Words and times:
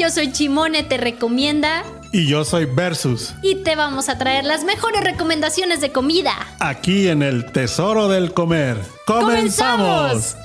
yo 0.00 0.08
soy 0.08 0.32
Chimone, 0.32 0.82
te 0.82 0.96
recomienda. 0.96 1.84
Y 2.10 2.26
yo 2.26 2.42
soy 2.46 2.64
Versus. 2.64 3.34
Y 3.42 3.56
te 3.56 3.76
vamos 3.76 4.08
a 4.08 4.16
traer 4.16 4.46
las 4.46 4.64
mejores 4.64 5.04
recomendaciones 5.04 5.82
de 5.82 5.92
comida. 5.92 6.32
Aquí 6.58 7.08
en 7.08 7.22
el 7.22 7.52
Tesoro 7.52 8.08
del 8.08 8.32
Comer. 8.32 8.78
¡Comenzamos! 9.06 10.36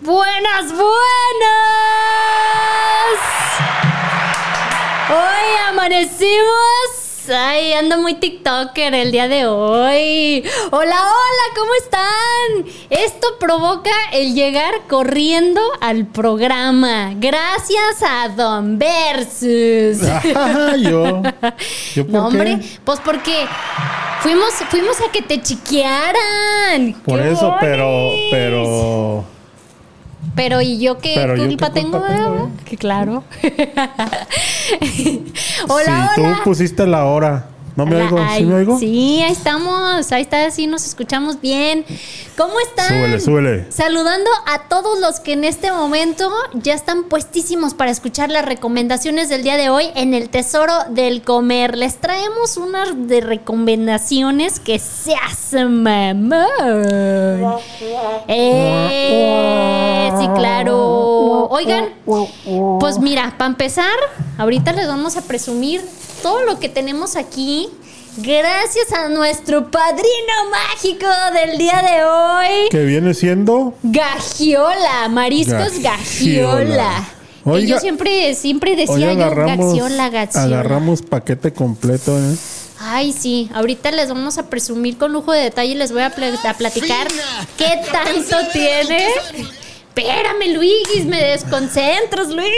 Buenas, 0.00 0.66
buenas. 0.68 0.90
Hoy 5.10 5.56
amanecimos. 5.68 6.99
Ay, 7.32 7.72
ando 7.74 7.98
muy 7.98 8.14
TikToker 8.14 8.92
el 8.94 9.12
día 9.12 9.28
de 9.28 9.46
hoy. 9.46 10.42
Hola, 10.70 10.96
hola, 10.96 11.54
¿cómo 11.54 11.70
están? 11.74 12.72
Esto 12.90 13.28
provoca 13.38 13.90
el 14.12 14.34
llegar 14.34 14.74
corriendo 14.88 15.60
al 15.80 16.06
programa. 16.06 17.12
Gracias 17.16 18.02
a 18.02 18.28
Don 18.30 18.78
Versus. 18.78 20.00
Ah, 20.34 20.74
yo. 20.76 21.22
¿Yo 21.94 22.04
por 22.06 22.12
no, 22.12 22.28
qué? 22.30 22.36
hombre, 22.36 22.58
pues 22.84 23.00
porque 23.04 23.46
fuimos, 24.20 24.52
fuimos 24.68 25.00
a 25.00 25.12
que 25.12 25.22
te 25.22 25.40
chiquearan. 25.40 26.94
Por 27.04 27.20
¡Qué 27.20 27.30
eso, 27.32 27.46
bonis! 27.46 27.60
pero. 27.60 28.10
Pero 28.30 29.24
¿y 30.62 30.78
yo 30.78 30.98
qué 30.98 31.12
Pero 31.14 31.36
yo 31.36 31.46
culpa 31.46 31.68
qué 31.68 31.80
tengo? 31.80 31.98
culpa 31.98 32.08
tengo, 32.08 32.30
verdad? 32.30 32.48
Que 32.64 32.76
claro. 32.76 33.24
hola, 35.68 35.84
si 35.84 35.90
hola. 35.90 36.12
tú 36.14 36.24
pusiste 36.44 36.86
la 36.86 37.04
hora. 37.04 37.46
¿No 37.80 37.86
me 37.86 37.96
Hola, 37.96 38.04
oigo? 38.04 38.18
¿Sí 38.18 38.24
ay, 38.28 38.44
me 38.44 38.54
oigo? 38.56 38.78
Sí, 38.78 39.22
ahí 39.22 39.32
estamos. 39.32 40.12
Ahí 40.12 40.20
está, 40.20 40.50
sí 40.50 40.66
nos 40.66 40.84
escuchamos 40.84 41.40
bien. 41.40 41.86
¿Cómo 42.36 42.60
están? 42.60 42.88
Súbele, 42.88 43.20
súbele. 43.20 43.72
Saludando 43.72 44.28
a 44.46 44.68
todos 44.68 45.00
los 45.00 45.18
que 45.20 45.32
en 45.32 45.44
este 45.44 45.72
momento 45.72 46.30
ya 46.52 46.74
están 46.74 47.04
puestísimos 47.04 47.72
para 47.72 47.90
escuchar 47.90 48.30
las 48.30 48.44
recomendaciones 48.44 49.30
del 49.30 49.42
día 49.44 49.56
de 49.56 49.70
hoy 49.70 49.86
en 49.94 50.12
el 50.12 50.28
Tesoro 50.28 50.74
del 50.90 51.22
Comer. 51.22 51.78
Les 51.78 51.96
traemos 51.96 52.58
unas 52.58 53.08
de 53.08 53.22
recomendaciones 53.22 54.60
que 54.60 54.78
se 54.78 55.14
hacen 55.14 55.82
mamón. 55.82 56.44
Eh, 58.28 60.12
sí, 60.18 60.28
claro. 60.36 61.46
Oigan, 61.48 61.94
pues 62.78 62.98
mira, 62.98 63.34
para 63.38 63.48
empezar, 63.48 63.96
ahorita 64.36 64.72
les 64.74 64.86
vamos 64.86 65.16
a 65.16 65.22
presumir 65.22 65.80
todo 66.22 66.42
lo 66.44 66.58
que 66.58 66.68
tenemos 66.68 67.16
aquí. 67.16 67.68
Gracias 68.16 68.92
a 68.92 69.08
nuestro 69.08 69.70
padrino 69.70 70.50
mágico 70.50 71.06
del 71.32 71.56
día 71.58 71.80
de 71.82 72.04
hoy. 72.04 72.68
Que 72.70 72.84
viene 72.84 73.14
siendo. 73.14 73.74
Gagiola, 73.82 75.08
mariscos 75.08 75.78
Gagiola. 75.80 77.06
Gagiola. 77.44 77.60
Que 77.60 77.66
yo 77.66 77.78
siempre, 77.78 78.34
siempre 78.34 78.76
decía 78.76 78.94
Hoy 78.94 79.02
yo 79.02 79.16
Gagiola, 79.16 80.10
Gagiola. 80.10 80.42
agarramos 80.44 81.02
paquete 81.02 81.52
completo, 81.52 82.18
¿eh? 82.18 82.36
Ay, 82.82 83.12
sí, 83.12 83.50
ahorita 83.54 83.90
les 83.92 84.08
vamos 84.08 84.38
a 84.38 84.46
presumir 84.48 84.96
con 84.96 85.12
lujo 85.12 85.32
de 85.32 85.40
detalle 85.42 85.72
y 85.72 85.74
les 85.74 85.92
voy 85.92 86.02
a, 86.02 86.10
pl- 86.10 86.36
a 86.42 86.54
platicar 86.54 87.08
qué 87.58 87.80
tanto 87.92 88.36
tiene. 88.52 89.06
Espérame, 89.94 90.54
Luis, 90.54 91.04
me 91.06 91.22
desconcentras, 91.22 92.28
Luis. 92.28 92.48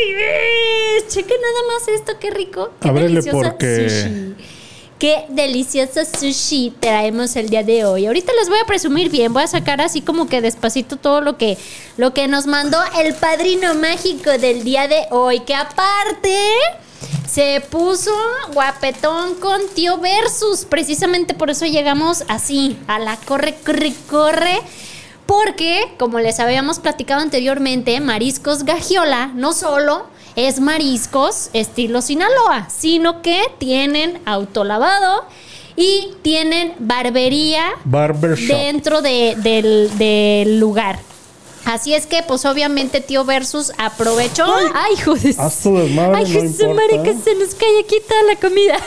Cheque 1.09 1.35
nada 1.35 1.79
más 1.79 1.89
esto, 1.89 2.13
qué 2.21 2.31
rico. 2.31 2.71
Qué 2.81 2.89
Ábrele 2.89 3.09
deliciosa 3.09 3.51
porque- 3.51 3.89
sushi. 3.89 4.35
Qué 4.99 5.25
deliciosa 5.31 6.05
sushi 6.05 6.73
traemos 6.79 7.35
el 7.35 7.49
día 7.49 7.65
de 7.65 7.85
hoy. 7.85 8.07
Ahorita 8.07 8.33
les 8.39 8.49
voy 8.49 8.59
a 8.61 8.67
presumir 8.67 9.11
bien, 9.11 9.33
voy 9.33 9.43
a 9.43 9.47
sacar 9.49 9.81
así 9.81 10.01
como 10.01 10.29
que 10.29 10.41
despacito 10.41 10.97
todo 10.97 11.21
lo 11.21 11.37
que 11.37 11.59
lo 11.97 12.15
que 12.15 12.29
nos 12.29 12.47
mandó 12.47 12.79
el 13.01 13.13
padrino 13.15 13.75
mágico 13.75 14.31
del 14.39 14.63
día 14.63 14.87
de 14.87 15.07
hoy, 15.11 15.41
que 15.41 15.57
aparte 15.57 16.39
se 17.29 17.61
puso 17.69 18.13
guapetón 18.53 19.35
con 19.41 19.61
tío 19.75 19.99
Versus. 19.99 20.67
Precisamente 20.67 21.35
por 21.35 21.51
eso 21.51 21.67
llegamos 21.67 22.23
así, 22.29 22.79
a 22.87 23.01
la 23.01 23.17
corre, 23.17 23.57
corre, 23.67 23.93
corre. 24.09 24.61
Porque, 25.33 25.95
como 25.99 26.19
les 26.19 26.39
habíamos 26.41 26.79
platicado 26.79 27.23
anteriormente, 27.23 27.99
Mariscos 28.01 28.65
Gagiola 28.65 29.31
no 29.35 29.55
solo 29.55 30.05
es 30.37 30.61
mariscos 30.61 31.49
estilo 31.55 32.03
Sinaloa, 32.03 32.69
sino 32.69 33.23
que 33.23 33.41
tienen 33.57 34.21
autolavado 34.27 35.25
y 35.75 36.11
tienen 36.21 36.75
barbería 36.79 37.65
Barbershop. 37.85 38.55
dentro 38.59 39.01
de- 39.01 39.35
del, 39.39 39.91
del 39.97 40.61
lugar. 40.61 40.99
Así 41.65 41.95
es 41.95 42.07
que, 42.07 42.23
pues 42.23 42.45
obviamente, 42.45 43.01
tío 43.01 43.25
Versus 43.25 43.73
aprovechó. 43.79 44.45
Ay, 44.75 44.95
hijo 44.95 45.15
de 45.15 45.35
Haz 45.39 45.61
tu 45.63 45.77
desmadre, 45.77 46.17
Ay, 46.17 46.25
no 46.25 46.41
Jesús, 46.41 46.61
importa. 46.61 46.75
madre, 46.97 47.03
que 47.03 47.23
se 47.23 47.35
nos 47.37 47.55
cae 47.55 47.81
aquí 47.81 47.97
toda 48.09 48.23
la 48.25 48.37
comida. 48.37 48.79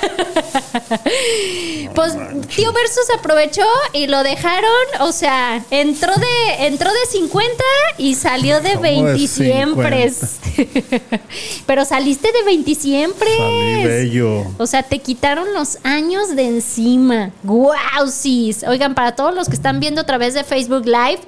pues 1.96 2.14
tío 2.56 2.74
Versus 2.74 3.10
aprovechó 3.18 3.64
y 3.94 4.08
lo 4.08 4.24
dejaron, 4.24 4.70
o 5.02 5.12
sea, 5.12 5.64
entró 5.72 6.14
de 6.16 6.66
entró 6.68 6.92
de 6.92 7.06
50 7.12 7.64
y 7.98 8.16
salió 8.16 8.62
de 8.62 8.74
¿Cómo 8.74 8.84
de 8.84 9.04
20 9.14 9.28
siempre. 9.28 10.12
Pero 11.66 11.86
saliste 11.86 12.32
de 12.32 12.44
20 12.44 12.76
siempre. 12.76 13.30
Salí 13.38 13.86
bello. 13.86 14.44
O 14.58 14.68
sea, 14.68 14.84
te 14.84 15.00
quitaron 15.00 15.54
los 15.54 15.78
años 15.84 16.36
de 16.36 16.48
encima. 16.48 17.32
¡Guau! 17.44 18.08
sis! 18.10 18.64
Oigan, 18.68 18.96
para 18.96 19.16
todos 19.16 19.34
los 19.34 19.48
que 19.48 19.56
están 19.56 19.80
viendo 19.80 20.02
a 20.02 20.06
través 20.06 20.34
de 20.34 20.44
Facebook 20.44 20.86
Live, 20.86 21.20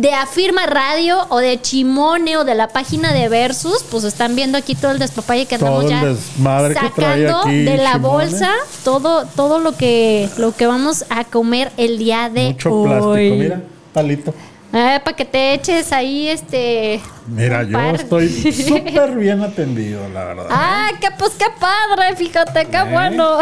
de 0.00 0.14
Afirma 0.14 0.64
Radio 0.66 1.26
o 1.28 1.38
de 1.38 1.60
Chimone 1.60 2.38
o 2.38 2.44
de 2.44 2.54
la 2.54 2.68
página 2.68 3.12
de 3.12 3.28
Versus, 3.28 3.82
pues 3.90 4.04
están 4.04 4.34
viendo 4.34 4.56
aquí 4.56 4.74
todo 4.74 4.92
el 4.92 4.98
despapalle 4.98 5.44
que 5.46 5.56
andamos 5.56 5.88
ya 5.90 6.02
desmadre 6.04 6.74
que 6.74 6.88
trae 6.90 7.26
sacando 7.26 7.38
aquí 7.48 7.62
de 7.64 7.76
la 7.76 7.92
Chimone. 7.94 8.08
bolsa 8.08 8.50
todo, 8.82 9.26
todo 9.36 9.58
lo 9.58 9.76
que 9.76 10.28
lo 10.38 10.56
que 10.56 10.66
vamos 10.66 11.04
a 11.10 11.24
comer 11.24 11.70
el 11.76 11.98
día 11.98 12.30
de 12.30 12.44
Mucho 12.52 12.72
hoy. 12.72 12.88
plástico, 12.88 13.36
mira, 13.36 13.62
palito. 13.92 14.34
para 14.72 15.16
que 15.16 15.24
te 15.26 15.52
eches 15.52 15.92
ahí 15.92 16.28
este. 16.28 17.00
Mira, 17.26 17.62
yo 17.64 17.72
par. 17.72 17.96
estoy 17.96 18.28
súper 18.52 19.10
bien 19.16 19.42
atendido, 19.42 20.08
la 20.14 20.24
verdad. 20.24 20.46
Ah, 20.48 20.92
que 20.98 21.08
pues 21.18 21.32
qué 21.32 21.46
padre, 21.60 22.16
fíjate, 22.16 22.66
qué 22.68 22.78
¿Eh? 22.78 22.90
bueno. 22.90 23.38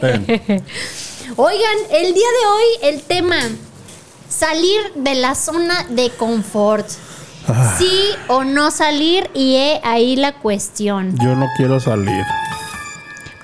Ten. 0.00 0.26
Oigan, 1.36 1.76
el 1.90 2.12
día 2.14 2.28
de 2.28 2.46
hoy 2.52 2.94
el 2.94 3.02
tema, 3.02 3.36
salir 4.36 4.80
de 4.94 5.14
la 5.14 5.34
zona 5.34 5.86
de 5.88 6.10
confort. 6.10 6.86
Ah. 7.48 7.76
Sí 7.78 8.10
o 8.28 8.44
no 8.44 8.70
salir 8.70 9.30
y 9.34 9.56
he 9.56 9.80
ahí 9.84 10.16
la 10.16 10.34
cuestión. 10.34 11.16
Yo 11.22 11.34
no 11.36 11.46
quiero 11.56 11.80
salir. 11.80 12.24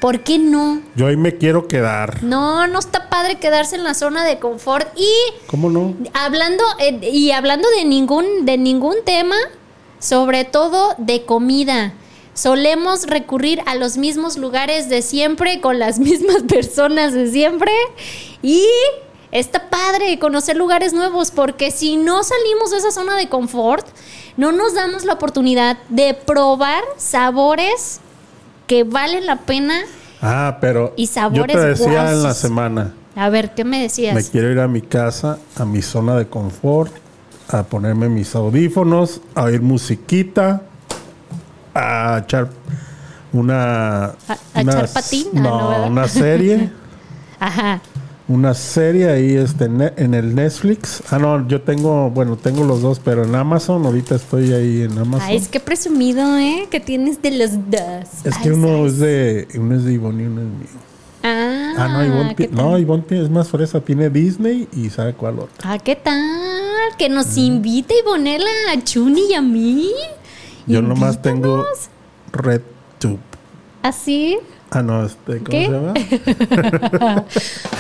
¿Por 0.01 0.21
qué 0.21 0.39
no? 0.39 0.83
Yo 0.97 1.07
ahí 1.07 1.17
me 1.17 1.39
quiero 1.39 1.69
quedar. 1.69 2.23
No, 2.25 2.67
no 2.67 2.81
está 2.81 3.09
padre 3.09 3.37
quedarse 3.37 3.77
en 3.77 3.85
la 3.85 3.95
zona 3.95 4.25
de 4.25 4.41
confort 4.41 4.89
y 4.99 5.09
¿Cómo 5.47 5.71
no? 5.71 5.95
hablando 6.13 6.65
eh, 6.81 6.99
y 7.13 7.31
hablando 7.31 7.69
de 7.77 7.85
ningún 7.85 8.45
de 8.45 8.59
ningún 8.59 8.97
tema, 9.07 9.37
sobre 10.01 10.45
todo 10.45 10.95
de 10.99 11.25
comida. 11.25 11.95
Solemos 12.35 13.07
recurrir 13.07 13.63
a 13.67 13.77
los 13.77 13.97
mismos 13.97 14.37
lugares 14.37 14.89
de 14.89 15.03
siempre 15.03 15.61
con 15.61 15.79
las 15.79 15.99
mismas 16.01 16.43
personas 16.43 17.13
de 17.15 17.31
siempre 17.31 17.73
y 18.43 18.67
está 19.33 19.69
padre 19.71 20.19
conocer 20.19 20.57
lugares 20.57 20.93
nuevos 20.93 21.31
porque 21.31 21.71
si 21.71 21.97
no 21.97 22.23
salimos 22.23 22.71
de 22.71 22.77
esa 22.79 22.91
zona 22.93 23.17
de 23.17 23.29
confort, 23.29 23.87
no 24.37 24.53
nos 24.53 24.75
damos 24.75 25.05
la 25.05 25.15
oportunidad 25.15 25.79
de 25.89 26.15
probar 26.15 26.83
sabores 26.97 28.01
que 28.67 28.85
valen 28.85 29.27
la 29.27 29.37
pena. 29.37 29.75
Ah, 30.21 30.59
pero 30.61 30.95
Y 30.97 31.07
yo 31.07 31.13
sabores 31.13 31.57
te 31.57 31.59
decía 31.61 32.13
en 32.13 32.23
la 32.23 32.33
semana, 32.35 32.93
A 33.17 33.29
ver, 33.29 33.55
¿qué 33.55 33.65
me 33.65 33.81
decías? 33.83 34.15
me 34.15 34.23
quiero 34.25 34.51
ir 34.53 34.61
a 34.61 34.69
mi 34.69 34.81
casa, 34.83 35.39
a 35.57 35.65
mi 35.65 35.83
zona 35.83 36.17
de 36.17 36.27
confort, 36.29 36.93
a 37.49 37.63
ponerme 37.65 38.09
mis 38.09 38.35
audífonos, 38.35 39.21
a 39.35 39.43
oír 39.45 39.61
musiquita, 39.61 40.63
a 41.75 42.21
echar 42.25 42.49
una... 43.33 44.05
¿A- 44.05 44.15
a 44.55 44.61
echar 44.61 44.89
patín? 44.89 45.27
Ah, 45.37 45.41
no, 45.41 45.79
No, 45.81 45.87
una 45.89 46.07
serie. 46.09 46.71
Ajá. 47.41 47.81
Una 48.33 48.55
serie 48.55 49.11
ahí 49.11 49.35
este, 49.37 49.67
en 49.67 50.15
el 50.15 50.35
Netflix. 50.35 51.03
Ah, 51.11 51.19
no, 51.19 51.47
yo 51.49 51.61
tengo, 51.63 52.11
bueno, 52.11 52.37
tengo 52.37 52.65
los 52.65 52.81
dos, 52.81 52.99
pero 52.99 53.25
en 53.25 53.35
Amazon, 53.35 53.85
ahorita 53.85 54.15
estoy 54.15 54.53
ahí 54.53 54.83
en 54.83 54.97
Amazon. 54.99 55.29
Ay, 55.29 55.37
es 55.37 55.49
que 55.49 55.61
presumido, 55.61 56.37
¿eh? 56.39 56.67
Que 56.71 56.81
tienes 56.81 57.21
de 57.21 57.31
los 57.33 57.51
dos. 57.71 58.25
Es 58.25 58.37
Ay, 58.37 58.43
que 58.43 58.53
uno 58.53 58.69
ay. 58.69 58.87
es 58.87 58.99
de 58.99 59.49
uno 59.59 59.77
es 59.77 59.85
de 59.85 59.93
Ivonne 59.93 60.23
y 60.23 60.27
uno 60.27 60.41
es 60.41 60.47
mío. 60.47 60.83
Ah, 61.23 61.75
Ah, 61.77 61.89
no, 61.89 62.05
Ivonne, 62.05 62.37
no, 62.53 62.79
Ivonne 62.79 63.05
es 63.11 63.31
más 63.31 63.49
fresa, 63.49 63.81
tiene 63.81 64.11
Disney 64.11 64.69
y 64.73 64.91
sabe 64.91 65.15
cuál 65.15 65.39
otro. 65.39 65.55
Ah, 65.63 65.79
¿qué 65.79 65.97
tal? 65.97 66.21
Que 66.99 67.09
nos 67.09 67.37
invite 67.37 67.95
Ivonela 68.01 68.51
a 68.73 68.83
Chuni 68.83 69.23
y 69.31 69.35
a 69.35 69.41
mí. 69.43 69.91
Yo 70.67 70.83
nomás 70.83 71.21
tengo 71.23 71.59
Invítanos. 71.59 71.89
RedTube. 72.33 73.19
¿Así? 73.83 74.39
Ah, 74.41 74.45
no, 74.81 75.05
este, 75.05 75.39
¿cómo 75.39 75.45
¿Qué? 75.51 75.67
se 75.67 75.73
llama? 75.73 75.93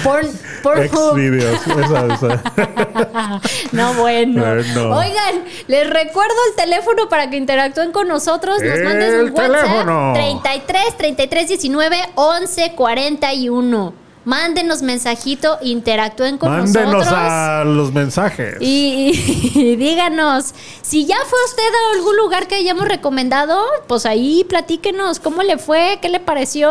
Porn, 0.04 0.26
Pornhub. 0.62 1.12
Xvideos. 1.14 1.66
Esa, 1.66 2.14
esa. 2.14 3.40
No, 3.72 3.94
bueno. 3.94 4.42
Bueno. 4.44 4.96
Oigan, 4.96 5.44
les 5.68 5.88
recuerdo 5.88 6.34
el 6.50 6.56
teléfono 6.56 7.08
para 7.08 7.30
que 7.30 7.36
interactúen 7.36 7.92
con 7.92 8.08
nosotros. 8.08 8.60
Nos 8.62 8.80
manden 8.82 9.20
un 9.20 9.30
WhatsApp. 9.30 9.62
teléfono. 9.62 10.12
33 10.14 10.96
33 10.98 11.48
19 11.48 11.96
11 12.16 12.72
41. 12.74 14.01
Mándenos 14.24 14.82
mensajito, 14.82 15.58
interactúen 15.62 16.38
con 16.38 16.50
Mándenos 16.50 16.92
nosotros. 16.92 17.12
a 17.20 17.64
los 17.64 17.92
mensajes. 17.92 18.56
Y, 18.60 19.10
y 19.54 19.76
díganos, 19.76 20.54
si 20.82 21.06
ya 21.06 21.16
fue 21.28 21.38
usted 21.46 21.62
a 21.62 21.96
algún 21.96 22.16
lugar 22.16 22.46
que 22.46 22.54
hayamos 22.54 22.86
recomendado, 22.86 23.60
pues 23.88 24.06
ahí 24.06 24.44
platíquenos 24.48 25.18
cómo 25.18 25.42
le 25.42 25.58
fue, 25.58 25.98
qué 26.00 26.08
le 26.08 26.20
pareció. 26.20 26.70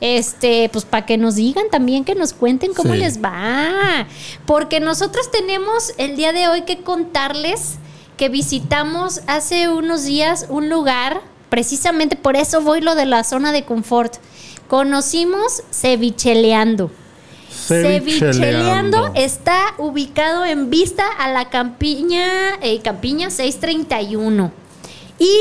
Este, 0.00 0.68
pues 0.72 0.84
para 0.84 1.04
que 1.04 1.16
nos 1.18 1.34
digan 1.34 1.64
también, 1.72 2.04
que 2.04 2.14
nos 2.14 2.32
cuenten 2.32 2.72
cómo 2.72 2.92
Sí. 2.94 3.00
les 3.00 3.20
va. 3.20 4.06
Porque 4.46 4.78
nosotros 4.78 5.28
tenemos 5.32 5.92
el 5.98 6.14
día 6.14 6.32
de 6.32 6.46
hoy 6.46 6.62
que 6.62 6.78
contarles 6.84 7.74
que 8.16 8.28
visitamos 8.28 9.22
hace 9.26 9.68
unos 9.68 10.04
días 10.04 10.46
un 10.48 10.68
lugar, 10.68 11.20
precisamente 11.48 12.14
por 12.14 12.36
eso 12.36 12.60
voy 12.60 12.80
lo 12.80 12.94
de 12.94 13.06
la 13.06 13.24
zona 13.24 13.50
de 13.50 13.64
confort. 13.64 14.14
Conocimos 14.68 15.62
Cevicheleando. 15.72 16.90
Cevicheleando 17.50 19.12
está 19.14 19.74
ubicado 19.78 20.44
en 20.44 20.70
vista 20.70 21.04
a 21.18 21.30
la 21.32 21.48
Campiña, 21.48 22.54
eh, 22.60 22.80
Campiña 22.82 23.30
631. 23.30 24.52
Y 25.18 25.34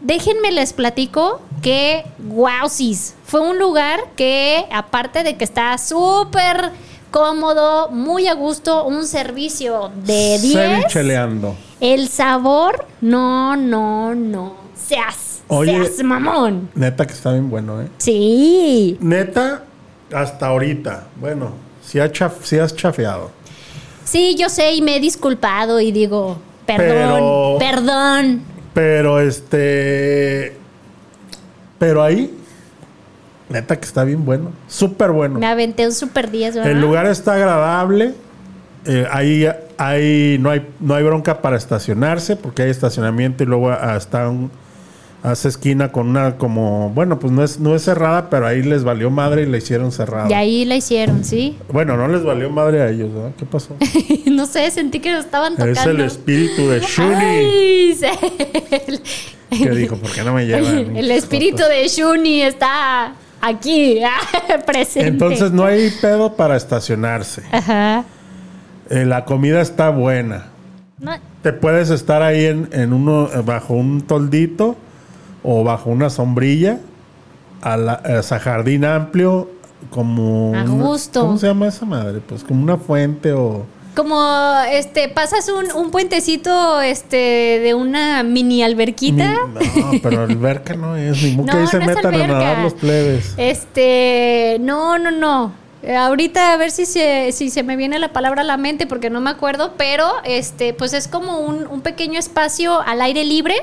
déjenme 0.00 0.52
les 0.52 0.72
platico 0.74 1.40
que 1.62 2.04
wowsis, 2.28 3.14
fue 3.24 3.40
un 3.40 3.58
lugar 3.58 4.00
que 4.16 4.66
aparte 4.70 5.22
de 5.22 5.36
que 5.36 5.44
está 5.44 5.76
súper 5.78 6.70
cómodo, 7.10 7.88
muy 7.90 8.26
a 8.28 8.34
gusto, 8.34 8.84
un 8.84 9.06
servicio 9.06 9.90
de 10.04 10.38
10, 10.40 10.52
Cevicheleando. 10.52 11.56
el 11.80 12.08
sabor, 12.08 12.86
no, 13.00 13.56
no, 13.56 14.14
no, 14.14 14.56
seas, 14.74 15.33
Oye. 15.48 15.72
seas 15.86 16.02
mamón. 16.02 16.70
Neta 16.74 17.06
que 17.06 17.12
está 17.12 17.32
bien 17.32 17.50
bueno, 17.50 17.82
¿eh? 17.82 17.88
Sí, 17.98 18.96
Neta, 19.00 19.64
hasta 20.12 20.46
ahorita. 20.46 21.04
Bueno, 21.20 21.52
si, 21.84 22.00
ha 22.00 22.10
chaf- 22.10 22.60
has 22.62 22.74
chafeado. 22.74 23.30
Sí, 24.04 24.36
yo 24.38 24.48
sé 24.48 24.74
y 24.74 24.82
me 24.82 24.96
he 24.96 25.00
disculpado 25.00 25.80
y 25.80 25.92
digo, 25.92 26.38
perdón, 26.66 26.88
Pero- 26.88 27.56
perdón. 27.58 28.42
Pero 28.74 29.20
este. 29.20 30.56
Pero 31.78 32.02
ahí, 32.02 32.34
neta 33.48 33.76
que 33.78 33.84
está 33.84 34.04
bien 34.04 34.24
bueno. 34.24 34.52
Súper 34.68 35.10
bueno. 35.10 35.38
Me 35.38 35.46
aventé 35.46 35.86
un 35.86 35.92
super 35.92 36.30
10, 36.30 36.56
¿verdad? 36.56 36.70
El 36.72 36.80
lugar 36.80 37.06
está 37.06 37.34
agradable. 37.34 38.14
eh, 38.86 39.06
ahí 39.10 39.46
hay, 39.78 40.38
no, 40.40 40.50
hay, 40.50 40.66
no 40.80 40.94
hay 40.94 41.02
bronca 41.04 41.40
para 41.40 41.56
estacionarse 41.56 42.36
porque 42.36 42.62
hay 42.62 42.70
estacionamiento 42.70 43.42
y 43.42 43.46
luego 43.46 43.70
hasta 43.70 44.28
un, 44.28 44.50
hace 45.24 45.48
esquina 45.48 45.90
con 45.90 46.08
una 46.10 46.36
como, 46.36 46.90
bueno, 46.90 47.18
pues 47.18 47.32
no 47.32 47.42
es, 47.42 47.58
no 47.58 47.74
es 47.74 47.82
cerrada, 47.82 48.28
pero 48.28 48.46
ahí 48.46 48.62
les 48.62 48.84
valió 48.84 49.10
madre 49.10 49.44
y 49.44 49.46
la 49.46 49.56
hicieron 49.56 49.90
cerrada. 49.90 50.28
Y 50.28 50.34
ahí 50.34 50.64
la 50.66 50.76
hicieron, 50.76 51.24
¿sí? 51.24 51.56
Bueno, 51.72 51.96
no 51.96 52.06
les 52.08 52.22
valió 52.22 52.50
madre 52.50 52.82
a 52.82 52.90
ellos, 52.90 53.12
¿verdad? 53.12 53.30
¿Qué 53.38 53.46
pasó? 53.46 53.74
no 54.26 54.44
sé, 54.44 54.70
sentí 54.70 55.00
que 55.00 55.10
lo 55.10 55.18
estaban 55.18 55.54
tocando. 55.54 55.80
es 55.80 55.86
el 55.86 56.00
espíritu 56.00 56.68
de 56.68 56.80
Shuni 56.86 57.14
Ay, 57.14 57.98
el, 58.86 59.00
que 59.48 59.70
dijo, 59.70 59.96
¿por 59.96 60.12
qué 60.12 60.22
no 60.24 60.34
me 60.34 60.46
llevan? 60.46 60.94
el 60.94 61.10
espíritu 61.10 61.62
de 61.62 61.88
Shuni 61.88 62.42
está 62.42 63.14
aquí, 63.40 64.00
presente. 64.66 65.08
Entonces 65.08 65.52
no 65.52 65.64
hay 65.64 65.90
pedo 66.02 66.36
para 66.36 66.54
estacionarse. 66.54 67.42
Ajá. 67.50 68.04
Eh, 68.90 69.06
la 69.06 69.24
comida 69.24 69.62
está 69.62 69.88
buena. 69.88 70.48
No, 70.98 71.12
Te 71.42 71.54
puedes 71.54 71.88
estar 71.88 72.20
ahí 72.20 72.44
en, 72.44 72.68
en 72.72 72.92
uno, 72.92 73.30
bajo 73.42 73.72
un 73.72 74.02
toldito 74.02 74.76
o 75.44 75.62
bajo 75.62 75.90
una 75.90 76.10
sombrilla, 76.10 76.80
a 77.60 77.76
la, 77.76 77.92
a 77.92 78.38
jardín 78.40 78.84
amplio, 78.84 79.50
como... 79.90 80.54
A 80.56 80.64
una-. 80.64 80.98
¿Cómo 81.12 81.38
se 81.38 81.46
llama 81.46 81.68
esa 81.68 81.86
madre? 81.86 82.20
Pues 82.26 82.42
como 82.42 82.62
una 82.62 82.78
fuente 82.78 83.32
o... 83.32 83.64
como 83.94 84.20
este, 84.70 85.08
pasas 85.08 85.48
un, 85.48 85.70
un 85.72 85.90
puentecito 85.90 86.80
este 86.80 87.16
de 87.62 87.74
una 87.74 88.22
mini 88.22 88.62
alberquita. 88.62 89.34
No, 89.34 89.60
pero 90.02 90.22
alberca 90.22 90.74
no 90.74 90.96
es, 90.96 91.22
ni 91.22 91.36
que 91.36 91.42
No, 91.42 91.52
ahí 91.52 91.66
se 91.66 91.78
no 91.78 91.86
metan 91.86 92.14
a 92.14 92.26
nadar 92.26 92.58
los 92.58 92.74
plebes. 92.74 93.34
Este, 93.36 94.56
no, 94.60 94.98
no, 94.98 95.10
no. 95.10 95.63
Eh, 95.86 95.94
Ahorita 95.96 96.52
a 96.52 96.56
ver 96.56 96.70
si 96.70 96.86
se, 96.86 97.30
si 97.32 97.50
se 97.50 97.62
me 97.62 97.76
viene 97.76 97.98
la 97.98 98.12
palabra 98.12 98.40
a 98.40 98.44
la 98.44 98.56
mente 98.56 98.86
porque 98.86 99.10
no 99.10 99.20
me 99.20 99.28
acuerdo, 99.30 99.74
pero 99.76 100.10
este, 100.24 100.72
pues 100.72 100.94
es 100.94 101.08
como 101.08 101.38
un, 101.40 101.66
un 101.66 101.80
pequeño 101.82 102.18
espacio 102.18 102.80
al 102.80 103.02
aire 103.02 103.22
libre 103.24 103.54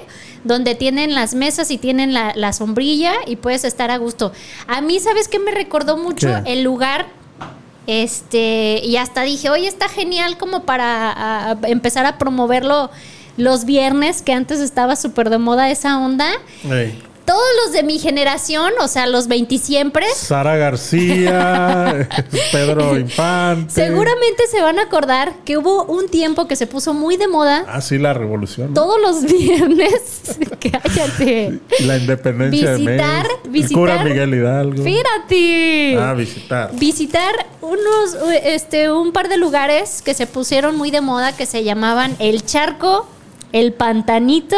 donde 0.44 0.76
tienen 0.76 1.16
las 1.16 1.34
mesas 1.34 1.72
y 1.72 1.78
tienen 1.80 2.14
la, 2.14 2.34
la 2.36 2.54
sombrilla 2.54 3.14
y 3.26 3.38
puedes 3.38 3.64
estar 3.64 3.90
a 3.92 3.98
gusto. 3.98 4.32
A 4.68 4.82
mí, 4.82 5.00
¿sabes 5.00 5.28
qué 5.28 5.40
me 5.40 5.52
recordó 5.52 5.98
mucho 5.98 6.28
¿Qué? 6.28 6.54
el 6.54 6.64
lugar? 6.64 7.08
Este, 7.88 8.80
y 8.84 8.98
hasta 8.98 9.24
dije, 9.24 9.50
oye, 9.50 9.68
está 9.68 9.90
genial 9.90 10.38
como 10.38 10.64
para 10.64 11.12
a- 11.12 11.52
a 11.52 11.58
empezar 11.68 12.06
a 12.06 12.18
promoverlo 12.20 12.92
los 13.38 13.66
viernes, 13.66 14.22
que 14.22 14.34
antes 14.34 14.60
estaba 14.60 14.96
súper 14.96 15.30
de 15.32 15.40
moda 15.40 15.70
esa 15.72 15.98
onda. 15.98 16.30
Todos 17.26 17.44
los 17.64 17.74
de 17.74 17.84
mi 17.84 18.00
generación, 18.00 18.72
o 18.82 18.88
sea, 18.88 19.08
los 19.08 19.28
20 19.28 19.58
siempre, 19.58 20.06
Sara 20.16 20.56
García, 20.58 22.10
Pedro 22.52 22.98
Infante. 22.98 23.72
seguramente 23.74 24.48
se 24.50 24.62
van 24.62 24.80
a 24.80 24.84
acordar 24.84 25.34
que 25.46 25.58
hubo 25.58 25.84
un 25.86 26.10
tiempo 26.10 26.48
que 26.48 26.56
se 26.56 26.68
puso 26.68 26.94
muy 26.94 27.18
de 27.18 27.28
moda 27.28 27.64
Ah, 27.68 27.82
sí, 27.82 27.98
la 27.98 28.14
revolución. 28.14 28.70
¿no? 28.70 28.74
todos 28.74 29.00
los 29.02 29.24
viernes. 29.24 30.22
Cállate. 30.60 31.60
La 31.82 31.98
independencia 31.98 32.76
Visitar- 32.76 32.78
de 32.78 32.90
México. 32.90 33.42
El 33.46 33.52
visitar- 33.52 33.74
cura 33.78 34.04
Miguel 34.04 34.34
Hidalgo. 34.34 34.84
Fíjate. 34.84 35.98
Ah, 36.00 36.14
visitar. 36.14 36.72
visitar 36.76 37.34
unos 37.62 38.18
este 38.44 38.92
un 38.92 39.12
par 39.12 39.30
de 39.30 39.38
lugares 39.38 40.02
que 40.02 40.14
se 40.14 40.28
pusieron 40.28 40.76
muy 40.76 40.92
de 40.92 41.02
moda 41.02 41.36
que 41.36 41.46
se 41.46 41.64
llamaban 41.64 42.16
el 42.20 42.44
charco, 42.46 43.08
el 43.52 43.74
pantanito, 43.74 44.58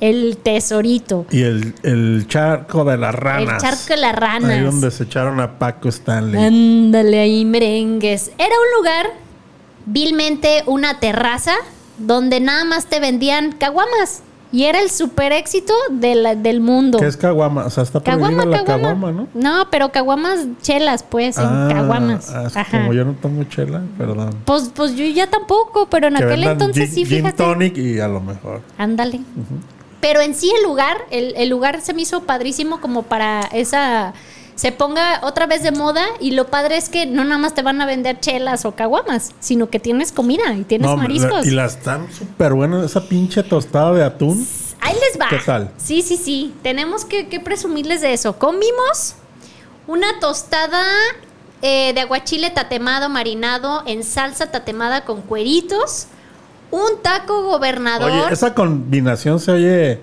el 0.00 0.36
tesorito. 0.36 1.24
Y 1.30 1.42
el, 1.42 1.74
el 1.82 2.26
charco 2.28 2.84
de 2.84 2.96
las 2.98 3.14
ranas. 3.14 3.62
El 3.62 3.70
charco 3.70 3.94
de 3.94 3.96
las 3.96 4.14
ranas. 4.14 4.50
Ahí 4.50 4.60
donde 4.60 4.90
se 4.90 5.04
echaron 5.04 5.40
a 5.40 5.58
Paco 5.58 5.88
Stanley. 5.88 6.44
Ándale 6.44 7.20
ahí, 7.20 7.44
merengues. 7.44 8.30
Era 8.38 8.54
un 8.54 8.78
lugar, 8.78 9.06
vilmente 9.86 10.62
una 10.66 11.00
terraza, 11.00 11.54
donde 11.98 12.40
nada 12.40 12.64
más 12.64 12.86
te 12.86 13.00
vendían 13.00 13.52
caguamas. 13.52 14.22
Y 14.52 14.64
era 14.66 14.80
el 14.80 14.88
super 14.88 15.32
éxito 15.32 15.74
de 15.90 16.14
la- 16.14 16.36
del 16.36 16.60
mundo. 16.60 16.98
¿Qué 17.00 17.06
es 17.06 17.16
caguama? 17.16 17.64
O 17.66 17.70
sea, 17.70 17.82
está 17.82 18.00
Caguama, 18.00 18.44
la 18.44 18.62
caguama. 18.62 19.10
¿no? 19.10 19.26
No, 19.34 19.66
pero 19.68 19.90
caguamas 19.90 20.46
chelas, 20.62 21.02
pues, 21.02 21.38
en 21.38 21.44
Ah, 21.44 21.68
caguamas. 21.72 22.30
ah, 22.30 22.64
como 22.70 22.92
yo 22.92 23.04
no 23.04 23.14
tomo 23.14 23.42
chela, 23.44 23.82
perdón. 23.98 24.30
Pues, 24.44 24.70
pues 24.72 24.94
yo 24.94 25.04
ya 25.06 25.28
tampoco, 25.28 25.88
pero 25.90 26.06
en 26.06 26.14
que 26.14 26.22
aquel 26.22 26.44
entonces 26.44 26.84
gin, 26.90 26.94
sí, 26.94 27.04
gin 27.04 27.16
fíjate. 27.24 27.36
tonic 27.42 27.76
y 27.78 27.98
a 27.98 28.06
lo 28.06 28.20
mejor. 28.20 28.60
Ándale. 28.78 29.22
Pero 30.06 30.20
en 30.20 30.34
sí 30.34 30.52
el 30.54 30.62
lugar, 30.64 30.98
el, 31.10 31.32
el 31.36 31.48
lugar 31.48 31.80
se 31.80 31.94
me 31.94 32.02
hizo 32.02 32.24
padrísimo 32.24 32.78
como 32.82 33.04
para 33.04 33.40
esa 33.52 34.12
se 34.54 34.70
ponga 34.70 35.20
otra 35.22 35.46
vez 35.46 35.62
de 35.62 35.72
moda 35.72 36.04
y 36.20 36.32
lo 36.32 36.48
padre 36.48 36.76
es 36.76 36.90
que 36.90 37.06
no 37.06 37.24
nada 37.24 37.38
más 37.38 37.54
te 37.54 37.62
van 37.62 37.80
a 37.80 37.86
vender 37.86 38.20
chelas 38.20 38.66
o 38.66 38.72
caguamas, 38.76 39.32
sino 39.40 39.70
que 39.70 39.80
tienes 39.80 40.12
comida 40.12 40.52
y 40.52 40.62
tienes 40.64 40.88
No, 40.90 40.96
mariscos. 40.98 41.44
la- 41.46 41.50
y 41.50 41.54
las 41.54 41.76
están 41.76 42.12
súper 42.12 42.52
buenas. 42.52 42.84
Esa 42.84 43.08
pinche 43.08 43.42
tostada 43.42 43.92
de 43.92 44.04
atún. 44.04 44.46
Ahí 44.80 44.94
les 44.94 45.18
va. 45.18 45.28
¿Qué 45.30 45.38
tal? 45.38 45.70
Sí, 45.78 46.02
sí, 46.02 46.18
sí. 46.18 46.54
Tenemos 46.62 47.06
que, 47.06 47.28
que 47.28 47.40
presumirles 47.40 48.02
de 48.02 48.12
eso. 48.12 48.38
Comimos 48.38 49.14
una 49.86 50.20
tostada 50.20 50.84
eh, 51.62 51.92
de 51.94 52.00
aguachile 52.02 52.50
tatemado 52.50 53.08
marinado 53.08 53.82
en 53.86 54.04
salsa 54.04 54.50
tatemada 54.50 55.04
con 55.06 55.22
cueritos. 55.22 56.08
Un 56.70 57.02
taco 57.02 57.44
gobernador. 57.44 58.10
Oye, 58.10 58.32
esa 58.32 58.54
combinación 58.54 59.38
se 59.40 59.52
oye 59.52 60.00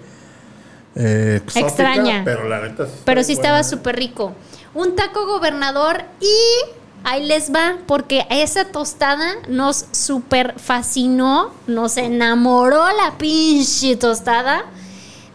eh, 0.96 1.42
exótica, 1.44 1.68
Extraña. 1.68 2.22
Pero 2.26 2.48
la 2.48 2.62
neta 2.62 2.86
sí 2.86 2.92
Pero 3.06 3.24
sí 3.24 3.34
estaba 3.34 3.64
súper 3.64 3.96
rico. 3.96 4.34
Un 4.74 4.96
taco 4.96 5.26
gobernador 5.26 6.04
y 6.20 6.72
ahí 7.04 7.26
les 7.26 7.52
va, 7.54 7.78
porque 7.88 8.26
esa 8.30 8.66
tostada 8.66 9.36
nos 9.48 9.86
súper 9.92 10.56
fascinó, 10.58 11.52
nos 11.68 11.98
enamoró 11.98 12.86
la 12.86 13.18
pinche 13.18 13.96
tostada 13.96 14.64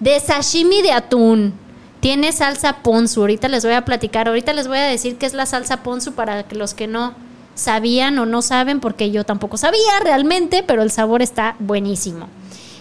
de 0.01 0.21
sashimi 0.21 0.83
de 0.83 0.93
atún. 0.93 1.55
Tiene 2.01 2.33
salsa 2.33 2.83
ponzu, 2.83 3.21
ahorita 3.21 3.49
les 3.49 3.65
voy 3.65 3.75
a 3.75 3.85
platicar, 3.85 4.29
ahorita 4.29 4.53
les 4.53 4.69
voy 4.69 4.79
a 4.79 4.85
decir 4.85 5.17
qué 5.17 5.27
es 5.27 5.35
la 5.35 5.47
salsa 5.47 5.83
ponzu 5.83 6.13
para 6.13 6.45
que 6.45 6.55
los 6.55 6.75
que 6.75 6.87
no 6.87 7.15
sabían 7.57 8.19
o 8.21 8.27
no 8.27 8.43
saben, 8.43 8.79
porque 8.79 9.11
yo 9.11 9.25
tampoco 9.25 9.57
sabía 9.57 9.99
realmente, 10.01 10.63
pero 10.63 10.83
el 10.83 10.93
sabor 10.93 11.23
está 11.23 11.57
buenísimo. 11.59 12.29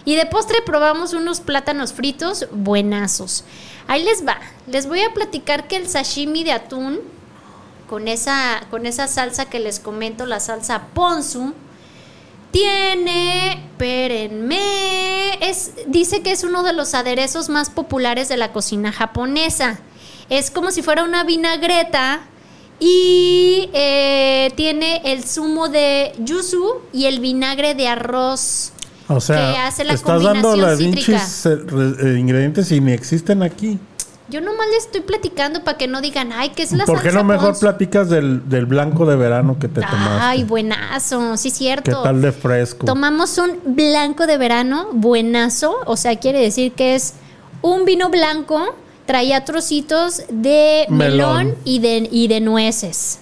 Y 0.05 0.15
de 0.15 0.27
postre 0.27 0.62
probamos 0.63 1.13
unos 1.13 1.39
plátanos 1.39 1.94
fritos 1.94 2.46
buenazos. 2.51 3.44
Ahí 3.88 4.03
les 4.03 4.25
va. 4.25 4.38
Les 4.67 4.88
voy 4.88 5.01
a 5.01 5.13
platicar 5.13 5.67
que 5.67 5.77
el 5.77 5.88
sashimi 5.88 6.44
de 6.44 6.51
atún 6.51 7.00
con 7.89 8.08
esa, 8.08 8.62
con 8.70 8.86
esa 8.86 9.08
salsa 9.08 9.46
que 9.46 9.60
les 9.60 9.79
comento, 9.79 10.27
la 10.27 10.39
salsa 10.39 10.88
ponzu. 10.94 11.53
Tiene, 12.51 13.53
espérenme, 13.53 14.60
es, 15.41 15.74
dice 15.88 16.22
que 16.22 16.32
es 16.32 16.44
uno 16.44 16.63
de 16.63 16.72
los 16.72 16.94
aderezos 16.94 17.50
más 17.50 17.70
populares 17.70 18.29
de 18.29 18.38
la 18.38 18.53
cocina 18.53 18.91
japonesa. 18.91 19.79
Es 20.29 20.51
como 20.51 20.72
si 20.72 20.82
fuera 20.82 21.03
una 21.03 21.24
vinagreta 21.24 22.22
y 22.79 23.70
eh, 23.74 24.51
tiene 24.55 25.01
el 25.05 25.24
zumo 25.24 25.70
de 25.70 26.13
yuzu 26.20 26.82
y 26.94 27.05
el 27.05 27.20
vinagre 27.20 27.74
de 27.75 27.88
arroz. 27.88 28.72
O 29.08 29.20
sea, 29.22 29.38
que 29.53 29.58
hace 29.60 29.84
la 29.84 29.94
estás 29.94 30.24
dando 30.24 30.55
pinches 30.77 31.46
eh, 31.46 31.55
re- 31.58 32.20
ingredientes 32.20 32.72
y 32.72 32.82
ni 32.82 32.91
existen 32.91 33.44
aquí. 33.44 33.77
Yo 34.27 34.41
nomás 34.41 34.67
les 34.74 34.86
estoy 34.86 35.01
platicando 35.01 35.63
para 35.63 35.77
que 35.77 35.88
no 35.88 36.01
digan, 36.01 36.34
ay, 36.34 36.50
¿qué 36.55 36.63
es 36.63 36.72
la 36.72 36.86
¿Por 36.86 36.98
qué 36.98 37.12
salsa 37.12 37.20
no 37.20 37.24
mejor 37.25 37.50
ponzu?" 37.50 37.60
platicas 37.62 38.10
del, 38.10 38.50
del 38.50 38.65
blanco 38.65 39.05
de 39.05 39.15
verano 39.15 39.60
que 39.60 39.67
te 39.67 39.82
tomaste? 39.82 40.20
Ay, 40.20 40.44
buenazo, 40.44 41.38
sí, 41.38 41.51
cierto. 41.51 41.91
¿Qué 41.91 41.98
tal 42.03 42.24
de 42.24 42.32
fresco? 42.32 42.88
Tomamos 42.88 43.38
un 43.38 43.60
blanco 43.75 44.25
de 44.25 44.39
verano, 44.39 44.88
buenazo, 44.94 45.75
o 45.86 45.96
sea, 45.96 46.15
quiere 46.15 46.39
decir 46.39 46.72
que 46.72 46.96
es 46.96 47.13
un 47.62 47.86
vino 47.86 48.10
blanco, 48.10 48.75
traía 49.05 49.45
trocitos 49.45 50.24
de 50.29 50.85
melón, 50.89 51.38
Melón. 51.47 51.55
y, 51.63 51.79
de, 51.79 52.07
y 52.12 52.27
de 52.27 52.41
nueces. 52.41 53.19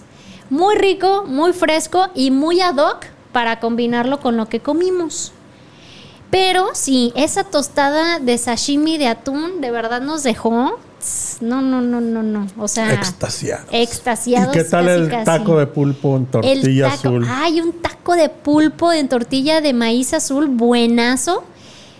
Muy 0.49 0.75
rico, 0.75 1.25
muy 1.27 1.53
fresco 1.53 2.07
y 2.15 2.31
muy 2.31 2.61
ad 2.61 2.77
hoc 2.77 3.05
para 3.31 3.59
combinarlo 3.59 4.19
con 4.19 4.37
lo 4.37 4.47
que 4.47 4.59
comimos. 4.59 5.31
Pero 6.29 6.69
sí, 6.73 7.11
esa 7.15 7.43
tostada 7.43 8.19
de 8.19 8.37
sashimi 8.37 8.97
de 8.97 9.07
atún 9.07 9.61
de 9.61 9.71
verdad 9.71 10.01
nos 10.01 10.23
dejó. 10.23 10.79
No, 11.41 11.61
no, 11.61 11.81
no, 11.81 11.99
no, 12.01 12.23
no. 12.23 12.47
O 12.57 12.67
sea, 12.67 12.93
Extasiados. 12.93 13.65
extasiados 13.71 14.55
¿Y 14.55 14.59
qué 14.59 14.63
tal 14.63 14.85
casi, 14.85 14.99
el 15.01 15.09
casi. 15.09 15.25
taco 15.25 15.59
de 15.59 15.67
pulpo 15.67 16.15
en 16.15 16.23
El 16.23 16.27
tortilla 16.29 16.85
taco. 16.89 16.97
azul? 17.09 17.27
Hay 17.29 17.59
un 17.61 17.73
taco 17.73 18.15
de 18.15 18.29
pulpo 18.29 18.91
en 18.93 19.09
tortilla 19.09 19.59
de 19.61 19.73
maíz 19.73 20.13
azul, 20.13 20.47
buenazo. 20.47 21.43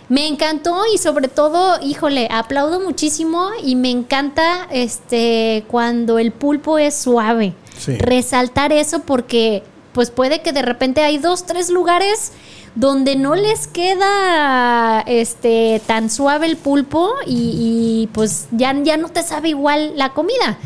Me 0.08 0.26
encantó 0.26 0.82
y 0.92 0.98
sobre 0.98 1.28
todo, 1.28 1.78
híjole, 1.82 2.28
aplaudo 2.30 2.80
muchísimo 2.80 3.48
y 3.62 3.74
me 3.74 3.90
encanta 3.90 4.68
este 4.70 5.64
cuando 5.68 6.18
el 6.18 6.30
pulpo 6.30 6.78
es 6.78 6.94
suave. 6.94 7.54
Sí. 7.78 7.96
Resaltar 7.96 8.72
eso 8.72 9.00
porque 9.00 9.62
pues 9.92 10.10
puede 10.10 10.42
que 10.42 10.52
de 10.52 10.62
repente 10.62 11.02
hay 11.02 11.18
dos, 11.18 11.46
tres 11.46 11.70
lugares 11.70 12.32
donde 12.74 13.14
no 13.16 13.34
les 13.36 13.68
queda 13.68 15.00
este 15.06 15.80
tan 15.86 16.10
suave 16.10 16.46
el 16.46 16.56
pulpo 16.56 17.12
y, 17.26 18.02
y, 18.02 18.08
pues 18.12 18.48
ya, 18.50 18.74
ya 18.82 18.96
no 18.96 19.08
te 19.08 19.22
sabe 19.22 19.50
igual 19.50 19.92
la 19.96 20.10
comida. 20.10 20.58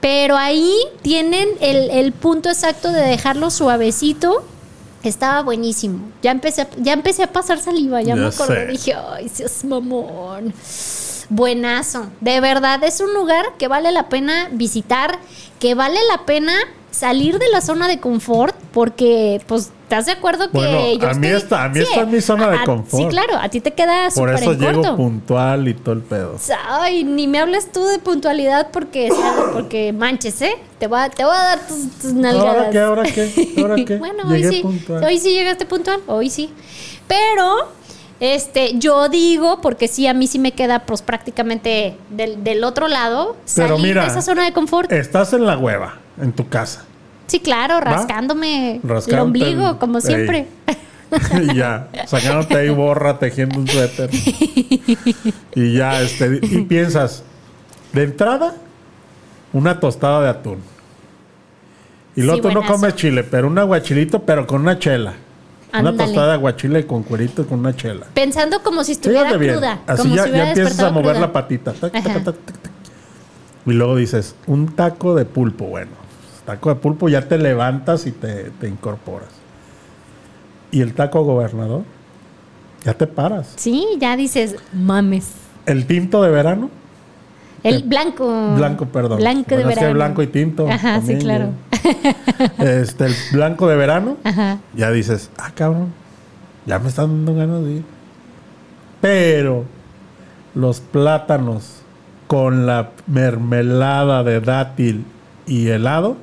Pero 0.00 0.36
ahí 0.36 0.74
tienen 1.02 1.48
el, 1.60 1.90
el 1.90 2.12
punto 2.12 2.48
exacto 2.48 2.90
de 2.90 3.02
dejarlo 3.02 3.50
suavecito. 3.50 4.44
Estaba 5.02 5.42
buenísimo. 5.42 6.10
Ya 6.22 6.30
empecé, 6.30 6.62
a- 6.62 6.68
ya 6.78 6.92
empecé 6.92 7.22
a 7.24 7.32
pasar 7.32 7.58
saliva, 7.58 8.02
ya, 8.02 8.14
me 8.14 8.22
Ya 8.22 8.28
acordé. 8.28 8.66
sé. 8.66 8.72
Dije, 8.72 8.94
ay, 8.94 9.28
seas 9.28 9.64
mamón. 9.64 10.52
Buenazo. 11.28 12.06
De 12.20 12.40
verdad, 12.40 12.82
es 12.84 13.00
un 13.00 13.14
lugar 13.14 13.44
que 13.58 13.68
vale 13.68 13.90
la 13.92 14.08
pena 14.08 14.48
visitar, 14.52 15.18
que 15.58 15.74
vale 15.74 15.98
la 16.10 16.24
pena 16.26 16.54
salir 16.92 17.38
de 17.40 17.48
la 17.48 17.60
zona 17.60 17.88
de 17.88 17.98
confort, 17.98 18.54
porque, 18.72 19.40
pues, 19.48 19.72
¿estás 19.82 20.06
de 20.06 20.12
acuerdo 20.12 20.50
que 20.50 20.56
Bueno, 20.58 20.94
yo 21.00 21.08
a 21.08 21.14
mí 21.14 21.26
estoy- 21.26 21.42
está- 21.42 21.64
a 21.64 21.68
mí 21.68 21.80
está 21.80 22.00
en 22.02 22.10
mi 22.12 22.20
zona 22.20 22.48
de 22.50 22.58
a- 22.58 22.64
confort. 22.64 23.02
Sí, 23.02 23.08
claro, 23.08 23.36
a 23.40 23.48
ti 23.48 23.60
te 23.60 23.72
queda 23.72 24.08
Por 24.14 24.30
eso 24.32 24.52
en 24.52 24.60
llego 24.60 24.72
corto. 24.82 24.96
puntual 24.96 25.66
y 25.68 25.74
todo 25.74 25.94
el 25.94 26.02
pedo. 26.02 26.36
Ay, 26.68 27.02
ni 27.02 27.26
me 27.26 27.38
hables 27.40 27.72
tú 27.72 27.84
de 27.84 27.98
puntualidad 27.98 28.68
porque, 28.72 29.08
porque 29.52 29.92
manches, 29.92 30.40
¿eh? 30.42 30.54
Te 30.78 30.86
voy 30.86 31.00
a, 31.00 31.10
te 31.10 31.24
voy 31.24 31.34
a 31.34 31.42
dar 31.44 31.66
tus, 31.66 31.90
tus 32.00 32.12
nalgadas. 32.12 32.56
¿Ahora 32.56 32.70
qué? 32.70 32.78
¿Ahora 32.80 33.02
qué? 33.04 33.54
¿Ahora 33.58 33.74
qué? 33.84 33.96
bueno, 33.96 34.24
Llegué 34.30 34.48
hoy 34.48 34.54
sí. 34.54 34.62
puntual. 34.62 35.04
Hoy 35.04 35.18
sí 35.18 35.32
llegaste 35.32 35.66
puntual, 35.66 36.00
hoy 36.06 36.30
sí. 36.30 36.50
Pero, 37.08 37.68
este, 38.20 38.78
yo 38.78 39.08
digo, 39.08 39.60
porque 39.60 39.88
sí, 39.88 40.06
a 40.06 40.14
mí 40.14 40.26
sí 40.26 40.38
me 40.38 40.52
queda 40.52 40.80
pues 40.86 41.02
prácticamente 41.02 41.96
del, 42.10 42.44
del 42.44 42.64
otro 42.64 42.88
lado, 42.88 43.36
Pero 43.54 43.68
salir 43.76 43.86
mira, 43.86 44.02
de 44.02 44.08
esa 44.08 44.22
zona 44.22 44.44
de 44.44 44.52
confort. 44.52 44.90
Estás 44.92 45.32
en 45.32 45.44
la 45.46 45.58
hueva, 45.58 45.98
en 46.20 46.32
tu 46.32 46.48
casa. 46.48 46.84
sí, 47.26 47.40
claro, 47.40 47.80
rascándome 47.80 48.80
el 49.06 49.18
ombligo, 49.18 49.70
el- 49.70 49.78
como 49.78 50.00
siempre. 50.00 50.46
y 51.42 51.54
ya, 51.56 51.88
sacándote 52.06 52.56
ahí 52.56 52.70
borra, 52.70 53.18
tejiendo 53.18 53.58
un 53.58 53.68
suéter. 53.68 54.10
y 55.54 55.72
ya, 55.74 56.00
este, 56.00 56.40
y 56.42 56.62
piensas, 56.62 57.22
de 57.92 58.04
entrada, 58.04 58.54
una 59.52 59.78
tostada 59.80 60.22
de 60.22 60.28
atún. 60.30 60.58
Y 62.16 62.22
luego 62.22 62.36
Sí, 62.36 62.42
tú 62.42 62.50
no 62.52 62.66
comes 62.66 62.94
chile, 62.96 63.24
pero 63.24 63.46
un 63.48 63.58
aguachilito, 63.58 64.20
pero 64.22 64.46
con 64.46 64.60
una 64.62 64.78
chela. 64.78 65.14
Una 65.78 65.96
tostada 65.96 66.26
de 66.28 66.32
aguachile 66.34 66.86
con 66.86 67.02
cuerito 67.02 67.46
con 67.46 67.60
una 67.60 67.74
chela. 67.74 68.06
Pensando 68.12 68.62
como 68.62 68.84
si 68.84 68.92
estuviera 68.92 69.24
Fíjate 69.24 69.38
bien. 69.38 69.54
cruda. 69.54 69.80
Así 69.86 70.02
como 70.02 70.14
ya, 70.16 70.24
si 70.24 70.30
ya 70.32 70.48
empiezas 70.48 70.78
a 70.80 70.90
mover 70.90 71.12
cruda. 71.12 71.20
la 71.20 71.32
patita. 71.32 71.72
Tac, 71.72 71.92
tac, 71.92 72.24
tac. 72.24 72.34
Y 73.64 73.72
luego 73.72 73.96
dices, 73.96 74.34
un 74.46 74.74
taco 74.76 75.14
de 75.14 75.24
pulpo. 75.24 75.64
Bueno, 75.66 75.92
taco 76.46 76.68
de 76.70 76.76
pulpo 76.76 77.08
ya 77.08 77.28
te 77.28 77.38
levantas 77.38 78.06
y 78.06 78.12
te, 78.12 78.50
te 78.60 78.68
incorporas. 78.68 79.28
Y 80.70 80.80
el 80.80 80.94
taco 80.94 81.22
gobernador, 81.22 81.82
ya 82.84 82.94
te 82.94 83.06
paras. 83.06 83.52
Sí, 83.56 83.86
ya 84.00 84.16
dices, 84.16 84.56
mames. 84.72 85.30
El 85.66 85.86
tinto 85.86 86.22
de 86.22 86.30
verano, 86.30 86.70
El 87.62 87.82
blanco. 87.84 88.54
blanco, 88.56 88.86
perdón. 88.86 89.18
Blanco 89.18 89.50
de 89.50 89.56
Bueno, 89.64 89.70
es 89.70 89.74
que 89.76 89.80
verano. 89.84 89.94
blanco 89.94 90.22
y 90.22 90.26
tinto. 90.28 90.68
Ajá, 90.68 91.00
sí, 91.02 91.16
claro. 91.16 91.50
Este, 92.58 93.06
el 93.06 93.14
blanco 93.32 93.68
de 93.68 93.76
verano, 93.76 94.16
Ajá. 94.24 94.58
ya 94.74 94.90
dices, 94.90 95.30
ah, 95.38 95.50
cabrón, 95.54 95.92
ya 96.66 96.78
me 96.78 96.88
están 96.88 97.08
dando 97.24 97.34
ganas 97.34 97.62
de 97.64 97.70
ir. 97.72 97.84
Pero 99.00 99.64
los 100.54 100.80
plátanos 100.80 101.82
con 102.26 102.66
la 102.66 102.90
mermelada 103.06 104.22
de 104.24 104.40
dátil 104.40 105.04
y 105.46 105.68
helado, 105.68 106.16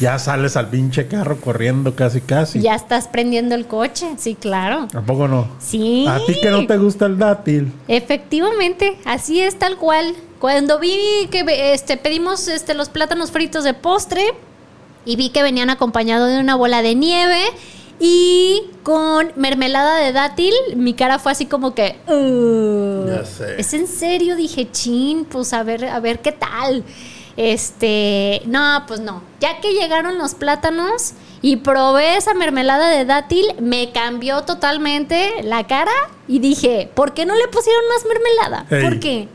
ya 0.00 0.18
sales 0.18 0.56
al 0.56 0.68
pinche 0.68 1.06
carro 1.06 1.40
corriendo 1.40 1.94
casi 1.94 2.20
casi. 2.20 2.60
Ya 2.60 2.74
estás 2.74 3.08
prendiendo 3.08 3.54
el 3.54 3.66
coche. 3.66 4.06
Sí, 4.18 4.34
claro. 4.34 4.88
Tampoco 4.90 5.28
no. 5.28 5.48
Sí. 5.58 6.06
A 6.08 6.18
ti 6.26 6.34
que 6.40 6.50
no 6.50 6.66
te 6.66 6.76
gusta 6.76 7.06
el 7.06 7.18
dátil. 7.18 7.72
Efectivamente, 7.88 8.96
así 9.04 9.40
es 9.40 9.58
tal 9.58 9.76
cual. 9.76 10.14
Cuando 10.38 10.78
vi 10.78 10.98
que 11.30 11.44
este, 11.72 11.96
pedimos 11.96 12.48
este, 12.48 12.74
los 12.74 12.88
plátanos 12.88 13.30
fritos 13.30 13.64
de 13.64 13.72
postre 13.74 14.22
y 15.04 15.16
vi 15.16 15.30
que 15.30 15.42
venían 15.42 15.70
acompañados 15.70 16.30
de 16.30 16.38
una 16.40 16.54
bola 16.54 16.82
de 16.82 16.94
nieve 16.94 17.40
y 18.00 18.62
con 18.82 19.30
mermelada 19.36 19.98
de 20.00 20.12
dátil, 20.12 20.52
mi 20.76 20.94
cara 20.94 21.18
fue 21.18 21.32
así 21.32 21.46
como 21.46 21.74
que... 21.74 21.96
"Ugh". 22.08 23.06
Ya 23.08 23.24
sé. 23.24 23.54
¿Es 23.60 23.72
en 23.72 23.86
serio? 23.86 24.36
Dije, 24.36 24.68
chin, 24.70 25.24
pues 25.24 25.52
a 25.52 25.62
ver, 25.62 25.84
a 25.86 26.00
ver 26.00 26.20
qué 26.20 26.32
tal. 26.32 26.82
Este, 27.36 28.42
no, 28.46 28.84
pues 28.86 29.00
no. 29.00 29.22
Ya 29.40 29.60
que 29.60 29.72
llegaron 29.72 30.18
los 30.18 30.34
plátanos 30.34 31.12
y 31.42 31.56
probé 31.56 32.16
esa 32.16 32.34
mermelada 32.34 32.88
de 32.88 33.04
dátil, 33.04 33.44
me 33.60 33.92
cambió 33.92 34.42
totalmente 34.42 35.42
la 35.42 35.66
cara 35.66 35.92
y 36.28 36.38
dije, 36.38 36.90
¿por 36.94 37.12
qué 37.12 37.26
no 37.26 37.34
le 37.34 37.48
pusieron 37.48 37.82
más 37.88 38.06
mermelada? 38.06 38.88
¿Por 38.88 39.00
qué? 39.00 39.28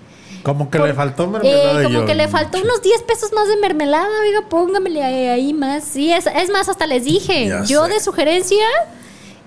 Como 0.43 0.69
que 0.71 0.77
Por- 0.79 0.87
le 0.87 0.93
faltó 0.93 1.27
mermelada. 1.27 1.81
Eh, 1.81 1.83
como 1.83 1.99
yo, 1.99 2.05
que 2.05 2.15
le 2.15 2.27
faltó 2.29 2.59
unos 2.61 2.81
10 2.81 3.01
pesos 3.03 3.31
más 3.33 3.47
de 3.49 3.57
mermelada, 3.57 4.07
oiga, 4.25 4.47
póngamele 4.49 5.03
ahí, 5.03 5.53
más. 5.53 5.83
Sí, 5.83 6.11
es, 6.11 6.25
es 6.27 6.49
más, 6.49 6.69
hasta 6.69 6.87
les 6.87 7.03
dije, 7.03 7.47
Ya 7.49 7.63
yo 7.65 7.85
sé. 7.85 7.93
de 7.93 7.99
sugerencia, 7.99 8.65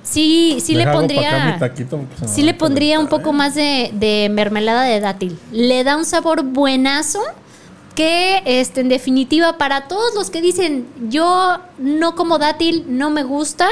sí, 0.03 0.59
sí 0.61 0.75
le 0.75 0.81
Deja, 0.81 0.93
pondría... 0.93 1.57
taquito 1.59 1.97
me 1.99 2.29
Sí 2.29 2.43
le 2.43 2.51
a 2.53 2.59
pondría 2.59 2.99
un 3.01 3.09
poco 3.09 3.31
¿eh? 3.31 3.33
más 3.33 3.55
de, 3.55 3.91
de 3.95 4.29
mermelada 4.31 4.83
de 4.83 5.01
dátil. 5.01 5.39
Le 5.51 5.83
da 5.83 5.97
un 5.97 6.05
sabor 6.05 6.43
buenazo 6.43 7.23
que 7.93 8.43
este, 8.45 8.81
en 8.81 8.89
definitiva 8.89 9.59
para 9.59 9.89
todos 9.89 10.15
los 10.15 10.31
que 10.31 10.41
dicen 10.41 10.87
yo 11.09 11.59
no 11.79 12.15
como 12.15 12.39
dátil, 12.39 12.85
no 12.89 13.11
me 13.11 13.23
gusta, 13.23 13.69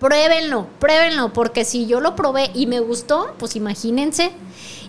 pruébenlo, 0.00 0.66
pruébenlo, 0.78 1.32
porque 1.32 1.64
si 1.64 1.86
yo 1.86 2.00
lo 2.00 2.16
probé 2.16 2.50
y 2.54 2.66
me 2.66 2.80
gustó, 2.80 3.34
pues 3.38 3.56
imagínense. 3.56 4.32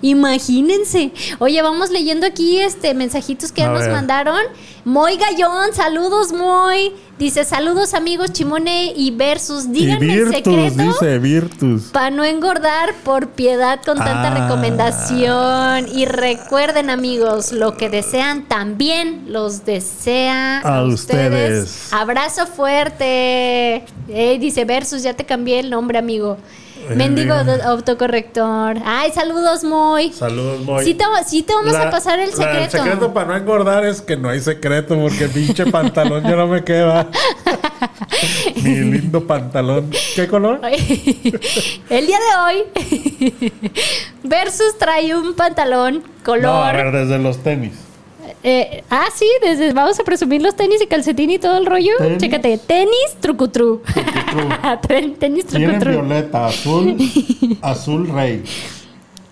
Imagínense. 0.01 1.11
Oye, 1.39 1.61
vamos 1.61 1.89
leyendo 1.89 2.25
aquí 2.25 2.59
este 2.59 2.93
mensajitos 2.93 3.51
que 3.51 3.63
A 3.63 3.69
nos 3.69 3.81
ver. 3.81 3.91
mandaron. 3.91 4.39
Moy 4.85 5.17
Gallón, 5.17 5.73
saludos 5.73 6.31
Moy. 6.31 6.93
Dice, 7.19 7.43
"Saludos 7.45 7.93
amigos 7.95 8.31
Chimone 8.31 8.93
y 8.95 9.09
Versus. 9.11 9.65
Y 9.65 9.69
Díganme 9.69 10.05
el 10.13 10.25
Virtus, 10.25 10.35
secreto 10.35 10.83
dice 10.83 11.17
Virtus. 11.19 11.83
para 11.91 12.11
no 12.11 12.23
engordar 12.23 12.93
por 13.03 13.29
piedad 13.29 13.79
con 13.83 13.97
tanta 13.97 14.31
Ah. 14.33 14.43
recomendación. 14.43 15.87
Y 15.91 16.05
recuerden, 16.05 16.89
amigos, 16.91 17.51
lo 17.51 17.75
que 17.75 17.89
desean 17.89 18.47
también 18.47 19.25
los 19.33 19.65
desea 19.65 20.59
A 20.59 20.83
ustedes. 20.83 21.89
Abrazo 21.91 22.45
fuerte. 22.45 23.83
Eh, 24.09 24.37
dice 24.39 24.63
Versus, 24.65 25.01
ya 25.03 25.13
te 25.15 25.25
cambié 25.25 25.59
el 25.59 25.69
nombre, 25.69 25.97
amigo. 25.97 26.37
Mendigo 26.95 27.33
autocorrector. 27.33 28.77
Ay, 28.85 29.11
saludos, 29.11 29.63
Moy. 29.63 30.11
Saludos, 30.13 30.61
Moy. 30.61 30.85
Sí 30.85 30.93
te, 30.93 31.03
sí 31.25 31.43
te 31.43 31.53
vamos 31.53 31.73
La- 31.73 31.83
a 31.83 31.89
pasar 31.89 32.19
el 32.19 32.29
la- 32.29 32.35
secreto. 32.35 32.77
el 32.77 32.83
secreto 32.83 33.13
para 33.13 33.27
no 33.27 33.35
engordar 33.37 33.85
es 33.85 34.01
que 34.01 34.15
no 34.17 34.29
hay 34.29 34.39
secreto 34.39 34.97
porque 34.99 35.27
pinche 35.27 35.65
pantalón 35.71 36.23
ya 36.23 36.35
no 36.35 36.47
me 36.47 36.63
queda. 36.63 37.07
Mi 38.63 38.75
lindo 38.75 39.25
pantalón. 39.27 39.89
¿Qué 40.15 40.27
color? 40.27 40.61
el 40.63 42.07
día 42.07 42.17
de 42.19 42.35
hoy, 42.45 43.51
Versus 44.23 44.77
trae 44.77 45.15
un 45.15 45.33
pantalón 45.35 46.03
color. 46.23 46.41
No, 46.43 46.63
a 46.63 46.71
ver, 46.71 46.91
desde 46.91 47.19
los 47.19 47.37
tenis. 47.43 47.73
Eh, 48.49 48.81
ah, 48.89 49.07
sí, 49.13 49.25
desde, 49.41 49.73
vamos 49.73 49.99
a 49.99 50.05
presumir 50.05 50.41
los 50.41 50.55
tenis 50.55 50.81
y 50.81 50.87
calcetín 50.87 51.29
y 51.31 51.37
todo 51.37 51.57
el 51.57 51.65
rollo. 51.65 51.91
Tenis. 51.97 52.17
Chécate, 52.19 52.57
tenis 52.57 53.17
trucutru. 53.19 53.81
Tenis 55.19 55.47
trucutru. 55.47 55.91
violeta, 55.91 56.47
azul, 56.47 56.95
azul 57.61 58.07
rey, 58.07 58.45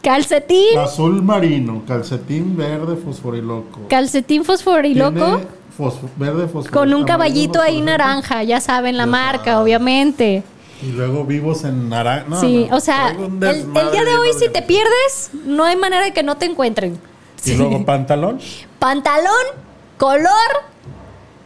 Calcetín, 0.02 0.78
azul 0.78 1.22
marino, 1.22 1.82
calcetín 1.88 2.58
verde 2.58 2.98
fosforiloco. 2.98 3.88
calcetín 3.88 4.44
fosforiloco. 4.44 5.40
Verde 6.18 6.48
fosforiloco. 6.50 6.72
Con 6.72 6.94
un 6.94 7.06
caballito 7.06 7.62
ahí 7.62 7.80
naranja, 7.80 8.44
ya 8.44 8.60
saben, 8.60 8.98
la 8.98 9.06
Ya 9.06 9.12
marca, 9.12 9.62
obviamente. 9.62 10.44
Y 10.84 10.92
luego 10.92 11.24
vivos 11.24 11.64
en 11.64 11.88
naranja. 11.88 12.26
No, 12.28 12.42
sí, 12.42 12.68
no, 12.70 12.76
o 12.76 12.80
sea, 12.82 13.12
el, 13.12 13.22
el 13.42 13.92
día 13.94 14.04
de 14.04 14.18
hoy, 14.18 14.34
si 14.38 14.50
te 14.50 14.62
pierdes, 14.62 15.30
no 15.46 15.64
hay 15.64 15.78
manera 15.78 16.04
de 16.04 16.12
que 16.12 16.22
no 16.22 16.36
te 16.36 16.48
encuentren. 16.48 17.00
Y 17.46 17.54
luego 17.54 17.86
pantalón. 17.86 18.40
Pantalón, 18.86 19.46
color, 19.98 20.30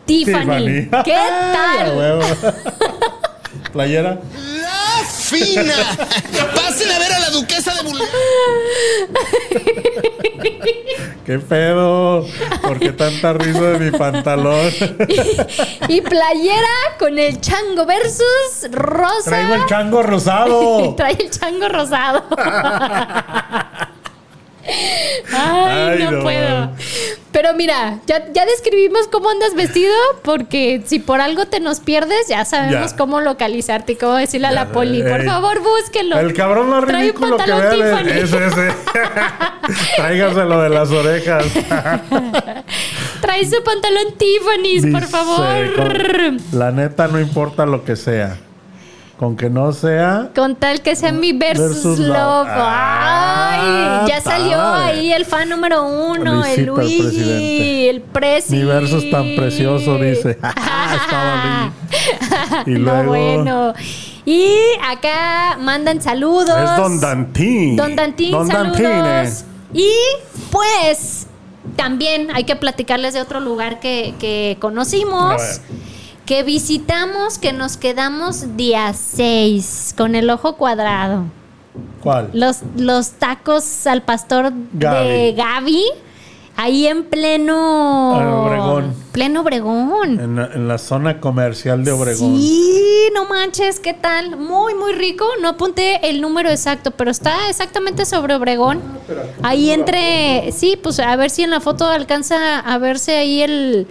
Tiffany. 0.05 0.89
Tiffany. 0.89 0.89
¿Qué 1.05 1.15
tal? 1.53 2.19
Playera. 3.71 4.19
¡La 4.61 5.05
fina! 5.07 5.73
Pasen 6.53 6.91
a 6.91 6.99
ver 6.99 7.13
a 7.13 7.19
la 7.19 7.29
duquesa 7.29 7.73
de 7.75 7.83
Bulgaria. 7.83 8.13
¿Qué 11.25 11.39
pedo? 11.39 12.27
¿Por 12.61 12.77
qué 12.77 12.91
tanta 12.91 13.31
risa 13.31 13.61
de 13.61 13.89
mi 13.89 13.97
pantalón? 13.97 14.73
Y 15.87 16.01
playera 16.01 16.97
con 16.99 17.17
el 17.17 17.39
chango 17.39 17.85
versus 17.85 18.69
rosa. 18.69 19.29
Traigo 19.29 19.53
el 19.53 19.65
chango 19.65 20.03
rosado. 20.03 20.93
Trae 20.95 21.13
el 21.13 21.29
chango 21.29 21.69
rosado. 21.69 22.25
Ay, 25.33 25.97
Ay, 25.97 26.03
no, 26.03 26.11
no. 26.11 26.23
puedo. 26.23 26.71
Pero 27.31 27.53
mira, 27.53 27.99
ya, 28.07 28.25
ya 28.33 28.43
describimos 28.45 29.07
cómo 29.07 29.29
andas 29.29 29.53
vestido, 29.53 29.93
porque 30.23 30.81
si 30.87 30.97
por 30.97 31.21
algo 31.21 31.45
te 31.45 31.59
nos 31.59 31.79
pierdes, 31.79 32.27
ya 32.27 32.43
sabemos 32.43 32.91
Ya. 32.91 32.97
cómo 32.97 33.21
localizarte 33.21 33.91
y 33.93 33.95
cómo 33.97 34.15
decirle 34.15 34.47
a 34.47 34.51
la 34.51 34.69
poli. 34.69 35.03
Por 35.03 35.21
ey. 35.21 35.27
favor, 35.27 35.59
búsquenlo. 35.61 36.17
El 36.19 36.33
cabrón 36.33 36.69
más 36.69 36.85
Trae 36.85 36.95
un 36.95 37.01
ridículo 37.01 37.37
que 37.37 37.43
pantalón 37.43 37.61
vea 37.61 37.71
Tiffany. 37.71 38.03
de- 38.13 38.21
es 38.21 38.33
ese. 38.33 38.71
Tráigaselo 39.97 40.61
de 40.61 40.69
las 40.69 40.89
orejas. 40.91 41.45
Trae 43.21 43.45
su 43.45 43.61
pantalón 43.63 44.13
Tiffany's, 44.17 44.87
por 44.91 45.03
favor. 45.03 45.75
con- 45.75 46.37
la 46.59 46.71
neta 46.71 47.07
no 47.07 47.19
importa 47.19 47.65
lo 47.67 47.83
que 47.83 47.95
sea. 47.95 48.37
Con 49.19 49.35
que 49.35 49.49
no 49.49 49.73
sea. 49.73 50.29
Con 50.33 50.55
tal 50.55 50.81
que 50.81 50.95
sea 50.95 51.11
mi 51.11 51.33
versus, 51.33 51.83
Versus 51.83 51.99
love. 51.99 52.47
Ay, 52.49 53.59
Ah, 53.61 54.05
ya 54.07 54.21
salió 54.21 54.57
padre. 54.57 54.91
ahí 54.93 55.11
el 55.11 55.25
fan 55.25 55.49
número 55.49 55.83
uno, 55.85 56.45
el 56.45 56.65
Luigi, 56.65 57.89
el 57.89 57.99
presi. 58.01 58.55
Mi 58.55 58.63
verso 58.63 58.97
es 58.99 59.11
tan 59.11 59.35
precioso, 59.35 59.97
dice. 59.97 60.37
Y 62.65 62.71
No, 62.79 63.03
luego. 63.03 63.09
bueno. 63.09 63.73
Y 64.25 64.55
acá 64.89 65.57
mandan 65.59 66.01
saludos. 66.01 66.49
Es 66.57 66.75
Don 66.77 66.99
Dantín. 67.01 67.75
Don 67.75 67.95
Dantín, 67.97 68.31
Don 68.31 68.47
saludos. 68.47 68.79
Dantine. 68.81 69.29
Y 69.73 69.91
pues 70.51 71.27
también 71.75 72.29
hay 72.33 72.43
que 72.45 72.55
platicarles 72.55 73.13
de 73.13 73.21
otro 73.21 73.39
lugar 73.39 73.79
que, 73.79 74.13
que 74.19 74.57
conocimos. 74.61 75.33
A 75.33 75.37
ver. 75.37 75.88
Que 76.29 76.43
visitamos, 76.43 77.39
que 77.39 77.53
nos 77.53 77.75
quedamos 77.75 78.55
día 78.55 78.93
6 78.93 79.95
con 79.97 80.13
el 80.13 80.29
ojo 80.29 80.57
cuadrado. 80.57 81.23
¿Cuál? 82.03 82.29
Los, 82.33 82.59
los 82.77 83.13
tacos 83.13 83.87
al 83.87 84.03
pastor 84.03 84.53
de 84.53 85.33
Gaby. 85.35 85.83
Ahí 86.55 86.85
en 86.85 87.05
pleno. 87.05 88.13
Ah, 88.13 88.43
Obregón. 88.43 88.93
Pleno 89.11 89.41
Obregón. 89.41 90.19
En 90.19 90.35
la, 90.35 90.51
en 90.53 90.67
la 90.67 90.77
zona 90.77 91.19
comercial 91.19 91.83
de 91.83 91.93
Obregón. 91.93 92.37
Sí, 92.37 93.09
no 93.15 93.25
manches, 93.25 93.79
¿qué 93.79 93.95
tal? 93.95 94.37
Muy, 94.37 94.75
muy 94.75 94.93
rico. 94.93 95.25
No 95.41 95.49
apunté 95.49 96.11
el 96.11 96.21
número 96.21 96.51
exacto, 96.51 96.91
pero 96.91 97.09
está 97.09 97.49
exactamente 97.49 98.05
sobre 98.05 98.35
Obregón. 98.35 98.83
Ahí 99.41 99.71
entre. 99.71 100.51
Sí, 100.51 100.77
pues 100.79 100.99
a 100.99 101.15
ver 101.15 101.31
si 101.31 101.41
en 101.41 101.49
la 101.49 101.59
foto 101.59 101.87
alcanza 101.87 102.59
a 102.59 102.77
verse 102.77 103.17
ahí 103.17 103.41
el, 103.41 103.87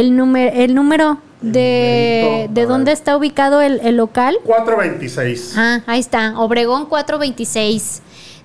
el, 0.00 0.16
número, 0.16 0.52
el 0.54 0.74
número 0.74 1.18
de, 1.40 2.22
numerito, 2.24 2.54
de 2.54 2.66
dónde 2.66 2.92
está 2.92 3.16
ubicado 3.16 3.60
el, 3.60 3.80
el 3.80 3.96
local. 3.96 4.36
426. 4.44 5.54
Ah, 5.56 5.80
ahí 5.86 6.00
está, 6.00 6.38
Obregón 6.38 6.86
426. 6.86 8.02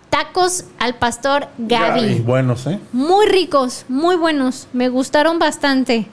Tacos 0.10 0.66
al 0.78 0.96
pastor 0.96 1.48
Gaby. 1.58 2.02
Gaby, 2.02 2.20
Buenos, 2.20 2.68
¿eh? 2.68 2.80
Muy 2.92 3.28
ricos, 3.28 3.86
muy 3.88 4.16
buenos. 4.18 4.68
Me 4.74 4.90
gustaron 4.90 5.40
bastante. 5.40 6.08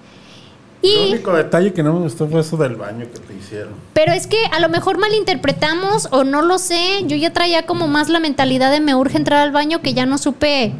El 0.80 0.90
Y, 0.90 1.12
único 1.14 1.32
detalle 1.32 1.72
que 1.72 1.82
no 1.82 1.92
me 1.94 2.00
gustó 2.00 2.28
fue 2.28 2.40
eso 2.42 2.56
del 2.56 2.76
baño 2.76 3.06
que 3.12 3.18
te 3.18 3.34
hicieron. 3.34 3.72
pero 3.94 4.12
es 4.12 4.28
que 4.28 4.36
a 4.52 4.60
lo 4.60 4.68
mejor 4.68 4.98
malinterpretamos 4.98 6.06
o 6.12 6.22
no 6.22 6.42
lo 6.42 6.58
sé. 6.58 7.02
Yo 7.06 7.16
ya 7.16 7.32
traía 7.32 7.66
como 7.66 7.88
más 7.88 8.08
la 8.08 8.20
mentalidad 8.20 8.70
de 8.70 8.78
me 8.80 8.94
urge 8.94 9.16
entrar 9.16 9.40
al 9.40 9.50
baño 9.50 9.82
que 9.82 9.92
ya 9.94 10.06
no 10.06 10.16
supe, 10.18 10.72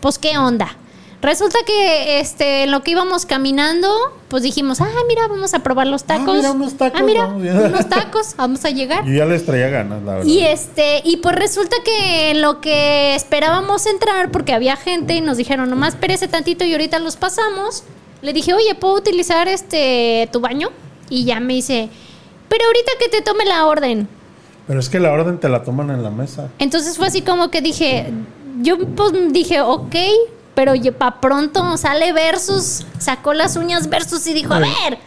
pues 0.00 0.18
qué 0.18 0.36
onda. 0.36 0.76
Resulta 1.26 1.58
que 1.66 2.20
este, 2.20 2.62
en 2.62 2.70
lo 2.70 2.84
que 2.84 2.92
íbamos 2.92 3.26
caminando, 3.26 3.88
pues 4.28 4.44
dijimos, 4.44 4.80
ah, 4.80 4.86
mira, 5.08 5.26
vamos 5.26 5.54
a 5.54 5.58
probar 5.58 5.88
los 5.88 6.04
tacos. 6.04 6.36
mira, 6.36 6.52
unos 6.52 6.74
tacos, 6.76 7.00
Ah, 7.00 7.02
mira, 7.02 7.26
unos 7.26 7.88
tacos, 7.88 8.36
vamos 8.36 8.64
a 8.64 8.70
llegar. 8.70 9.04
Yo 9.04 9.12
ya 9.12 9.24
les 9.24 9.44
traía 9.44 9.68
ganas, 9.68 10.04
la 10.04 10.12
verdad. 10.14 10.24
Y 10.24 10.42
este, 10.42 11.02
y 11.02 11.16
pues 11.16 11.34
resulta 11.34 11.74
que 11.84 12.30
en 12.30 12.42
lo 12.42 12.60
que 12.60 13.16
esperábamos 13.16 13.86
entrar, 13.86 14.30
porque 14.30 14.52
había 14.52 14.76
gente 14.76 15.14
y 15.14 15.20
nos 15.20 15.36
dijeron, 15.36 15.68
nomás 15.68 15.94
espérese 15.94 16.28
tantito 16.28 16.64
y 16.64 16.70
ahorita 16.70 17.00
los 17.00 17.16
pasamos. 17.16 17.82
Le 18.22 18.32
dije, 18.32 18.54
oye, 18.54 18.76
¿puedo 18.76 18.94
utilizar 18.94 19.48
este 19.48 20.28
tu 20.32 20.38
baño? 20.38 20.68
Y 21.10 21.24
ya 21.24 21.40
me 21.40 21.54
dice, 21.54 21.88
pero 22.48 22.64
ahorita 22.66 22.92
que 23.00 23.08
te 23.08 23.22
tome 23.22 23.44
la 23.46 23.66
orden. 23.66 24.08
Pero 24.68 24.78
es 24.78 24.88
que 24.88 25.00
la 25.00 25.10
orden 25.10 25.40
te 25.40 25.48
la 25.48 25.64
toman 25.64 25.90
en 25.90 26.04
la 26.04 26.10
mesa. 26.10 26.50
Entonces 26.60 26.96
fue 26.96 27.08
así 27.08 27.22
como 27.22 27.50
que 27.50 27.62
dije, 27.62 28.12
yo 28.62 28.78
pues 28.78 29.12
dije, 29.32 29.60
ok, 29.60 29.96
pero 30.56 30.74
pa' 30.92 31.20
pronto 31.20 31.76
sale 31.76 32.12
versus, 32.12 32.84
sacó 32.98 33.32
las 33.34 33.54
uñas 33.56 33.88
versus 33.88 34.26
y 34.26 34.34
dijo, 34.34 34.52
a 34.54 34.58
ver, 34.58 34.98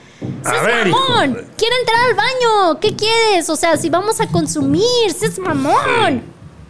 seas 0.46 0.66
ver, 0.66 0.88
hijo 0.88 0.98
mamón, 1.10 1.34
de- 1.34 1.46
quiero 1.58 1.76
entrar 1.82 1.98
al 2.10 2.14
baño, 2.16 2.80
¿qué 2.80 2.96
quieres? 2.96 3.50
O 3.50 3.58
sea, 3.58 3.76
si 3.76 3.90
vamos 3.90 4.22
a 4.22 4.28
consumir, 4.28 4.84
seas 5.18 5.38
mamón. 5.40 6.24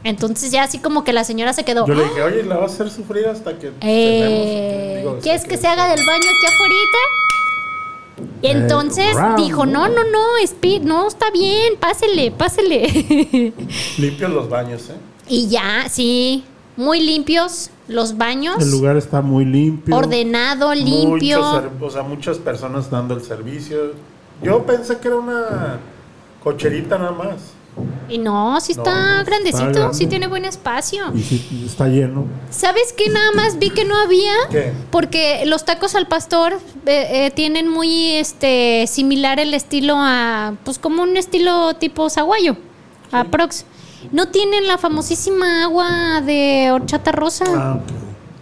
Entonces 0.04 0.50
ya 0.50 0.64
así 0.64 0.80
como 0.80 1.04
que 1.04 1.12
la 1.12 1.24
señora 1.26 1.52
se 1.52 1.66
quedó. 1.66 1.86
Yo 1.86 1.94
le 1.94 2.04
"Ah, 2.04 2.08
dije, 2.08 2.22
oye, 2.24 2.44
la 2.44 2.56
vas 2.56 2.72
a 2.72 2.74
hacer 2.76 2.90
sufrir 2.90 3.28
hasta 3.28 3.58
que 3.60 3.68
eh, 3.82 4.94
cenemos". 4.96 5.04
Digo, 5.04 5.20
¿Quieres 5.22 5.44
que 5.46 5.58
se 5.58 5.68
haga 5.68 5.90
del 5.94 6.06
baño 6.06 6.24
aquí 6.24 6.46
afuera? 6.48 6.74
Y 8.42 8.48
entonces 8.48 9.14
bravo. 9.14 9.44
dijo, 9.44 9.66
no, 9.66 9.88
no, 9.90 10.04
no, 10.06 10.38
Speed, 10.44 10.82
no, 10.84 11.08
está 11.08 11.30
bien, 11.32 11.74
pásele, 11.80 12.32
pásele. 12.32 13.54
Limpios 13.98 14.32
los 14.32 14.50
baños, 14.50 14.84
¿eh? 14.90 14.96
y 15.28 15.48
ya, 15.48 15.86
sí, 15.90 16.44
muy 16.80 17.02
limpios 17.02 17.72
los 17.90 18.18
baños. 18.18 18.56
El 18.60 18.72
lugar 18.72 18.96
está 18.96 19.22
muy 19.22 19.44
limpio. 19.44 19.96
Ordenado, 19.96 20.74
limpio. 20.74 21.42
Muchos 21.42 21.72
o 21.82 21.90
sea, 21.90 22.04
muchas 22.04 22.38
personas 22.38 22.90
dando 22.90 23.14
el 23.14 23.22
servicio. 23.22 23.92
Yo 24.42 24.66
pensé 24.66 24.98
que 24.98 25.10
era 25.10 25.18
una 25.18 25.80
cocherita 26.42 26.98
nada 26.98 27.12
más. 27.12 27.36
Y 28.08 28.18
no, 28.18 28.60
sí 28.62 28.72
está 28.72 28.92
está 28.92 29.24
grandecito, 29.24 29.72
grande. 29.72 29.94
sí 29.94 30.08
tiene 30.08 30.28
buen 30.28 30.46
espacio. 30.46 31.04
Y 31.14 31.22
sí, 31.22 31.64
está 31.66 31.88
lleno. 31.88 32.26
¿Sabes 32.50 32.94
qué? 32.94 33.10
Nada 33.10 33.32
más 33.34 33.60
vi 33.60 33.72
que 33.72 33.84
no 33.84 33.98
había. 33.98 34.34
¿Qué? 34.50 34.72
Porque 34.90 35.44
los 35.46 35.66
tacos 35.66 35.96
al 35.96 36.08
pastor 36.08 36.54
eh, 36.86 37.26
eh, 37.26 37.32
tienen 37.32 37.68
muy 37.68 38.12
este 38.12 38.86
similar 38.88 39.40
el 39.42 39.54
estilo 39.54 39.96
a. 39.98 40.54
Pues 40.64 40.80
como 40.80 41.04
un 41.04 41.18
estilo 41.18 41.74
tipo 41.76 42.10
zaguayo. 42.10 42.56
Aprox. 43.12 43.66
No 44.12 44.30
tienen 44.30 44.68
la 44.68 44.78
famosísima 44.78 45.64
agua 45.64 46.22
de 46.22 46.72
horchata 46.72 47.12
rosa. 47.12 47.46
Ah. 47.48 47.80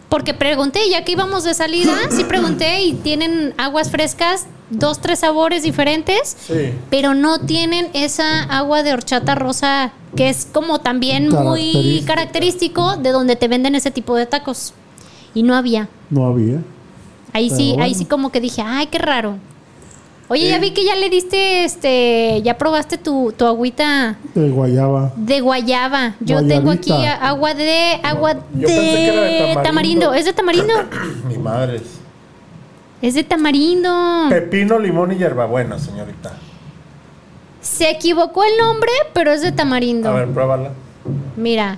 Porque 0.10 0.34
pregunté, 0.34 0.80
ya 0.90 1.04
que 1.04 1.12
íbamos 1.14 1.44
de 1.44 1.54
salida, 1.54 1.94
sí 2.10 2.24
pregunté 2.24 2.82
y 2.82 2.94
tienen 2.94 3.54
aguas 3.58 3.92
frescas, 3.92 4.48
dos, 4.70 5.00
tres 5.00 5.20
sabores 5.20 5.64
diferentes. 5.64 6.38
Sí. 6.48 6.74
Pero 6.90 7.14
no 7.14 7.40
tienen 7.40 7.90
esa 7.94 8.44
agua 8.44 8.84
de 8.84 8.94
horchata 8.94 9.36
rosa 9.36 9.92
que 10.16 10.30
es 10.30 10.48
como 10.52 10.80
también 10.80 11.30
muy 11.30 12.04
característico 12.08 12.98
de 12.98 13.12
donde 13.12 13.36
te 13.36 13.48
venden 13.48 13.76
ese 13.76 13.92
tipo 13.92 14.16
de 14.16 14.26
tacos. 14.26 14.74
Y 15.34 15.44
no 15.44 15.56
había. 15.56 15.90
No 16.10 16.26
había. 16.26 16.62
Ahí 17.34 17.50
Pero 17.50 17.58
sí, 17.58 17.76
ahí 17.80 17.94
sí 17.94 18.06
como 18.06 18.32
que 18.32 18.42
dije, 18.42 18.64
ay, 18.66 18.88
qué 18.88 18.98
raro. 18.98 19.38
Oye, 20.30 20.50
ya 20.50 20.60
vi 20.60 20.72
que 20.72 20.84
ya 20.84 20.96
le 20.98 21.10
diste, 21.10 21.64
este, 21.64 22.42
ya 22.44 22.58
probaste 22.58 22.98
tu, 22.98 23.34
tu 23.38 23.46
agüita 23.46 24.18
De 24.36 24.50
guayaba. 24.50 25.14
de 25.16 25.40
guayaba. 25.40 26.16
Yo 26.20 26.46
tengo 26.46 26.72
aquí 26.72 26.92
a- 26.92 27.30
agua 27.30 27.54
de 27.54 27.98
agua 28.04 28.34
de, 28.34 28.66
que 28.66 29.08
era 29.08 29.22
de 29.22 29.38
tamarindo. 29.40 29.64
tamarindo. 29.64 30.14
¿Es 30.14 30.26
de 30.26 30.34
tamarindo? 30.34 30.74
Mi 31.30 31.38
madre. 31.38 31.82
es 33.02 33.14
de 33.14 33.24
tamarindo. 33.24 33.90
Pepino, 34.30 34.78
limón 34.80 35.14
y 35.14 35.16
hierbabuena, 35.16 35.80
señorita. 35.80 36.34
Se 37.62 37.90
equivocó 37.90 38.44
el 38.44 38.58
nombre, 38.60 38.92
pero 39.14 39.32
es 39.32 39.42
de 39.42 39.54
tamarindo. 39.54 40.10
A 40.10 40.14
ver, 40.14 40.28
pruébala. 40.28 40.72
Mira, 41.38 41.78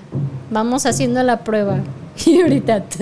vamos 0.49 0.87
haciendo 0.87 1.21
la 1.21 1.43
prueba. 1.43 1.77
Y 2.25 2.41
ahorita. 2.41 2.83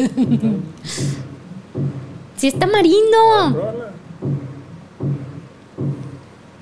sí 2.36 2.48
es 2.48 2.60
tamarindo. 2.60 3.18
Pruébala. 3.54 3.92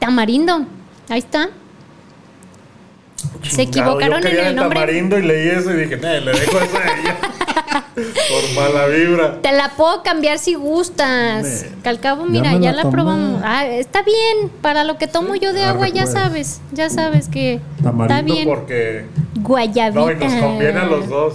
Tamarindo. 0.05 0.65
Ahí 1.09 1.19
está. 1.19 1.49
Se 3.43 3.63
equivocaron 3.63 4.21
yo 4.21 4.29
en 4.29 4.45
el 4.47 4.55
nombre. 4.55 4.79
tamarindo 4.79 5.17
y 5.17 5.23
leí 5.23 5.49
eso 5.49 5.71
y 5.71 5.77
dije, 5.77 5.97
"Nee, 5.97 6.21
le 6.21 6.31
dejo 6.31 6.57
esa 6.59 6.77
a 6.77 6.99
ella. 6.99 7.15
Por 7.95 8.63
mala 8.63 8.87
vibra. 8.87 9.41
Te 9.41 9.51
la 9.51 9.69
puedo 9.75 10.03
cambiar 10.03 10.37
si 10.39 10.53
gustas. 10.55 11.43
Me- 11.43 11.81
Que 11.81 11.89
al 11.89 11.99
cabo, 11.99 12.25
mira, 12.25 12.55
ya, 12.57 12.71
la 12.73 12.89
probamos. 12.89 13.41
Ah, 13.43 13.65
está 13.67 14.01
bien. 14.01 14.49
Para 14.61 14.83
lo 14.83 14.97
que 14.97 15.07
tomo 15.07 15.35
yo 15.35 15.53
de 15.53 15.63
agua, 15.63 15.87
ya 15.89 16.05
sabes. 16.05 16.61
Ya 16.71 16.89
sabes 16.89 17.27
que 17.29 17.59
Tamarindo 17.83 18.15
está 18.15 18.21
bien. 18.21 18.47
porque... 18.47 19.05
Guayabita. 19.41 19.99
No, 19.99 20.11
y 20.11 20.15
nos 20.15 20.33
conviene 20.41 20.79
a 20.79 20.85
los 20.85 21.07
dos. 21.07 21.33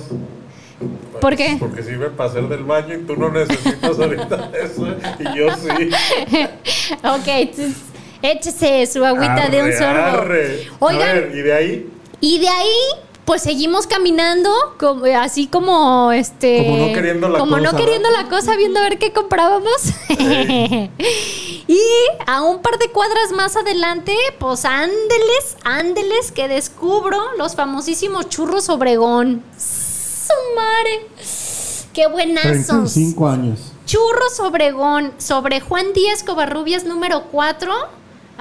¿Por 1.20 1.36
qué? 1.36 1.56
Porque 1.58 1.82
sirve 1.82 2.08
para 2.10 2.30
hacer 2.30 2.48
del 2.48 2.64
baño 2.64 2.94
y 2.94 3.02
tú 3.04 3.14
no 3.16 3.30
necesitas 3.30 3.98
ahorita 3.98 4.50
eso. 4.62 4.86
Y 5.18 5.38
yo 5.38 5.48
sí. 5.54 5.90
ok, 7.04 7.26
entonces, 7.26 7.76
échese 8.22 8.86
su 8.86 9.04
agüita 9.04 9.48
de 9.48 9.62
un 9.62 9.72
sorbo. 9.72 10.18
arre. 10.20 10.68
A 10.80 10.84
Oigan, 10.84 11.14
ver, 11.14 11.32
y 11.34 11.42
de 11.42 11.52
ahí, 11.52 11.90
y 12.20 12.38
de 12.38 12.48
ahí, 12.48 12.82
pues 13.24 13.42
seguimos 13.42 13.86
caminando, 13.86 14.50
como, 14.78 15.04
así 15.06 15.46
como 15.46 16.12
este. 16.12 16.64
Como 16.64 16.76
no 16.78 16.92
queriendo 16.92 17.28
la 17.28 17.38
como 17.38 17.58
no 17.58 17.76
queriendo 17.76 18.10
la 18.10 18.28
cosa, 18.28 18.56
viendo 18.56 18.80
a 18.80 18.82
ver 18.82 18.98
qué 18.98 19.12
comprábamos. 19.12 19.70
y 21.68 21.80
a 22.26 22.42
un 22.42 22.60
par 22.60 22.78
de 22.78 22.88
cuadras 22.88 23.32
más 23.32 23.56
adelante, 23.56 24.14
pues 24.38 24.64
ándeles, 24.64 25.56
ándeles, 25.64 26.32
que 26.32 26.48
descubro 26.48 27.18
los 27.38 27.54
famosísimos 27.54 28.28
churros 28.28 28.68
Obregón. 28.68 29.42
¡Su 29.56 30.34
madre! 30.56 31.06
¡Qué 31.92 32.06
buenazos! 32.06 32.66
35 32.66 33.28
años. 33.28 33.60
Churros 33.86 34.38
Obregón, 34.40 35.12
sobre 35.18 35.60
Juan 35.60 35.92
Díaz 35.92 36.22
Covarrubias 36.22 36.84
número 36.84 37.24
4. 37.30 37.72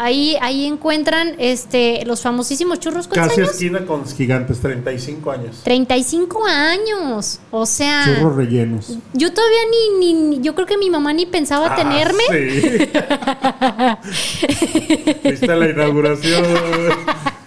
Ahí, 0.01 0.37
ahí 0.41 0.65
encuentran 0.65 1.35
este, 1.39 2.05
los 2.05 2.21
famosísimos 2.21 2.79
churros. 2.79 3.09
¿Cuántos 3.09 3.27
Casi 3.29 3.41
años? 3.41 3.51
esquina 3.53 3.85
con 3.85 4.07
gigantes, 4.07 4.59
35 4.61 5.29
años. 5.31 5.59
35 5.65 6.45
años. 6.47 7.39
O 7.51 7.65
sea, 7.65 8.05
Churros 8.05 8.37
rellenos. 8.37 8.97
yo 9.13 9.33
todavía 9.33 9.59
ni, 9.69 9.99
ni- 9.99 10.13
ni- 10.37 10.41
yo 10.41 10.55
creo 10.55 10.65
que 10.67 10.77
mi 10.77 10.89
mamá 10.89 11.11
ni 11.11 11.25
pensaba 11.25 11.67
Ah, 11.71 11.75
tenerme. 11.75 12.23
Sí. 12.29 12.89
Viste 15.29 15.47
la 15.47 15.69
inauguración. 15.69 16.45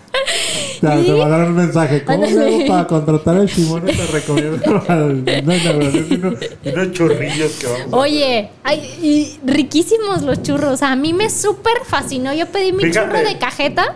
Te, 0.82 1.02
te 1.04 1.12
va 1.12 1.26
a 1.26 1.28
dar 1.28 1.48
un 1.48 1.54
mensaje. 1.56 2.04
¿Cómo 2.04 2.24
hago 2.24 2.66
para 2.66 2.86
contratar 2.86 3.36
el 3.36 3.48
Simón? 3.48 3.84
Te 3.86 3.92
recomiendo 4.06 4.60
una 4.66 5.56
inauguración 5.56 6.08
de 6.08 6.14
unos, 6.16 6.40
de 6.40 6.92
churrillos 6.92 7.52
que 7.52 7.66
vamos 7.68 7.92
a 7.92 7.96
Oye, 7.96 8.50
ay, 8.64 8.80
y 9.00 9.38
riquísimos 9.48 10.22
los 10.22 10.42
churros. 10.42 10.82
A 10.82 10.94
mí 10.96 11.12
me 11.12 11.30
súper 11.30 11.74
fascinó. 11.86 12.34
Yo 12.34 12.46
pedí 12.48 12.72
mi 12.72 12.82
Fíjate. 12.84 13.06
churro 13.08 13.18
de 13.28 13.38
cajeta. 13.38 13.94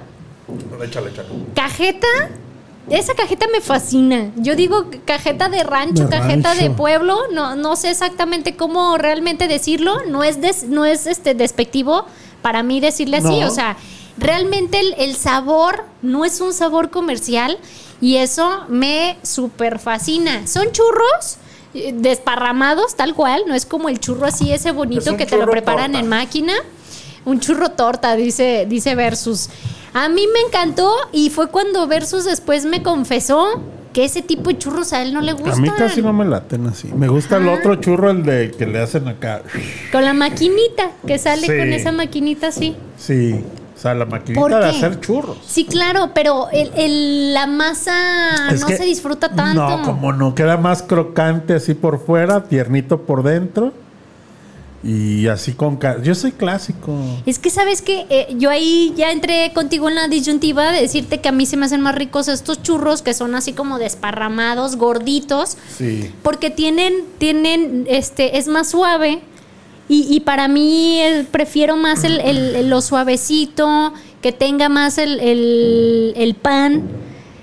Échale, 0.83 1.11
échale. 1.11 1.29
Cajeta, 1.55 2.07
esa 2.88 3.14
cajeta 3.14 3.46
me 3.53 3.61
fascina. 3.61 4.31
Yo 4.37 4.55
digo 4.55 4.87
cajeta 5.05 5.49
de 5.49 5.64
rancho, 5.64 6.05
De 6.05 6.09
cajeta 6.11 6.55
de 6.55 6.61
rancho. 6.62 6.77
pueblo. 6.77 7.18
No, 7.33 7.57
no 7.57 7.75
sé 7.75 7.90
exactamente 7.90 8.55
cómo 8.55 8.96
realmente 8.96 9.49
decirlo. 9.49 10.03
No 10.09 10.22
es, 10.22 10.40
des- 10.40 10.68
no 10.68 10.85
es 10.85 11.07
este 11.09 11.35
despectivo 11.35 12.07
para 12.42 12.62
mí 12.62 12.79
decirle 12.79 13.16
así. 13.16 13.40
No. 13.40 13.49
O 13.49 13.51
sea, 13.51 13.77
realmente 14.18 14.81
el, 14.81 14.94
el 14.98 15.16
sabor 15.16 15.85
no 16.02 16.24
es 16.24 16.40
un 16.40 16.52
sabor 16.52 16.90
comercial 16.90 17.59
y 18.00 18.16
eso 18.16 18.64
me 18.68 19.16
súper 19.22 19.79
fascina. 19.79 20.46
Son 20.46 20.70
churros 20.72 21.37
eh, 21.74 21.92
desparramados 21.94 22.94
tal 22.96 23.14
cual. 23.14 23.42
No 23.46 23.55
es 23.55 23.66
como 23.66 23.88
el 23.88 24.00
churro 24.00 24.26
así 24.26 24.52
ese 24.52 24.70
Es 24.70 24.74
bonito 24.74 25.16
que 25.16 25.26
te 25.26 25.37
lo 25.37 25.46
preparan 25.50 25.92
torta. 25.92 25.98
en 26.00 26.09
máquina. 26.09 26.52
Un 27.24 27.40
churro 27.40 27.70
torta, 27.70 28.14
dice, 28.16 28.66
dice 28.68 28.94
Versus. 28.94 29.48
A 29.94 30.09
mí 30.09 30.22
me 30.33 30.40
encantó 30.46 30.92
y 31.12 31.31
fue 31.31 31.48
cuando 31.48 31.87
Versus 31.87 32.24
después 32.24 32.64
me 32.66 32.83
confesó 32.83 33.62
que 33.92 34.05
ese 34.05 34.20
tipo 34.20 34.50
de 34.50 34.59
churros 34.59 34.92
a 34.92 35.00
él 35.02 35.14
no 35.14 35.22
le 35.22 35.31
A 35.31 35.35
gustan. 35.35 35.62
mí 35.62 35.70
casi 35.70 36.02
no 36.02 36.12
me 36.12 36.26
laten 36.26 36.66
así. 36.66 36.88
Me 36.94 37.09
gusta 37.09 37.38
el 37.38 37.48
otro 37.48 37.76
churro, 37.76 38.11
el 38.11 38.22
de 38.24 38.50
que 38.50 38.66
le 38.66 38.79
hacen 38.79 39.09
acá. 39.09 39.42
Con 39.90 40.05
la 40.05 40.12
maquinita, 40.12 40.90
que 41.07 41.18
sale 41.18 41.40
Sí. 41.46 41.46
con 41.46 41.72
esa 41.72 41.92
maquinita 41.92 42.48
así. 42.48 42.76
Sí. 42.98 43.40
La 43.94 44.05
maquinita 44.07 44.40
¿Por 44.40 44.51
de 44.55 44.64
hacer 44.66 45.01
churros. 45.01 45.38
Sí, 45.46 45.64
claro, 45.64 46.11
pero 46.14 46.49
el, 46.51 46.70
el- 46.77 47.35
la 47.35 47.46
masa 47.46 48.49
Es 48.51 48.61
no 48.61 48.66
que- 48.66 48.77
se 48.77 48.85
disfruta 48.85 49.29
tanto. 49.31 49.55
No, 49.79 49.83
como 49.83 50.12
no, 50.12 50.35
queda 50.35 50.57
más 50.57 50.83
crocante 50.83 51.55
así 51.55 51.75
por 51.75 51.99
fuera, 52.05 52.44
tiernito 52.44 53.03
por 53.03 53.22
dentro. 53.22 53.72
Y 54.85 55.27
así 55.27 55.53
con... 55.53 55.81
Yo 56.05 56.14
soy 56.14 56.31
clásico. 56.31 56.94
Es 57.25 57.40
que 57.40 57.51
sabes 57.51 57.83
que 57.83 58.29
yo 58.38 58.51
ahí 58.51 58.92
ya 58.96 59.11
entré 59.11 59.51
contigo 59.53 59.88
en 59.88 59.96
la 59.96 60.07
disyuntiva 60.07 60.70
de 60.70 60.83
decirte 60.83 61.20
que 61.20 61.29
a 61.29 61.33
mí 61.33 61.44
se 61.44 61.57
me 61.57 61.66
hacen 61.66 61.81
más 61.81 61.96
ricos 61.96 62.29
estos 62.29 62.62
churros 62.62 63.03
que 63.03 63.12
son 63.12 63.35
así 63.35 63.53
como 63.53 63.79
desparramados, 63.79 64.77
gorditos, 64.77 65.57
Sí. 65.77 66.12
porque 66.22 66.51
tienen, 66.51 66.94
tienen, 67.18 67.85
este, 67.88 68.38
es 68.38 68.46
más 68.46 68.68
suave. 68.70 69.22
Y, 69.88 70.07
y 70.14 70.20
para 70.20 70.49
mí 70.49 71.01
prefiero 71.31 71.77
más 71.77 72.03
el, 72.05 72.20
el- 72.20 72.68
lo 72.68 72.81
suavecito, 72.81 73.92
que 74.20 74.33
tenga 74.33 74.68
más 74.68 74.99
el, 74.99 75.20
el- 75.20 76.35
pan. 76.35 76.83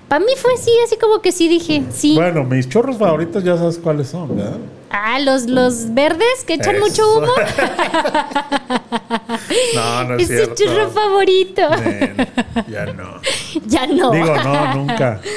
Para 0.09 0.23
mí 0.23 0.31
fue 0.37 0.53
así, 0.53 0.69
así 0.85 0.97
como 0.97 1.21
que 1.21 1.31
sí 1.31 1.47
dije, 1.47 1.83
sí. 1.91 2.15
Bueno, 2.15 2.43
mis 2.43 2.67
churros 2.69 2.97
favoritos 2.97 3.43
ya 3.43 3.57
sabes 3.57 3.77
cuáles 3.79 4.09
son, 4.09 4.35
¿verdad? 4.35 4.57
Ah, 4.91 5.19
los, 5.19 5.47
los 5.47 5.93
verdes 5.95 6.43
que 6.45 6.53
echan 6.55 6.75
Eso. 6.75 6.85
mucho 6.85 7.17
humo. 7.17 7.27
No, 9.75 10.03
no 10.03 10.15
es 10.15 10.29
es 10.29 10.49
tu 10.49 10.55
cierto. 10.55 10.55
churro 10.75 10.89
favorito. 10.91 11.61
Ya 12.69 12.85
no. 12.87 13.19
ya 13.65 13.87
no. 13.87 14.11
Digo, 14.11 14.35
no, 14.43 14.73
nunca. 14.75 15.19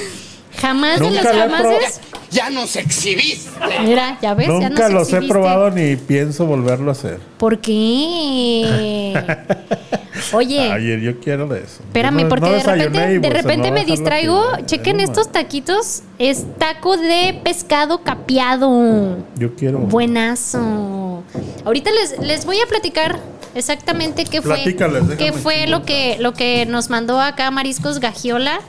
Jamás 0.61 0.99
de 1.01 1.07
los 1.07 1.14
Nunca 1.14 1.33
lo 1.33 1.38
he 1.38 1.49
jamases. 1.49 2.01
Ya 2.31 2.51
nos 2.51 2.77
exhibiste. 2.77 3.51
Mira, 3.85 4.19
ya 4.21 4.35
ves, 4.35 4.49
ya 4.49 4.53
Nunca 4.69 4.85
nos 4.85 4.92
los 4.92 5.03
he 5.12 5.16
exhibiste. 5.16 5.29
probado 5.33 5.71
ni 5.71 5.97
pienso 5.97 6.45
volverlo 6.47 6.90
a 6.90 6.92
hacer. 6.92 7.21
¿Por 7.38 7.61
qué? 7.61 9.14
Oye, 10.33 10.73
Ayer 10.73 11.01
yo 11.01 11.21
quiero 11.21 11.47
de 11.47 11.61
eso. 11.61 11.83
espérame, 11.85 12.23
no- 12.23 12.29
porque 12.29 12.47
no 12.47 12.53
de 12.53 12.57
desayuné 12.57 12.85
repente, 12.88 13.11
y, 13.11 13.14
de 13.19 13.21
pues, 13.21 13.33
repente 13.42 13.71
me 13.71 13.85
distraigo. 13.85 14.45
Chequen 14.64 15.01
estos 15.01 15.31
taquitos. 15.31 16.03
Es 16.19 16.45
taco 16.59 16.97
de 16.97 17.38
pescado 17.45 18.03
capeado. 18.03 19.19
Yo 19.38 19.55
quiero. 19.55 19.79
Buenazo. 19.81 21.23
Ahorita 21.64 21.90
les, 21.92 22.19
les 22.21 22.45
voy 22.47 22.59
a 22.61 22.66
platicar 22.66 23.21
exactamente 23.55 24.25
qué 24.25 24.42
fue, 24.42 24.55
Platícales, 24.55 25.09
déjame 25.09 25.16
qué 25.16 25.33
fue 25.38 25.66
lo 25.66 25.85
que, 25.85 26.16
lo 26.19 26.33
que 26.33 26.66
nos 26.66 26.90
mandó 26.90 27.21
acá 27.21 27.51
Mariscos 27.51 28.01
Gagiola. 28.01 28.61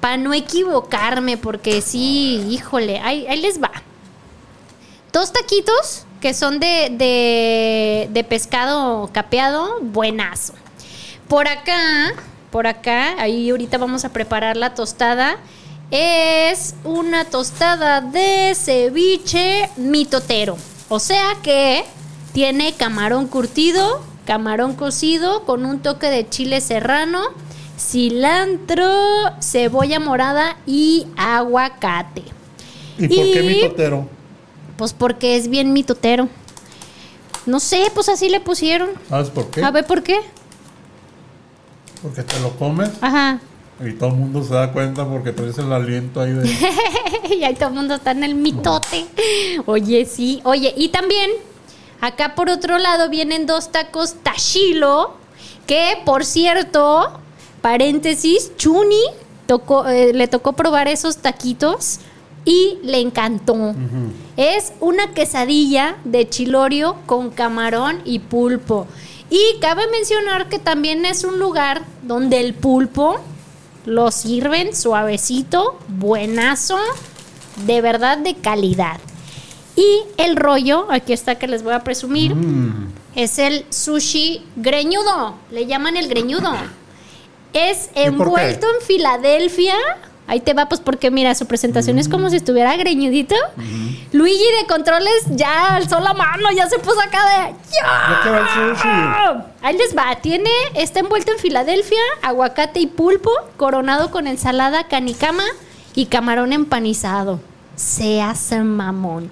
Para 0.00 0.16
no 0.16 0.32
equivocarme, 0.32 1.36
porque 1.36 1.82
sí, 1.82 2.46
híjole, 2.48 3.00
ahí, 3.00 3.26
ahí 3.26 3.40
les 3.40 3.62
va. 3.62 3.70
Dos 5.12 5.32
taquitos 5.32 6.06
que 6.20 6.34
son 6.34 6.60
de, 6.60 6.88
de, 6.92 8.08
de 8.10 8.24
pescado 8.24 9.10
capeado, 9.12 9.80
buenazo. 9.80 10.54
Por 11.28 11.48
acá, 11.48 12.12
por 12.50 12.66
acá, 12.66 13.20
ahí 13.20 13.50
ahorita 13.50 13.78
vamos 13.78 14.04
a 14.04 14.12
preparar 14.12 14.56
la 14.56 14.74
tostada. 14.74 15.36
Es 15.90 16.74
una 16.84 17.24
tostada 17.24 18.00
de 18.00 18.54
ceviche 18.54 19.70
mitotero. 19.76 20.56
O 20.88 20.98
sea 20.98 21.36
que 21.42 21.84
tiene 22.32 22.74
camarón 22.74 23.26
curtido, 23.26 24.02
camarón 24.26 24.74
cocido 24.74 25.44
con 25.44 25.64
un 25.64 25.80
toque 25.80 26.06
de 26.08 26.28
chile 26.28 26.60
serrano, 26.60 27.22
cilantro, 27.80 28.86
cebolla 29.40 29.98
morada 29.98 30.56
y 30.66 31.06
aguacate. 31.16 32.22
¿Y 32.98 33.08
por 33.08 33.24
qué 33.24 33.42
y- 33.42 33.46
mi 33.46 33.60
totero? 33.60 34.06
Pues 34.76 34.92
porque 34.92 35.36
es 35.36 35.48
bien 35.48 35.72
mitotero. 35.72 36.28
No 37.46 37.58
sé, 37.58 37.90
pues 37.94 38.08
así 38.08 38.28
le 38.28 38.40
pusieron. 38.40 38.90
¿Sabes 39.08 39.30
por 39.30 39.50
qué? 39.50 39.64
A 39.64 39.70
ver 39.70 39.86
por 39.86 40.02
qué. 40.02 40.20
Porque 42.02 42.22
te 42.22 42.38
lo 42.40 42.50
comes 42.56 42.90
Ajá. 43.00 43.40
y 43.84 43.92
todo 43.92 44.10
el 44.10 44.16
mundo 44.16 44.42
se 44.42 44.54
da 44.54 44.72
cuenta 44.72 45.06
porque 45.08 45.32
traes 45.32 45.58
el 45.58 45.72
aliento 45.72 46.20
ahí 46.20 46.32
de. 46.32 46.48
y 47.36 47.44
ahí 47.44 47.54
todo 47.54 47.70
el 47.70 47.74
mundo 47.74 47.94
está 47.94 48.10
en 48.12 48.24
el 48.24 48.34
mitote. 48.34 49.06
Oye, 49.66 50.04
sí. 50.06 50.40
Oye, 50.44 50.72
y 50.76 50.88
también, 50.90 51.30
acá 52.00 52.34
por 52.34 52.48
otro 52.50 52.78
lado 52.78 53.08
vienen 53.08 53.46
dos 53.46 53.72
tacos 53.72 54.14
tachilo. 54.22 55.14
Que, 55.66 55.98
por 56.04 56.24
cierto, 56.24 57.20
paréntesis, 57.60 58.52
Chuni 58.56 59.02
tocó, 59.46 59.86
eh, 59.88 60.12
le 60.12 60.28
tocó 60.28 60.52
probar 60.52 60.88
esos 60.88 61.18
taquitos 61.18 62.00
y 62.44 62.78
le 62.82 63.00
encantó. 63.00 63.74
Es 64.36 64.72
una 64.80 65.12
quesadilla 65.12 65.96
de 66.04 66.28
chilorio 66.28 66.96
con 67.06 67.30
camarón 67.30 68.00
y 68.04 68.20
pulpo. 68.20 68.86
Y 69.28 69.60
cabe 69.60 69.86
mencionar 69.88 70.48
que 70.48 70.58
también 70.58 71.04
es 71.04 71.24
un 71.24 71.38
lugar 71.38 71.82
donde 72.02 72.40
el 72.40 72.54
pulpo 72.54 73.20
lo 73.86 74.10
sirven 74.10 74.74
suavecito, 74.74 75.78
buenazo, 75.88 76.78
de 77.66 77.80
verdad 77.80 78.18
de 78.18 78.34
calidad. 78.34 78.98
Y 79.76 80.02
el 80.16 80.36
rollo, 80.36 80.86
aquí 80.90 81.12
está 81.12 81.36
que 81.36 81.46
les 81.46 81.62
voy 81.62 81.72
a 81.72 81.84
presumir, 81.84 82.34
es 83.14 83.38
el 83.38 83.64
sushi 83.70 84.42
greñudo. 84.56 85.36
Le 85.50 85.66
llaman 85.66 85.96
el 85.96 86.08
greñudo. 86.08 86.52
Es 87.52 87.90
envuelto 87.94 88.66
en 88.78 88.86
Filadelfia. 88.86 89.74
Ahí 90.26 90.38
te 90.40 90.54
va, 90.54 90.68
pues 90.68 90.80
porque 90.80 91.10
mira, 91.10 91.34
su 91.34 91.46
presentación 91.46 91.98
es 91.98 92.08
como 92.08 92.30
si 92.30 92.36
estuviera 92.36 92.76
greñudito. 92.76 93.34
Luigi 94.12 94.44
de 94.60 94.66
controles 94.68 95.12
ya 95.30 95.74
alzó 95.74 95.98
la 95.98 96.12
mano, 96.14 96.48
ya 96.54 96.68
se 96.68 96.78
puso 96.78 97.00
acá 97.00 97.18
de. 97.48 97.54
Ya. 97.72 98.22
Ahí 99.62 99.76
les 99.76 99.96
va, 99.96 100.14
tiene, 100.22 100.50
está 100.74 101.00
envuelto 101.00 101.32
en 101.32 101.38
Filadelfia, 101.38 101.98
aguacate 102.22 102.78
y 102.78 102.86
pulpo, 102.86 103.30
coronado 103.56 104.12
con 104.12 104.28
ensalada 104.28 104.84
canicama 104.86 105.42
y 105.96 106.06
camarón 106.06 106.52
empanizado. 106.52 107.40
Se 107.74 108.20
hace 108.22 108.60
mamón. 108.60 109.30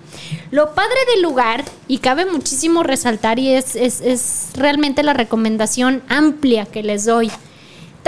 Lo 0.50 0.74
padre 0.74 0.96
del 1.14 1.22
lugar, 1.22 1.64
y 1.87 1.98
cabe 1.98 2.24
muchísimo 2.26 2.83
resaltar, 2.83 3.38
y 3.38 3.52
es, 3.52 3.76
es- 3.76 4.00
es 4.00 4.48
realmente 4.57 5.02
la 5.04 5.12
recomendación 5.12 6.02
amplia 6.09 6.66
que 6.66 6.83
les 6.83 7.04
doy. 7.04 7.31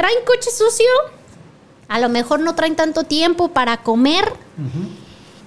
¿Traen 0.01 0.25
coche 0.25 0.51
sucio? 0.51 0.87
A 1.87 1.99
lo 2.01 2.09
mejor 2.09 2.41
no 2.41 2.55
traen 2.55 2.75
tanto 2.75 3.05
tiempo 3.05 3.49
para 3.49 3.83
comer. 3.83 4.33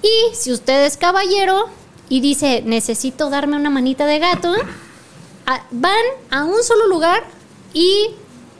Y 0.04 0.36
si 0.36 0.52
usted 0.52 0.86
es 0.86 0.96
caballero 0.96 1.70
y 2.08 2.22
dice, 2.22 2.62
necesito 2.64 3.32
darme 3.32 3.56
una 3.56 3.72
manita 3.72 4.06
de 4.06 4.20
gato, 4.20 4.54
a- 5.48 5.64
van 5.72 6.06
a 6.30 6.44
un 6.44 6.62
solo 6.62 6.86
lugar 6.86 7.24
y 7.74 8.12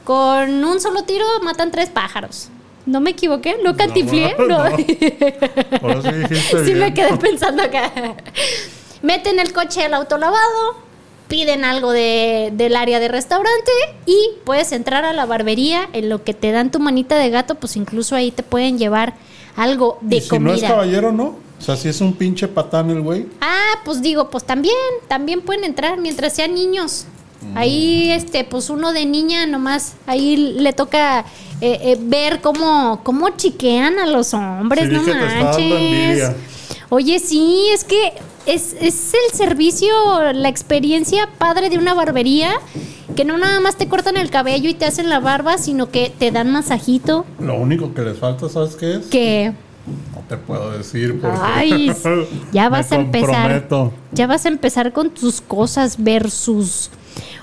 con 0.02 0.64
un 0.64 0.80
solo 0.80 1.04
tiro 1.04 1.24
matan 1.44 1.70
tres 1.70 1.90
pájaros. 1.90 2.48
¿No 2.86 2.98
me 3.00 3.10
equivoqué? 3.10 3.58
¿No 3.62 3.76
cantiflié? 3.76 4.34
no. 4.38 4.46
No. 4.48 4.64
Por 5.80 5.90
eso 5.92 6.10
dijiste 6.10 6.64
sí 6.64 6.74
me 6.74 6.92
quedé 6.92 7.16
pensando 7.18 7.62
acá. 7.62 7.92
Meten 9.00 9.38
el 9.38 9.52
coche 9.52 9.84
al 9.84 9.94
autolavado, 9.94 10.76
piden 11.28 11.64
algo 11.64 11.92
de- 11.92 12.50
del 12.54 12.76
área 12.76 13.00
de 13.00 13.08
restaurante 13.08 13.72
y 14.06 14.16
puedes 14.44 14.72
entrar 14.72 15.04
a 15.04 15.12
la 15.12 15.26
barbería. 15.26 15.88
En 15.92 16.08
lo 16.08 16.22
que 16.24 16.34
te 16.34 16.52
dan 16.52 16.70
tu 16.70 16.80
manita 16.80 17.16
de 17.16 17.30
gato, 17.30 17.54
pues 17.56 17.76
incluso 17.76 18.14
ahí 18.16 18.30
te 18.30 18.42
pueden 18.42 18.78
llevar 18.78 19.14
algo 19.56 19.98
de 20.00 20.16
Y 20.16 20.20
si 20.20 20.28
comida. 20.28 20.50
no 20.52 20.56
es 20.58 20.62
caballero, 20.64 21.12
¿no? 21.12 21.36
O 21.58 21.62
sea, 21.64 21.76
si 21.76 21.88
es 21.88 22.00
un 22.00 22.12
pinche 22.14 22.46
patán 22.48 22.90
el 22.90 23.00
güey. 23.00 23.26
Ah, 23.40 23.74
pues 23.84 24.02
digo, 24.02 24.28
pues 24.28 24.44
también, 24.44 24.74
también 25.08 25.40
pueden 25.40 25.64
entrar 25.64 25.98
mientras 25.98 26.34
sean 26.34 26.54
niños. 26.54 27.06
Ahí, 27.54 28.10
este, 28.10 28.44
pues 28.44 28.70
uno 28.70 28.94
de 28.94 29.04
niña 29.04 29.44
nomás, 29.46 29.94
ahí 30.06 30.34
le 30.36 30.72
toca 30.72 31.26
eh, 31.60 31.78
eh, 31.82 31.96
ver 32.00 32.40
cómo, 32.40 33.00
cómo 33.04 33.28
chiquean 33.36 33.98
a 33.98 34.06
los 34.06 34.32
hombres, 34.32 34.88
Sí, 34.88 34.94
no 34.94 35.02
manches. 35.02 36.30
Oye, 36.88 37.18
sí, 37.18 37.66
es 37.72 37.84
que 37.84 38.14
es, 38.46 38.74
es 38.80 39.12
el 39.14 39.36
servicio, 39.36 39.92
la 40.32 40.48
experiencia 40.48 41.28
padre 41.38 41.70
de 41.70 41.78
una 41.78 41.94
barbería, 41.94 42.52
que 43.16 43.24
no 43.24 43.38
nada 43.38 43.60
más 43.60 43.76
te 43.76 43.88
cortan 43.88 44.16
el 44.16 44.30
cabello 44.30 44.68
y 44.68 44.74
te 44.74 44.84
hacen 44.84 45.08
la 45.08 45.20
barba, 45.20 45.58
sino 45.58 45.90
que 45.90 46.12
te 46.16 46.30
dan 46.30 46.50
masajito, 46.50 47.24
Lo 47.38 47.56
único 47.56 47.94
que 47.94 48.02
les 48.02 48.18
falta, 48.18 48.48
¿sabes 48.48 48.76
qué 48.76 48.94
es? 48.96 49.06
que 49.06 49.52
No 50.14 50.22
te 50.28 50.36
puedo 50.36 50.76
decir 50.76 51.20
porque 51.20 51.38
Ay, 51.40 51.92
ya 52.52 52.68
vas 52.68 52.92
a 52.92 52.96
empezar. 52.96 53.68
Ya 54.12 54.26
vas 54.26 54.44
a 54.44 54.48
empezar 54.48 54.92
con 54.92 55.10
tus 55.10 55.40
cosas 55.40 55.96
versus. 56.02 56.90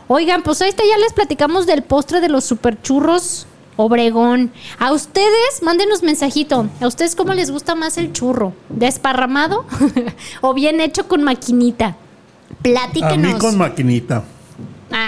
Oigan, 0.07 0.43
pues 0.43 0.61
ahí 0.61 0.69
está, 0.69 0.83
ya 0.83 0.97
les 0.97 1.13
platicamos 1.13 1.65
del 1.65 1.83
postre 1.83 2.19
de 2.19 2.27
los 2.27 2.43
superchurros 2.43 3.47
Obregón. 3.81 4.51
A 4.79 4.91
ustedes, 4.91 5.61
mándenos 5.61 6.03
mensajito. 6.03 6.67
¿A 6.81 6.87
ustedes 6.87 7.15
cómo 7.15 7.33
les 7.33 7.51
gusta 7.51 7.75
más 7.75 7.97
el 7.97 8.13
churro? 8.13 8.53
¿Desparramado 8.69 9.65
o 10.41 10.53
bien 10.53 10.79
hecho 10.81 11.07
con 11.07 11.23
maquinita? 11.23 11.87
A 11.87 12.63
Platíquenos. 12.63 13.17
mí 13.33 13.39
con 13.39 13.57
maquinita. 13.57 14.23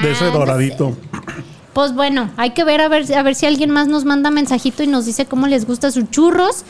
De 0.02 0.12
ese 0.12 0.26
Ah, 0.26 0.30
doradito. 0.30 0.96
Pues 1.74 1.94
bueno, 1.94 2.30
hay 2.38 2.52
que 2.52 2.64
ver 2.64 2.82
a 2.82 2.88
ver, 2.88 3.12
a 3.16 3.24
ver 3.24 3.36
si 3.36 3.46
alguien 3.46 3.70
más 3.72 3.88
nos 3.88 4.06
manda 4.06 4.30
mensajito 4.32 4.84
y 4.84 4.88
nos 4.88 5.06
dice 5.06 5.26
cómo 5.26 5.48
les 5.48 5.66
gusta 5.66 5.92
sus 5.92 6.10
churros. 6.12 6.64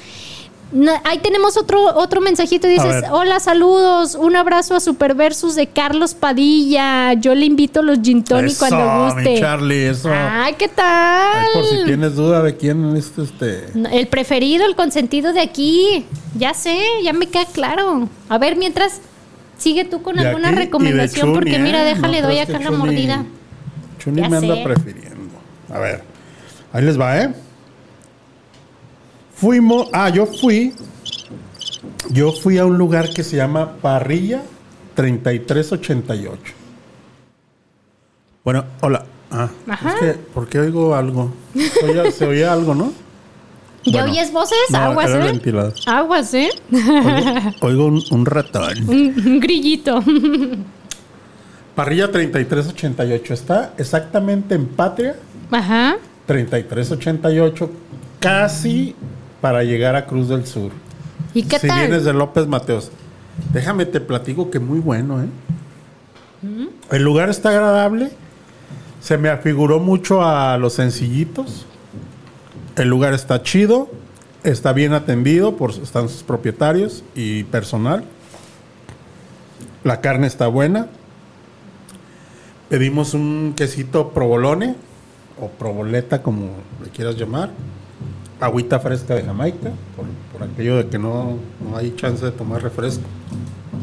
No, 0.73 0.91
ahí 1.03 1.19
tenemos 1.19 1.55
otro, 1.55 1.79
otro 1.95 2.19
mensajito. 2.19 2.67
Dices, 2.67 3.03
hola, 3.11 3.39
saludos. 3.39 4.15
Un 4.15 4.35
abrazo 4.35 4.75
a 4.75 4.79
Super 4.79 5.13
Versus 5.13 5.53
de 5.55 5.67
Carlos 5.67 6.15
Padilla. 6.15 7.13
Yo 7.13 7.35
le 7.35 7.45
invito 7.45 7.81
a 7.81 7.83
los 7.83 7.99
gin 8.01 8.23
tonic 8.23 8.51
Eso, 8.51 8.59
cuando 8.67 9.05
guste. 9.13 9.29
mi 9.29 9.39
Charlie, 9.39 9.87
eso. 9.89 10.09
Ay, 10.11 10.55
¿qué 10.57 10.65
Ay, 10.65 10.71
tal? 10.75 11.45
por 11.53 11.65
si 11.65 11.85
tienes 11.85 12.15
duda 12.15 12.41
de 12.41 12.57
quién 12.57 12.95
es 12.97 13.11
este. 13.17 13.67
No, 13.75 13.87
El 13.87 14.07
preferido, 14.07 14.65
el 14.65 14.75
consentido 14.75 15.31
de 15.31 15.41
aquí. 15.41 16.05
Ya 16.37 16.55
sé, 16.55 16.79
ya 17.03 17.13
me 17.13 17.27
queda 17.27 17.45
claro. 17.45 18.09
A 18.27 18.37
ver, 18.39 18.55
mientras, 18.55 18.99
sigue 19.59 19.85
tú 19.85 20.01
con 20.01 20.15
de 20.15 20.27
alguna 20.27 20.49
aquí 20.49 20.57
recomendación, 20.57 21.27
Chuni, 21.27 21.33
porque 21.35 21.59
mira, 21.59 21.83
¿eh? 21.83 21.93
déjale, 21.93 22.21
No 22.21 22.27
doy 22.27 22.39
acá 22.39 22.57
la 22.59 22.71
mordida. 22.71 23.23
Chuni 23.99 24.21
Ya 24.23 24.29
me 24.29 24.37
anda 24.37 24.55
sé. 24.55 24.63
prefiriendo. 24.63 25.35
A 25.71 25.77
ver, 25.77 26.03
ahí 26.73 26.83
les 26.83 26.99
va, 26.99 27.19
¿eh? 27.21 27.29
Fuimos, 29.35 29.87
ah, 29.93 30.09
yo 30.09 30.25
fui, 30.25 30.73
yo 32.09 32.31
fui 32.31 32.57
a 32.57 32.65
un 32.65 32.77
lugar 32.77 33.09
que 33.09 33.23
se 33.23 33.35
llama 33.37 33.73
Parrilla 33.81 34.41
3388. 34.95 36.53
Bueno, 38.43 38.65
hola. 38.81 39.05
Ah, 39.31 39.49
Ajá. 39.67 39.89
es 39.93 39.99
que, 39.99 40.13
¿por 40.33 40.47
qué 40.47 40.59
oigo 40.59 40.93
algo? 40.95 41.33
Oye, 41.83 42.11
se 42.11 42.25
oía 42.27 42.53
algo, 42.53 42.75
¿no? 42.75 42.93
¿Ya 43.83 44.01
Bueno. 44.03 44.11
oyes 44.11 44.31
voces? 44.31 44.57
No, 44.69 44.77
Aguas, 44.77 45.09
era 45.09 45.31
¿eh? 45.31 45.73
Aguas, 45.87 46.33
¿eh? 46.35 46.49
Oigo, 46.71 47.57
oigo 47.61 47.85
un, 47.87 48.03
un 48.11 48.25
ratón. 48.25 48.77
Un, 48.87 49.13
un 49.25 49.39
grillito. 49.39 50.01
Parrilla 51.75 52.11
3388 52.11 53.33
está 53.33 53.73
exactamente 53.77 54.53
en 54.53 54.67
Patria 54.67 55.15
Ajá. 55.51 55.97
3388, 56.27 57.69
casi 58.19 58.95
para 59.43 59.65
llegar 59.65 59.97
a 59.97 60.05
Cruz 60.05 60.29
del 60.29 60.47
Sur. 60.47 60.71
¿Y 61.33 61.43
qué 61.43 61.59
si 61.59 61.67
tal? 61.67 61.79
vienes 61.79 62.05
de 62.05 62.13
López 62.13 62.47
Mateos. 62.47 62.91
Déjame 63.51 63.85
te 63.85 63.99
platico 63.99 64.49
que 64.49 64.59
muy 64.59 64.79
bueno, 64.79 65.21
¿eh? 65.21 65.27
El 66.89 67.03
lugar 67.03 67.29
está 67.29 67.49
agradable. 67.49 68.11
Se 69.01 69.17
me 69.17 69.27
afiguró 69.27 69.81
mucho 69.81 70.23
a 70.23 70.57
los 70.57 70.75
sencillitos. 70.75 71.65
El 72.77 72.87
lugar 72.87 73.13
está 73.13 73.43
chido. 73.43 73.89
Está 74.45 74.71
bien 74.71 74.93
atendido 74.93 75.57
por 75.57 75.71
están 75.71 76.07
sus 76.07 76.23
propietarios 76.23 77.03
y 77.13 77.43
personal. 77.43 78.05
La 79.83 79.99
carne 79.99 80.27
está 80.27 80.47
buena. 80.47 80.87
Pedimos 82.69 83.13
un 83.13 83.55
quesito 83.57 84.11
provolone 84.11 84.77
o 85.37 85.49
proboleta, 85.49 86.23
como 86.23 86.47
le 86.81 86.89
quieras 86.91 87.17
llamar. 87.17 87.49
Agüita 88.43 88.77
fresca 88.77 89.15
de 89.15 89.23
Jamaica, 89.23 89.71
por, 89.95 90.05
por 90.33 90.49
aquello 90.49 90.75
de 90.75 90.87
que 90.87 90.99
no, 90.99 91.37
no 91.69 91.77
hay 91.77 91.95
chance 91.95 92.25
de 92.25 92.31
tomar 92.31 92.61
refresco. 92.61 93.03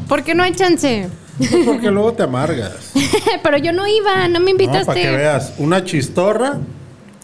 ¿Por 0.07 0.23
qué 0.23 0.35
no 0.35 0.43
hay 0.43 0.53
chance? 0.53 1.09
Pues 1.39 1.55
porque 1.65 1.89
luego 1.89 2.13
te 2.13 2.21
amargas. 2.21 2.91
Pero 3.43 3.57
yo 3.57 3.73
no 3.73 3.87
iba, 3.87 4.27
no 4.27 4.39
me 4.39 4.45
No, 4.45 4.51
invitaste. 4.51 4.85
para 4.85 5.01
que 5.01 5.09
veas, 5.15 5.55
una 5.57 5.83
chistorra 5.83 6.59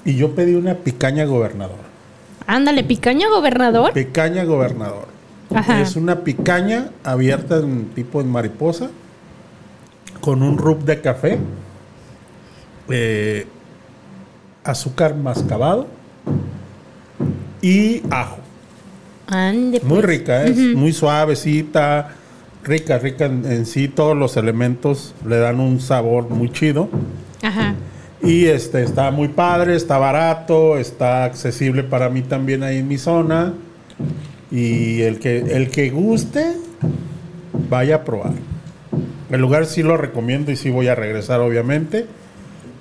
y 0.04 0.15
yo 0.15 0.34
pedí 0.34 0.56
una 0.56 0.73
picaña 0.73 1.26
gobernador. 1.26 1.78
Ándale, 2.47 2.84
picaña 2.84 3.30
gobernador. 3.30 3.93
Picaña 3.93 4.43
gobernador. 4.43 5.08
Ajá. 5.54 5.82
Es 5.82 5.95
una 5.95 6.21
picaña 6.21 6.89
abierta 7.04 7.58
en 7.58 7.89
tipo 7.89 8.19
en 8.19 8.32
mariposa 8.32 8.89
con 10.21 10.41
un 10.41 10.58
rub 10.58 10.84
de 10.84 11.02
café, 11.02 11.38
eh, 12.89 13.45
azúcar 14.63 15.15
mascabado 15.15 15.86
y 17.61 18.01
ajo. 18.09 18.37
Ande, 19.27 19.81
Muy 19.83 20.01
pues. 20.01 20.05
rica, 20.05 20.43
es 20.45 20.57
muy 20.57 20.93
suavecita, 20.93 22.15
rica, 22.63 22.97
rica 22.97 23.25
en, 23.25 23.45
en 23.45 23.65
sí. 23.65 23.87
Todos 23.87 24.15
los 24.15 24.37
elementos 24.37 25.13
le 25.27 25.37
dan 25.37 25.59
un 25.59 25.81
sabor 25.81 26.29
muy 26.29 26.49
chido. 26.51 26.89
Ajá. 27.41 27.75
Y 28.21 28.45
este 28.45 28.83
está 28.83 29.11
muy 29.11 29.27
padre, 29.27 29.75
está 29.75 29.97
barato, 29.97 30.77
está 30.77 31.23
accesible 31.25 31.83
para 31.83 32.09
mí 32.09 32.21
también 32.21 32.63
ahí 32.63 32.77
en 32.77 32.87
mi 32.87 32.97
zona. 32.97 33.53
Y 34.49 35.01
el 35.01 35.19
que, 35.19 35.37
el 35.37 35.69
que 35.69 35.89
guste, 35.89 36.53
vaya 37.69 37.97
a 37.97 38.03
probar. 38.03 38.33
El 39.29 39.41
lugar 39.41 39.65
sí 39.65 39.83
lo 39.83 39.97
recomiendo 39.97 40.51
y 40.51 40.55
sí 40.55 40.69
voy 40.69 40.87
a 40.87 40.95
regresar, 40.95 41.41
obviamente. 41.41 42.05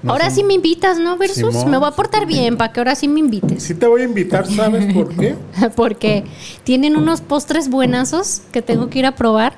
Ahora 0.07 0.31
sí 0.31 0.45
me 0.45 0.55
invitas, 0.55 0.99
¿no, 0.99 1.17
Versus? 1.17 1.53
Simón, 1.53 1.71
me 1.71 1.79
voy 1.79 1.89
a 1.89 1.93
portar 1.93 2.27
bien 2.27 2.57
para 2.57 2.73
que 2.73 2.81
ahora 2.81 2.95
sí 2.95 3.09
me 3.09 3.21
invites. 3.21 3.63
Sí 3.63 3.75
te 3.75 3.87
voy 3.87 4.03
a 4.03 4.05
invitar, 4.05 4.47
¿sabes 4.47 4.93
por 4.95 5.09
qué? 5.17 5.35
Porque 5.77 6.25
tienen 6.65 6.97
unos 6.97 7.21
postres 7.21 7.69
buenazos 7.69 8.43
que 8.53 8.63
tengo 8.63 8.89
que 8.89 9.01
ir 9.01 9.07
a 9.07 9.17
probar. 9.17 9.57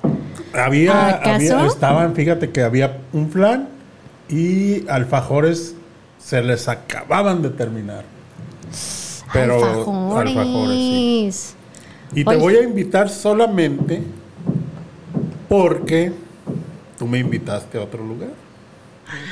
Había, 0.55 1.11
había- 1.35 1.66
estaban, 1.66 2.14
fíjate 2.14 2.51
que 2.51 2.62
había 2.62 2.98
un 3.12 3.31
flan 3.31 3.68
y 4.29 4.88
alfajores 4.88 5.74
se 6.18 6.42
les 6.42 6.68
acababan 6.68 7.42
de 7.42 7.51
terminar. 7.51 8.05
Pero 9.33 9.62
alfajores. 9.62 10.37
alfajores, 10.37 11.35
sí. 11.37 11.55
Y 12.20 12.24
te 12.24 12.31
Oye. 12.31 12.38
voy 12.38 12.57
a 12.57 12.62
invitar 12.62 13.11
solamente 13.11 14.03
porque 15.48 16.12
tú 16.98 17.07
me 17.07 17.18
invitaste 17.18 17.79
a 17.79 17.83
otro 17.83 18.05
lugar. 18.05 18.31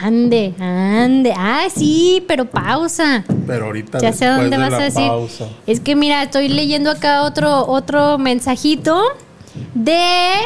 Ande, 0.03 0.55
ande. 0.59 1.33
Ah, 1.37 1.67
sí, 1.75 2.25
pero 2.27 2.45
pausa. 2.47 3.25
Pero 3.47 3.67
ahorita 3.67 3.99
Ya 3.99 4.13
sé 4.13 4.27
dónde 4.27 4.51
de 4.51 4.57
vas 4.59 4.71
la 4.71 4.79
a 4.79 4.83
decir. 4.83 5.07
pausa. 5.07 5.49
Es 5.67 5.81
que 5.81 5.95
mira, 5.97 6.23
estoy 6.23 6.49
leyendo 6.49 6.91
acá 6.91 7.23
otro, 7.23 7.67
otro 7.67 8.17
mensajito 8.19 9.03
de 9.75 9.99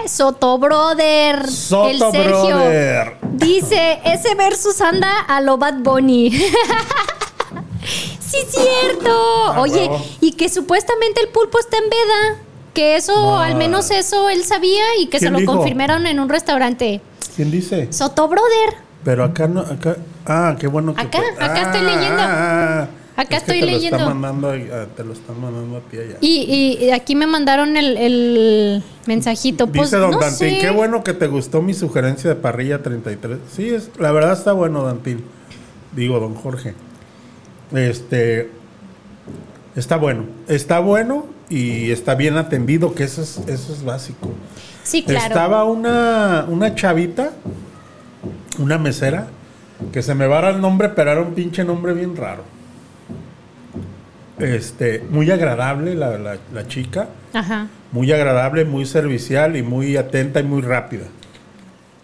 Soto 0.07 0.59
Brother. 0.59 1.49
Soto 1.49 1.89
el 1.89 1.99
Sergio. 1.99 2.57
Brother. 2.57 3.17
Dice, 3.35 4.01
ese 4.05 4.35
versus 4.35 4.81
anda 4.81 5.21
a 5.21 5.41
lo 5.41 5.59
Bad 5.59 5.79
Bunny. 5.79 6.31
sí, 8.21 8.39
cierto. 8.49 9.11
Ah, 9.49 9.61
Oye, 9.61 9.89
huevo. 9.89 10.05
y 10.21 10.33
que 10.33 10.49
supuestamente 10.49 11.21
el 11.21 11.29
pulpo 11.29 11.59
está 11.59 11.77
en 11.79 11.85
veda. 11.91 12.43
Que 12.75 12.97
eso, 12.97 13.37
al 13.37 13.57
menos 13.57 13.91
eso 13.91 14.29
él 14.29 14.45
sabía 14.45 14.85
y 15.01 15.07
que 15.07 15.19
se 15.19 15.25
¿Quién 15.27 15.33
lo 15.33 15.39
dijo? 15.41 15.57
confirmaron 15.57 16.07
en 16.07 16.21
un 16.21 16.29
restaurante. 16.29 17.01
¿Quién 17.35 17.51
dice? 17.51 17.93
Soto 17.93 18.29
Brother. 18.29 18.90
Pero 19.05 19.25
acá 19.25 19.49
no, 19.49 19.61
acá. 19.61 19.97
Ah, 20.27 20.57
qué 20.59 20.67
bueno 20.67 20.95
que. 20.95 21.01
Acá, 21.01 21.19
te- 21.39 21.45
acá 21.45 21.63
estoy 21.63 21.81
leyendo. 21.83 22.19
ah, 22.21 22.89
Acá 23.17 23.37
es 23.37 23.43
estoy 23.43 23.61
te 23.61 23.67
Lo 23.67 23.73
leyendo. 23.73 23.99
están 23.99 24.19
mandando, 24.21 24.49
a- 24.51 24.87
te 24.87 25.05
lo 25.05 25.13
están 25.13 25.41
mandando 25.41 25.77
a 25.77 25.81
ti 25.81 25.99
allá. 25.99 26.17
Y, 26.21 26.79
y 26.81 26.91
aquí 26.91 27.15
me 27.15 27.27
mandaron 27.27 27.77
el, 27.77 27.97
el 27.97 28.85
mensajito. 29.07 29.67
Pues, 29.67 29.91
Dice 29.91 29.97
Don 29.97 30.13
no 30.13 30.19
Dantín, 30.19 30.39
sé. 30.51 30.59
qué 30.61 30.71
bueno 30.71 31.03
que 31.05 31.13
te 31.13 31.27
gustó 31.27 31.61
mi 31.63 31.75
sugerencia 31.75 32.31
de 32.31 32.37
parrilla 32.37 32.83
33. 32.83 33.39
Sí, 33.55 33.69
es, 33.71 33.91
la 33.99 34.11
verdad 34.13 34.33
está 34.33 34.53
bueno, 34.53 34.83
Dantín. 34.85 35.25
Digo, 35.95 36.19
Don 36.21 36.35
Jorge. 36.35 36.75
Este. 37.75 38.51
Está 39.77 39.97
bueno. 39.97 40.25
Está 40.49 40.81
bueno 40.81 41.27
y 41.49 41.91
está 41.91 42.15
bien 42.15 42.37
atendido, 42.37 42.95
que 42.95 43.05
eso 43.05 43.23
es, 43.23 43.39
eso 43.49 43.73
es 43.73 43.85
básico. 43.85 44.31
Sí, 44.83 45.03
claro. 45.03 45.27
Estaba 45.29 45.65
una, 45.65 46.47
una 46.49 46.75
chavita, 46.75 47.33
una 48.59 48.79
mesera, 48.79 49.29
que 49.93 50.03
se 50.03 50.15
me 50.15 50.27
va 50.27 50.49
el 50.51 50.61
nombre, 50.61 50.91
pero 50.91 51.11
era 51.13 51.21
un 51.23 51.35
pinche 51.35 51.65
nombre 51.65 51.93
bien 51.95 52.17
raro. 52.17 52.45
Este, 54.39 55.05
muy 55.11 55.31
agradable 55.31 55.95
la, 55.95 56.17
la- 56.19 56.39
la 56.53 56.67
chica, 56.67 57.09
Ajá. 57.35 57.69
muy 57.93 58.11
agradable, 58.11 58.65
muy 58.65 58.87
servicial 58.87 59.57
y 59.57 59.63
muy 59.63 59.97
atenta 59.99 60.41
y 60.41 60.45
muy 60.45 60.63
rápida. 60.63 61.05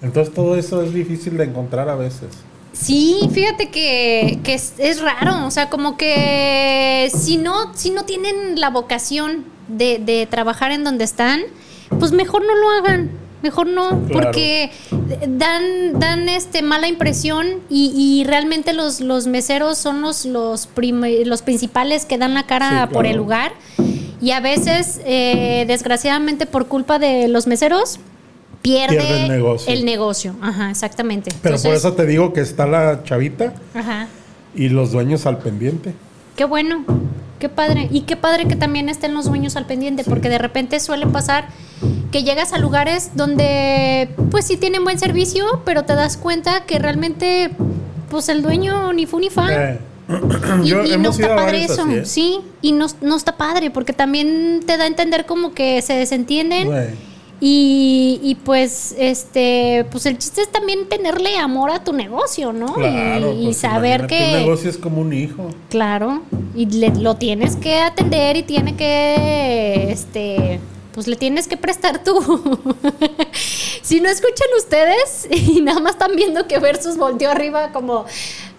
Entonces 0.03 0.35
todo 0.35 0.57
eso 0.57 0.83
es 0.83 0.93
difícil 0.93 1.39
de 1.39 1.45
encontrar 1.45 1.89
a 1.89 1.97
veces. 1.97 2.29
Sí, 2.75 3.27
fíjate 3.33 3.71
que, 3.71 4.41
que 4.45 4.53
es, 4.53 4.75
es 4.77 5.01
raro, 5.01 5.47
o 5.47 5.51
sea, 5.51 5.71
como 5.71 5.97
que 5.97 7.11
si 7.15 7.39
no, 7.39 7.75
si 7.75 7.91
no 7.91 8.05
tienen 8.05 8.61
la 8.61 8.69
vocación 8.69 9.45
de, 9.69 9.99
de 9.99 10.27
trabajar 10.31 10.73
en 10.73 10.85
donde 10.85 11.05
están, 11.05 11.41
pues 11.99 12.13
mejor 12.13 12.43
no 12.47 12.55
lo 12.55 12.71
hagan, 12.71 13.11
mejor 13.47 13.67
no, 13.67 13.89
Claro. 14.07 14.09
porque 14.13 14.71
dan, 15.29 15.99
dan 15.99 16.29
este 16.29 16.63
mala 16.63 16.89
impresión 16.89 17.47
y, 17.71 17.93
y 17.97 18.25
realmente 18.25 18.73
los, 18.73 19.01
los 19.01 19.27
meseros 19.27 19.79
son 19.79 20.01
los, 20.03 20.25
los, 20.25 20.69
los 21.25 21.43
principales 21.43 22.05
que 22.05 22.19
dan 22.19 22.35
la 22.35 22.45
cara 22.47 22.87
Sí, 22.89 22.95
por 22.95 23.07
el 23.07 23.17
lugar 23.17 23.53
y 24.21 24.31
a 24.33 24.41
veces, 24.41 25.01
eh, 25.05 25.65
desgraciadamente 25.69 26.47
por 26.47 26.67
culpa 26.67 26.99
de 26.99 27.29
los 27.29 27.47
meseros, 27.47 27.99
pierde, 28.63 28.97
Pierde 28.97 29.23
el 29.25 29.29
negocio. 29.29 29.73
el 29.73 29.85
negocio. 29.85 30.35
Ajá, 30.41 30.71
exactamente. 30.71 31.31
Pero 31.43 31.57
por 31.61 31.75
eso 31.75 31.93
te 31.93 32.05
digo 32.07 32.33
que 32.33 32.41
está 32.41 32.67
la 32.67 33.03
chavita 33.05 33.53
Ajá. 33.75 34.09
y 34.55 34.69
los 34.71 34.91
dueños 34.93 35.27
al 35.27 35.39
pendiente. 35.39 35.93
Qué 36.35 36.45
bueno, 36.45 36.85
qué 37.39 37.49
padre. 37.49 37.89
Y 37.91 38.03
qué 38.03 38.17
padre 38.17 38.47
que 38.47 38.57
también 38.57 38.89
estén 38.89 39.15
los 39.15 39.27
dueños 39.27 39.57
al 39.57 39.67
pendiente, 39.67 40.05
porque 40.05 40.29
de 40.29 40.39
repente 40.39 40.81
suele 40.81 41.07
pasar 41.07 41.49
que 42.11 42.23
llegas 42.23 42.53
a 42.53 42.59
lugares 42.59 43.13
donde 43.15 44.09
pues 44.31 44.47
sí 44.47 44.57
tienen 44.57 44.85
buen 44.85 44.99
servicio, 44.99 45.63
pero 45.65 45.85
te 45.85 45.95
das 45.95 46.17
cuenta 46.17 46.65
que 46.65 46.79
realmente 46.79 47.51
pues 48.11 48.29
el 48.29 48.43
dueño 48.43 48.93
ni 48.93 49.07
fu 49.07 49.19
ni 49.19 49.31
fa. 49.31 49.53
Eh, 49.53 49.79
Y, 50.63 50.97
no 50.99 51.11
está 51.11 51.35
padre 51.35 51.65
eso, 51.65 51.83
así, 51.83 51.95
¿eh? 51.95 52.05
sí, 52.05 52.41
y 52.63 52.71
no, 52.71 52.87
no 53.01 53.17
está 53.17 53.37
padre, 53.37 53.71
porque 53.71 53.93
también 53.93 54.61
te 54.65 54.77
da 54.77 54.85
a 54.85 54.87
entender 54.87 55.27
como 55.27 55.53
que 55.53 55.83
se 55.83 55.95
desentienden. 55.95 56.69
Y, 57.41 58.19
y, 58.23 58.35
pues 58.37 58.95
este 58.99 59.85
pues 59.91 60.07
el 60.07 60.17
chiste 60.17 60.41
es 60.43 60.51
también 60.51 60.89
tenerle 60.89 61.37
amor 61.37 61.71
a 61.71 61.85
tu 61.85 61.93
negocio, 61.93 62.53
¿no? 62.53 62.73
Claro, 62.75 63.33
y, 63.35 63.43
y 63.43 63.45
pues 63.47 63.57
saber 63.59 64.07
que 64.07 64.33
Un 64.35 64.41
negocio 64.45 64.71
es 64.71 64.79
como 64.79 65.01
un 65.03 65.13
hijo. 65.13 65.49
Claro, 65.69 66.23
y 66.55 66.65
le- 66.67 66.95
lo 66.97 67.17
tienes 67.17 67.57
que 67.57 67.77
atender 67.79 68.37
y 68.39 68.43
tiene 68.43 68.75
que, 68.75 69.89
este, 69.91 70.61
pues 70.97 71.07
le 71.09 71.17
tienes 71.17 71.47
que 71.47 71.59
prestar 71.59 72.03
tú. 72.03 72.19
si 73.83 74.01
no 74.01 74.09
escuchan 74.09 74.49
ustedes 74.57 75.29
y 75.31 75.61
nada 75.61 75.79
más 75.79 75.93
están 75.93 76.17
viendo 76.17 76.49
que 76.49 76.59
Versus 76.59 76.97
volteó 76.97 77.31
arriba 77.31 77.71
como, 77.71 78.07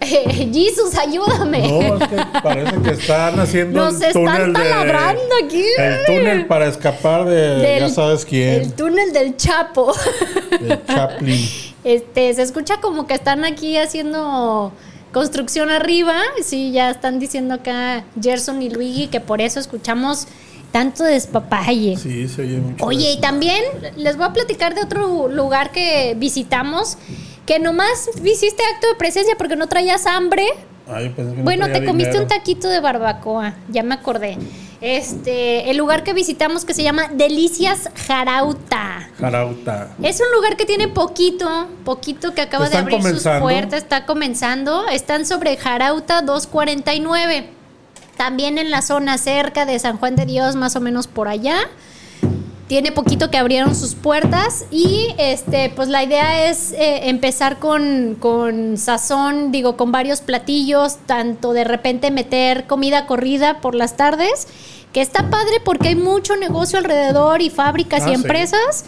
eh, 0.00 0.48
Jesus, 0.52 0.96
ayúdame. 0.96 1.66
No, 1.68 1.96
es 1.96 2.08
que 2.08 2.16
parece 2.40 2.80
que 2.80 2.90
están 2.90 3.40
haciendo 3.40 3.80
Nos 3.84 4.00
el 4.00 4.04
están 4.04 4.24
túnel 4.24 4.52
taladrando 4.52 5.34
de, 5.40 5.44
aquí. 5.44 5.64
El 5.78 6.06
túnel 6.06 6.46
para 6.46 6.68
escapar 6.68 7.24
de 7.24 7.56
Del- 7.56 7.80
ya 7.80 7.88
sabes 7.88 8.22
El 8.22 8.28
quién, 8.28 8.70
túnel 8.76 9.12
del 9.12 9.36
Chapo. 9.36 9.92
de 10.60 10.80
Chaplin. 10.86 11.48
Este, 11.82 12.32
se 12.34 12.42
escucha 12.42 12.80
como 12.80 13.08
que 13.08 13.14
están 13.14 13.44
aquí 13.44 13.76
haciendo 13.78 14.70
construcción 15.12 15.70
arriba. 15.70 16.14
Sí, 16.40 16.70
ya 16.70 16.90
están 16.90 17.18
diciendo 17.18 17.54
acá 17.54 18.04
Gerson 18.22 18.62
y 18.62 18.70
Luigi 18.70 19.08
que 19.08 19.18
por 19.20 19.40
eso 19.40 19.58
escuchamos 19.58 20.28
tanto 20.72 21.04
despapalle. 21.04 21.96
Sí, 21.96 22.28
se 22.28 22.42
oye 22.42 22.58
mucho. 22.58 22.84
Oye, 22.84 23.12
y 23.12 23.20
también 23.20 23.62
les 23.96 24.16
voy 24.16 24.26
a 24.26 24.32
platicar 24.32 24.74
de 24.74 24.82
otro 24.82 25.28
lugar 25.28 25.72
que 25.72 26.14
visitamos, 26.18 26.98
que 27.46 27.58
nomás 27.58 28.08
hiciste 28.22 28.62
acto 28.74 28.88
de 28.88 28.94
presencia 28.96 29.34
porque 29.36 29.56
no 29.56 29.66
traías 29.66 30.06
hambre. 30.06 30.46
Ay, 30.90 31.10
que 31.10 31.22
no 31.22 31.42
Bueno, 31.42 31.66
te 31.66 31.84
comiste 31.84 32.12
dinero. 32.12 32.22
un 32.22 32.28
taquito 32.28 32.68
de 32.68 32.80
barbacoa, 32.80 33.54
ya 33.68 33.82
me 33.82 33.94
acordé. 33.94 34.38
Este, 34.80 35.70
el 35.70 35.76
lugar 35.76 36.04
que 36.04 36.12
visitamos 36.12 36.64
que 36.64 36.72
se 36.72 36.82
llama 36.84 37.08
Delicias 37.12 37.90
Jarauta. 38.06 39.10
Jarauta. 39.18 39.88
Es 40.02 40.20
un 40.20 40.30
lugar 40.34 40.56
que 40.56 40.64
tiene 40.66 40.86
poquito, 40.86 41.66
poquito 41.84 42.32
que 42.32 42.42
acaba 42.42 42.68
de 42.68 42.76
abrir 42.76 43.02
sus 43.02 43.24
puertas, 43.40 43.82
está 43.82 44.06
comenzando. 44.06 44.86
Están 44.88 45.26
sobre 45.26 45.56
Jarauta 45.56 46.22
249. 46.22 47.57
También 48.18 48.58
en 48.58 48.70
la 48.70 48.82
zona 48.82 49.16
cerca 49.16 49.64
de 49.64 49.78
San 49.78 49.96
Juan 49.96 50.14
de 50.16 50.26
Dios, 50.26 50.56
más 50.56 50.76
o 50.76 50.80
menos 50.80 51.06
por 51.06 51.28
allá. 51.28 51.56
Tiene 52.66 52.92
poquito 52.92 53.30
que 53.30 53.38
abrieron 53.38 53.74
sus 53.74 53.94
puertas 53.94 54.66
y 54.70 55.14
este, 55.16 55.72
pues 55.74 55.88
la 55.88 56.02
idea 56.02 56.50
es 56.50 56.72
eh, 56.72 57.08
empezar 57.08 57.58
con, 57.58 58.14
con 58.20 58.76
sazón, 58.76 59.50
digo, 59.52 59.78
con 59.78 59.90
varios 59.90 60.20
platillos, 60.20 60.98
tanto 61.06 61.54
de 61.54 61.64
repente 61.64 62.10
meter 62.10 62.66
comida 62.66 63.06
corrida 63.06 63.62
por 63.62 63.74
las 63.74 63.96
tardes, 63.96 64.48
que 64.92 65.00
está 65.00 65.30
padre 65.30 65.60
porque 65.64 65.88
hay 65.88 65.94
mucho 65.94 66.36
negocio 66.36 66.78
alrededor 66.78 67.40
y 67.40 67.48
fábricas 67.48 68.02
Ah, 68.02 68.10
y 68.10 68.14
sí. 68.14 68.14
empresas 68.16 68.84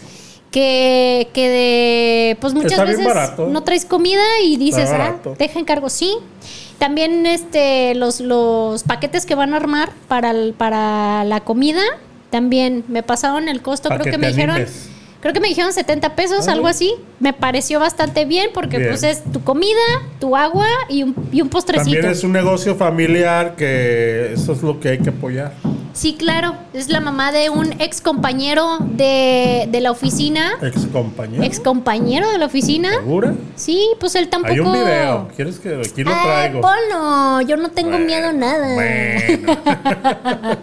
que, 0.51 1.29
que 1.33 1.49
de, 1.49 2.37
pues 2.39 2.53
muchas 2.53 2.85
veces 2.85 3.03
barato. 3.03 3.47
no 3.47 3.63
traes 3.63 3.85
comida 3.85 4.21
y 4.45 4.57
dices, 4.57 4.91
ah, 4.91 5.15
deja 5.39 5.57
encargo, 5.59 5.89
sí. 5.89 6.17
También 6.81 7.27
este, 7.27 7.93
los, 7.93 8.21
los 8.21 8.81
paquetes 8.81 9.27
que 9.27 9.35
van 9.35 9.53
a 9.53 9.57
armar 9.57 9.91
para, 10.07 10.31
el- 10.31 10.53
para 10.57 11.23
la 11.25 11.41
comida, 11.41 11.83
también 12.31 12.83
me 12.87 13.03
pasaron 13.03 13.47
el 13.49 13.61
costo, 13.61 13.87
Pa' 13.89 13.99
creo 13.99 14.11
que 14.11 14.17
me 14.17 14.29
dijeron... 14.29 14.55
animes. 14.55 14.89
Creo 15.19 15.31
que 15.31 15.39
me 15.39 15.49
dijeron 15.49 15.71
70 15.71 16.15
pesos, 16.15 16.47
Ah, 16.47 16.53
algo 16.53 16.63
bien. 16.63 16.71
así. 16.75 16.95
Me 17.19 17.33
pareció 17.33 17.79
bastante 17.79 18.25
bien 18.25 18.49
porque 18.55 18.77
Bien. 18.79 18.89
pues 18.89 19.03
es 19.03 19.21
tu 19.31 19.43
comida, 19.43 19.77
tu 20.19 20.35
agua 20.35 20.65
y 20.89 21.03
un, 21.03 21.13
y 21.31 21.41
un 21.41 21.49
postrecito. 21.49 21.91
También 21.93 22.11
es 22.11 22.23
un 22.23 22.31
negocio 22.31 22.75
familiar 22.75 23.55
que 23.55 24.33
eso 24.33 24.53
es 24.53 24.63
lo 24.63 24.79
que 24.79 24.89
hay 24.89 24.97
que 24.97 25.09
apoyar. 25.11 25.53
Sí, 25.93 26.15
claro. 26.17 26.55
Es 26.73 26.89
la 26.89 26.99
mamá 27.01 27.31
de 27.31 27.49
un 27.49 27.73
ex 27.81 28.01
compañero 28.01 28.77
de, 28.81 29.67
de 29.69 29.81
la 29.81 29.91
oficina. 29.91 30.53
Ex 30.61 30.85
compañero. 30.87 31.43
Ex 31.43 31.59
compañero 31.59 32.29
de 32.31 32.37
la 32.37 32.45
oficina. 32.45 32.91
¿Segura? 32.93 33.33
Sí, 33.55 33.89
pues 33.99 34.15
él 34.15 34.29
tampoco. 34.29 34.53
Hay 34.53 34.59
un 34.59 34.71
video. 34.73 35.27
¿Quieres 35.35 35.59
que 35.59 35.81
aquí 35.85 36.03
lo 36.03 36.11
Ay, 36.13 36.49
traigo? 36.51 36.61
ponlo. 36.61 37.41
Yo 37.41 37.57
no 37.57 37.69
tengo 37.71 37.91
Bueno, 37.91 38.05
miedo 38.05 38.29
a 38.29 38.33
nada. 38.33 38.73
bueno. 38.75 39.57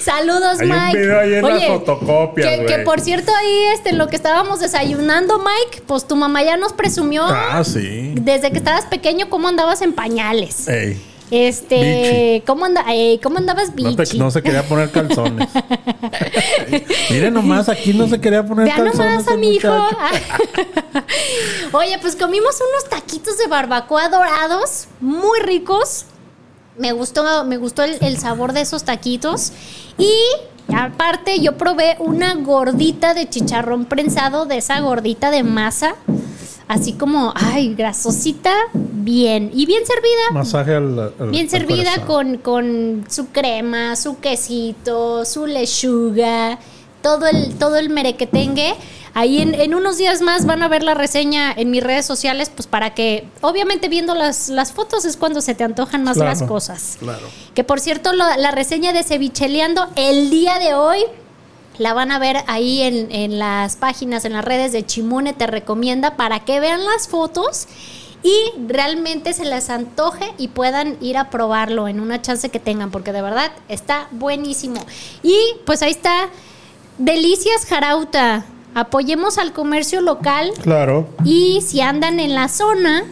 Saludos, 0.00 0.60
Hay 0.60 0.70
un 0.70 0.76
Mike. 0.86 0.98
video 0.98 1.20
ahí 1.20 1.34
en 1.34 1.42
las 1.42 1.64
fotocopias, 1.66 2.60
que, 2.66 2.78
por 2.84 3.00
cierto, 3.00 3.32
ahí 3.34 3.64
este, 3.74 3.92
lo 3.92 4.06
que 4.08 4.16
estábamos 4.16 4.60
desayunando, 4.60 5.38
Mike, 5.38 5.82
pues 5.86 6.06
tu 6.06 6.16
mamá 6.16 6.42
ya 6.42 6.56
nos 6.56 6.72
presumió 6.72 7.24
Ah, 7.26 7.62
sí. 7.64 8.14
desde 8.20 8.50
que 8.50 8.58
estabas 8.58 8.86
pequeño 8.86 9.28
cómo 9.28 9.48
andabas 9.48 9.82
en 9.82 9.92
pañales. 9.92 10.68
Ey, 10.68 11.00
Este, 11.30 12.42
¿cómo, 12.46 12.64
anda, 12.64 12.84
eh, 12.90 13.20
¿cómo 13.22 13.36
andabas 13.38 13.68
no, 13.76 13.94
te- 13.94 14.02
bichi? 14.02 14.18
no 14.18 14.30
se 14.30 14.42
quería 14.42 14.62
poner 14.62 14.90
calzones. 14.90 15.48
Miren 17.10 17.34
nomás, 17.34 17.68
aquí 17.68 17.92
no 17.92 18.08
se 18.08 18.20
quería 18.20 18.46
poner 18.46 18.64
Vea 18.66 18.76
calzones. 18.76 18.98
nomás 19.10 19.28
a 19.28 19.36
mi 19.36 19.56
hijo. 19.56 19.68
Oye, 21.72 21.98
pues 22.00 22.16
comimos 22.16 22.56
unos 22.70 22.88
taquitos 22.88 23.36
de 23.38 23.46
barbacoa 23.46 24.08
dorados, 24.08 24.86
muy 25.00 25.38
ricos. 25.40 26.06
Me 26.76 26.92
gustó, 26.92 27.44
me 27.44 27.56
gustó 27.56 27.82
el, 27.82 27.98
el 28.00 28.18
sabor 28.18 28.52
de 28.52 28.60
esos 28.62 28.84
taquitos. 28.84 29.52
Y 29.98 30.12
aparte, 30.74 31.40
yo 31.40 31.56
probé 31.56 31.96
una 31.98 32.34
gordita 32.34 33.14
de 33.14 33.28
chicharrón 33.28 33.84
prensado, 33.84 34.46
de 34.46 34.58
esa 34.58 34.80
gordita 34.80 35.30
de 35.30 35.42
masa. 35.42 35.94
Así 36.68 36.92
como, 36.92 37.32
ay, 37.34 37.74
grasosita, 37.74 38.52
bien. 38.74 39.50
Y 39.54 39.64
bien 39.64 39.86
servida. 39.86 40.30
Masaje 40.32 40.74
al. 40.74 40.98
al- 41.18 41.30
Bien 41.30 41.44
al 41.46 41.50
servida 41.50 42.04
con, 42.06 42.36
con 42.36 43.06
su 43.08 43.28
crema, 43.28 43.96
su 43.96 44.18
quesito, 44.20 45.24
su 45.24 45.46
lechuga, 45.46 46.58
todo 47.02 47.26
el, 47.26 47.54
todo 47.56 47.76
el 47.76 47.88
merequetengue. 47.90 48.74
Ahí 49.14 49.40
en, 49.40 49.54
en 49.54 49.74
unos 49.74 49.96
días 49.96 50.20
más 50.20 50.44
van 50.46 50.62
a 50.62 50.68
ver 50.68 50.82
la 50.82 50.92
reseña 50.94 51.52
en 51.56 51.70
mis 51.70 51.82
redes 51.82 52.04
sociales, 52.06 52.52
pues 52.54 52.66
para 52.68 52.94
que, 52.94 53.26
obviamente 53.40 53.88
viendo 53.88 54.14
las, 54.14 54.48
las 54.48 54.72
fotos 54.72 55.04
es 55.06 55.16
cuando 55.16 55.40
se 55.40 55.54
te 55.54 55.64
antojan 55.64 56.04
más 56.04 56.16
Claro, 56.18 56.30
las 56.30 56.42
cosas. 56.42 56.98
Claro. 57.00 57.26
Que 57.54 57.64
por 57.64 57.80
cierto, 57.80 58.12
lo- 58.12 58.36
la 58.36 58.50
reseña 58.50 58.92
de 58.92 59.02
Cevicheleando 59.02 59.86
el 59.96 60.28
día 60.30 60.58
de 60.58 60.74
hoy 60.74 61.00
la 61.78 61.94
van 61.94 62.10
a 62.12 62.18
ver 62.18 62.38
ahí 62.46 62.82
en, 62.82 63.10
en 63.12 63.38
las 63.38 63.76
páginas, 63.76 64.24
en 64.24 64.32
las 64.34 64.44
redes 64.44 64.72
de 64.72 64.84
Chimone 64.84 65.32
Te 65.32 65.46
Recomienda 65.46 66.16
para 66.16 66.40
que 66.40 66.60
vean 66.60 66.84
las 66.84 67.08
fotos 67.08 67.66
y 68.22 68.34
realmente 68.66 69.32
se 69.32 69.44
les 69.44 69.70
antoje 69.70 70.24
y 70.38 70.48
puedan 70.48 70.96
ir 71.00 71.16
a 71.16 71.30
probarlo 71.30 71.86
en 71.86 72.00
una 72.00 72.20
chance 72.20 72.48
que 72.48 72.58
tengan, 72.58 72.90
porque 72.90 73.12
de 73.12 73.22
verdad 73.22 73.52
está 73.68 74.08
buenísimo. 74.10 74.84
Y 75.22 75.36
pues 75.64 75.82
ahí 75.82 75.92
está, 75.92 76.28
Delicias 76.98 77.64
Jarauta. 77.66 78.44
Apoyemos 78.74 79.38
al 79.38 79.52
comercio 79.52 80.00
local 80.00 80.52
Claro. 80.62 81.08
y 81.24 81.60
si 81.62 81.80
andan 81.80 82.20
en 82.20 82.34
la 82.34 82.48
zona, 82.48 83.04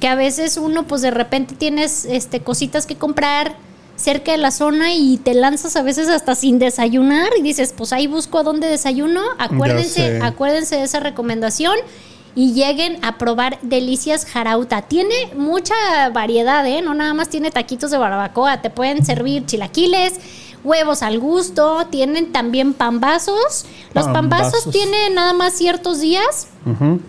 que 0.00 0.08
a 0.08 0.14
veces 0.14 0.56
uno 0.56 0.84
pues 0.86 1.00
de 1.02 1.10
repente 1.10 1.54
tienes 1.54 2.04
este 2.06 2.40
cositas 2.40 2.86
que 2.86 2.96
comprar 2.96 3.54
cerca 4.00 4.32
de 4.32 4.38
la 4.38 4.50
zona 4.50 4.94
y 4.94 5.18
te 5.18 5.34
lanzas 5.34 5.76
a 5.76 5.82
veces 5.82 6.08
hasta 6.08 6.34
sin 6.34 6.58
desayunar 6.58 7.30
y 7.38 7.42
dices, 7.42 7.74
pues 7.76 7.92
ahí 7.92 8.06
busco 8.06 8.38
a 8.38 8.42
dónde 8.42 8.66
desayuno. 8.66 9.20
Acuérdense, 9.38 10.20
acuérdense 10.22 10.76
de 10.76 10.84
esa 10.84 11.00
recomendación 11.00 11.76
y 12.34 12.54
lleguen 12.54 12.98
a 13.02 13.18
probar 13.18 13.58
Delicias 13.60 14.24
Jarauta. 14.24 14.82
Tiene 14.82 15.14
mucha 15.36 15.74
variedad, 16.14 16.66
¿eh? 16.66 16.80
No 16.80 16.94
nada 16.94 17.12
más 17.12 17.28
tiene 17.28 17.50
taquitos 17.50 17.90
de 17.90 17.98
barbacoa, 17.98 18.62
te 18.62 18.70
pueden 18.70 19.04
servir 19.04 19.44
chilaquiles, 19.44 20.14
huevos 20.64 21.02
al 21.02 21.18
gusto, 21.18 21.86
tienen 21.90 22.32
también 22.32 22.72
pambazos. 22.72 23.66
Los 23.92 24.06
pambazos 24.06 24.12
Pambazos. 24.12 24.72
tienen 24.72 25.14
nada 25.14 25.34
más 25.34 25.52
ciertos 25.52 26.00
días, 26.00 26.46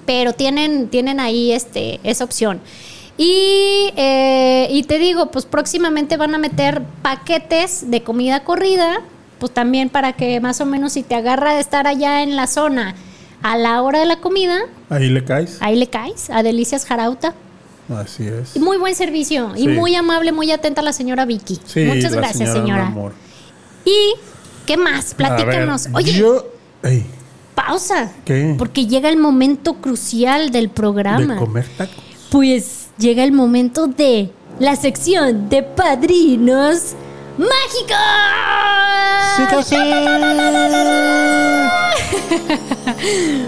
pero 0.06 0.34
tienen, 0.34 0.90
tienen 0.90 1.20
ahí 1.20 1.54
este, 1.54 2.02
esa 2.04 2.26
opción. 2.26 2.60
Y, 3.24 3.94
eh, 3.98 4.68
y 4.72 4.82
te 4.84 4.98
digo, 4.98 5.30
pues 5.30 5.46
próximamente 5.46 6.18
van 6.18 6.34
a 6.34 6.40
meter 6.40 6.82
paquetes 7.04 7.92
de 7.92 8.02
comida 8.02 8.44
corrida, 8.44 9.02
pues 9.38 9.54
también 9.54 9.90
para 9.90 10.14
que 10.14 10.40
más 10.40 10.60
o 10.60 10.66
menos 10.66 10.94
si 10.94 11.04
te 11.04 11.14
agarra 11.14 11.54
de 11.54 11.60
estar 11.60 11.86
allá 11.86 12.24
en 12.24 12.36
la 12.36 12.48
zona 12.48 12.96
a 13.44 13.58
la 13.58 13.80
hora 13.84 14.00
de 14.00 14.08
la 14.08 14.16
comida, 14.22 14.58
Ahí 14.90 15.10
le 15.10 15.24
caes. 15.24 15.58
ahí 15.62 15.76
le 15.78 15.86
caes 15.86 16.32
a 16.32 16.42
Delicias 16.42 16.84
Jarauta. 16.86 17.36
Así 17.96 18.26
es. 18.26 18.56
Y 18.56 18.60
muy 18.60 18.78
buen 18.78 18.96
servicio 18.96 19.52
y 19.56 19.68
muy 19.68 19.94
amable, 19.94 20.32
muy 20.32 20.52
atenta 20.52 20.82
la 20.82 20.92
señora 20.94 21.26
Vicky. 21.26 21.60
Sí, 21.64 21.82
Muchas 21.84 22.14
la 22.14 22.22
gracias, 22.22 22.52
señora. 22.54 22.92
¿Y 23.86 24.14
qué 24.66 24.78
más? 24.78 25.14
Platícanos. 25.14 25.86
ver, 25.86 25.96
Oye, 25.96 26.14
Yo. 26.14 26.48
Ey, 26.82 27.06
pausa. 27.54 28.12
¿Qué? 28.26 28.56
Porque 28.58 28.88
llega 28.88 29.10
el 29.10 29.18
momento 29.18 29.76
crucial 29.76 30.50
del 30.50 30.70
programa. 30.70 31.34
de 31.36 31.40
comer 31.40 31.68
tacos. 31.78 32.04
Pues 32.32 32.81
llega 33.02 33.24
el 33.24 33.32
momento 33.32 33.88
de 33.88 34.30
la 34.60 34.76
sección 34.76 35.50
de 35.50 35.64
padrinos 35.64 36.94
mágicos. 37.38 37.98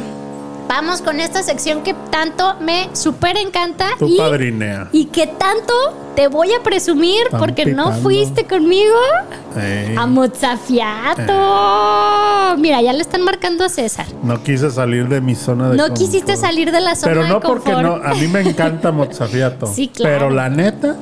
Vamos 0.76 1.04
con 1.04 1.20
esta 1.20 1.44
sección 1.44 1.84
que 1.84 1.94
tanto 2.10 2.56
me 2.60 2.90
súper 2.94 3.38
encanta 3.38 3.90
Tu 4.00 4.08
y, 4.08 4.18
padrinea. 4.18 4.90
y 4.92 5.06
que 5.06 5.28
tanto 5.28 5.72
te 6.16 6.28
voy 6.28 6.52
a 6.52 6.64
presumir 6.64 7.22
Están 7.26 7.40
porque 7.40 7.68
no 7.68 7.92
fuiste 7.92 8.46
conmigo 8.48 8.96
Ey, 9.56 9.96
a 9.96 10.08
Mozafiato. 10.08 11.32
Mira, 12.58 12.82
ya 12.82 12.92
le 12.92 13.02
están 13.02 13.22
marcando 13.22 13.66
a 13.66 13.70
César. 13.70 14.08
no 14.24 14.42
quise 14.42 14.72
salir 14.72 15.08
de 15.10 15.22
mi 15.22 15.36
zona 15.36 15.70
de 15.70 15.78
No 15.78 15.84
confort. 15.90 16.00
quisiste 16.00 16.38
salir 16.38 16.72
de 16.72 16.82
la 16.82 16.96
zona 16.96 17.14
Pero 17.14 17.28
no 17.28 17.36
de 17.36 17.42
porque 17.48 17.72
no. 17.74 17.98
A 18.04 18.16
mí 18.16 18.28
me 18.28 18.40
encanta 18.42 18.92
Mozafiato. 18.92 19.68
Sí, 19.76 19.90
claro. 19.90 20.16
Pero 20.18 20.30
la 20.32 20.50
neta. 20.50 20.96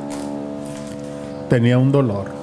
Tenía 1.49 1.77
un 1.77 1.93
dolor. 1.93 2.40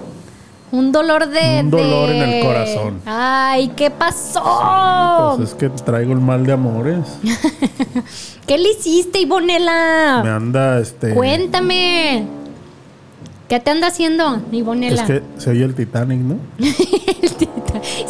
Un 0.71 0.93
dolor 0.93 1.29
de. 1.29 1.61
Un 1.61 1.71
dolor 1.71 2.09
de- 2.11 2.19
en 2.19 2.31
el 2.31 2.45
corazón. 2.45 3.01
Ay, 3.07 3.69
¿qué 3.77 3.91
pasó? 3.91 5.35
Pues 5.37 5.51
es 5.51 5.55
que 5.55 5.69
traigo 5.71 6.13
el 6.13 6.21
mal 6.21 6.45
de 6.45 6.53
amores. 6.53 6.99
¿Qué 8.47 8.59
le 8.59 8.71
hiciste, 8.73 9.19
Me 9.19 9.23
Ivonela? 9.25 10.21
anda 10.37 10.79
este. 10.79 11.15
Cuéntame. 11.15 12.27
¿Qué 13.49 13.61
te 13.61 13.71
anda 13.71 13.87
haciendo, 13.87 14.43
Ivonela? 14.53 15.03
Es 15.03 15.07
que 15.09 15.23
se 15.39 15.51
oye 15.51 15.65
el 15.65 15.75
Titanic, 15.75 16.19
¿no? 16.21 16.37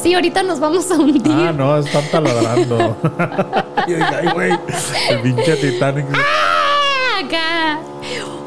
Sí, 0.02 0.14
ahorita 0.14 0.42
nos 0.42 0.61
vamos 0.61 0.90
a 0.90 0.94
hundir. 0.94 1.22
Ah, 1.30 1.52
no, 1.52 1.76
están 1.78 2.02
taladrando. 2.11 2.96
Ay, 3.86 4.28
güey. 4.32 4.52
El 5.11 5.20
pinche 5.20 5.56
Titanic. 5.56 6.06
¡Ah! 6.14 7.20
Acá. 7.24 7.78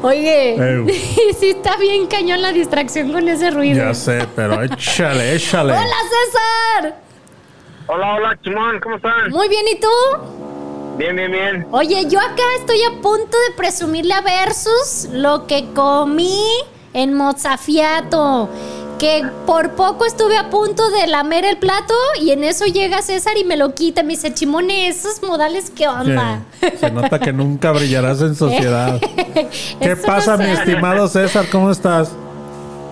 Oye, 0.02 0.56
sí 1.38 1.50
está 1.50 1.76
bien 1.76 2.06
cañón 2.08 2.42
la 2.42 2.52
distracción 2.52 3.12
con 3.12 3.28
ese 3.28 3.50
ruido. 3.50 3.84
Ya 3.84 3.94
sé, 3.94 4.26
pero 4.34 4.62
échale, 4.62 5.34
échale. 5.36 5.72
¡Hola, 5.72 5.96
César! 6.10 6.96
Hola, 7.86 8.14
hola, 8.14 8.38
Chimón, 8.42 8.80
¿cómo 8.80 8.96
están? 8.96 9.30
Muy 9.30 9.48
bien, 9.48 9.64
¿y 9.72 9.80
tú? 9.80 9.88
Bien, 10.96 11.16
bien, 11.16 11.30
bien. 11.30 11.66
Oye, 11.70 12.06
yo 12.08 12.18
acá 12.20 12.42
estoy 12.58 12.82
a 12.82 13.00
punto 13.00 13.36
de 13.48 13.54
presumirle 13.56 14.14
a 14.14 14.20
Versus 14.20 15.08
lo 15.12 15.46
que 15.46 15.66
comí 15.72 16.44
en 16.92 17.14
Mozafiato. 17.14 18.48
Que 19.02 19.24
por 19.46 19.70
poco 19.70 20.04
estuve 20.04 20.36
a 20.36 20.48
punto 20.48 20.88
de 20.92 21.08
lamer 21.08 21.44
el 21.44 21.56
plato 21.56 21.92
y 22.20 22.30
en 22.30 22.44
eso 22.44 22.66
llega 22.66 23.02
César 23.02 23.36
y 23.36 23.42
me 23.42 23.56
lo 23.56 23.74
quita. 23.74 24.04
Me 24.04 24.10
dice, 24.10 24.32
Chimone, 24.32 24.86
esos 24.86 25.24
modales, 25.24 25.72
¿qué 25.74 25.88
onda? 25.88 26.42
Que 26.60 26.78
Se 26.78 26.88
nota 26.88 27.18
que 27.18 27.32
nunca 27.32 27.72
brillarás 27.72 28.20
en 28.20 28.36
sociedad. 28.36 29.00
¿Qué 29.34 29.92
Eso 29.92 30.06
pasa, 30.06 30.36
no 30.36 30.44
mi 30.44 30.50
estimado 30.50 31.08
César? 31.08 31.46
¿Cómo 31.50 31.72
estás? 31.72 32.12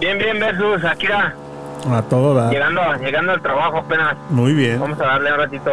Bien, 0.00 0.18
bien, 0.18 0.40
versus 0.40 0.84
Akira. 0.84 1.36
A 1.88 2.02
todo 2.02 2.34
dar. 2.34 2.52
Llegando, 2.52 2.80
llegando 3.00 3.30
al 3.30 3.40
trabajo 3.40 3.76
apenas. 3.76 4.16
Muy 4.30 4.52
bien. 4.52 4.80
Vamos 4.80 4.98
a 4.98 5.04
darle 5.04 5.32
un 5.32 5.38
ratito. 5.38 5.70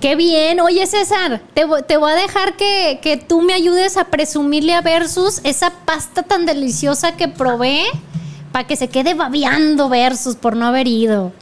Qué 0.00 0.16
bien. 0.16 0.60
Oye, 0.60 0.86
César, 0.86 1.42
te, 1.52 1.66
te 1.86 1.98
voy 1.98 2.12
a 2.12 2.14
dejar 2.14 2.54
que, 2.54 2.98
que 3.02 3.18
tú 3.18 3.42
me 3.42 3.52
ayudes 3.52 3.98
a 3.98 4.04
presumirle 4.04 4.72
a 4.72 4.80
Versus 4.80 5.42
esa 5.44 5.70
pasta 5.84 6.22
tan 6.22 6.46
deliciosa 6.46 7.14
que 7.14 7.28
probé 7.28 7.84
para 8.52 8.66
que 8.66 8.76
se 8.76 8.88
quede 8.88 9.14
babeando 9.14 9.88
Versus 9.88 10.36
por 10.36 10.56
no 10.56 10.66
haber 10.66 10.86
ido. 10.86 11.32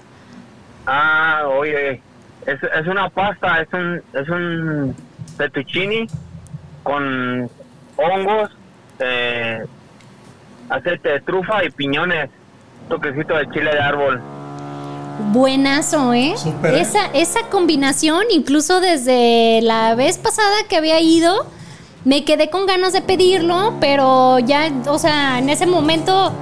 Ah, 0.87 1.43
oye, 1.47 2.01
es, 2.47 2.63
es 2.63 2.87
una 2.87 3.09
pasta, 3.11 3.61
es 3.61 3.69
un, 3.73 4.03
es 4.15 4.29
un 4.29 4.97
fettuccine 5.37 6.07
con 6.83 7.51
hongos, 7.97 8.51
eh, 8.99 9.65
aceite 10.71 11.09
de 11.11 11.21
trufa 11.21 11.65
y 11.65 11.71
piñones, 11.71 12.31
toquecito 12.89 13.37
de 13.37 13.49
chile 13.51 13.71
de 13.73 13.81
árbol. 13.81 14.21
Buenazo, 15.31 16.15
¿eh? 16.15 16.35
¿eh? 16.65 16.81
Esa, 16.81 17.07
esa 17.13 17.41
combinación, 17.51 18.25
incluso 18.31 18.81
desde 18.81 19.61
la 19.63 19.95
vez 19.95 20.17
pasada 20.17 20.55
que 20.69 20.77
había 20.77 21.01
ido, 21.01 21.47
me 22.05 22.25
quedé 22.25 22.49
con 22.51 22.67
ganas 22.67 22.93
de 22.93 23.03
pedirlo, 23.03 23.75
pero 23.81 24.39
ya, 24.39 24.71
o 24.87 24.99
sea, 24.99 25.39
en 25.39 25.51
ese 25.51 25.67
momento 25.67 26.33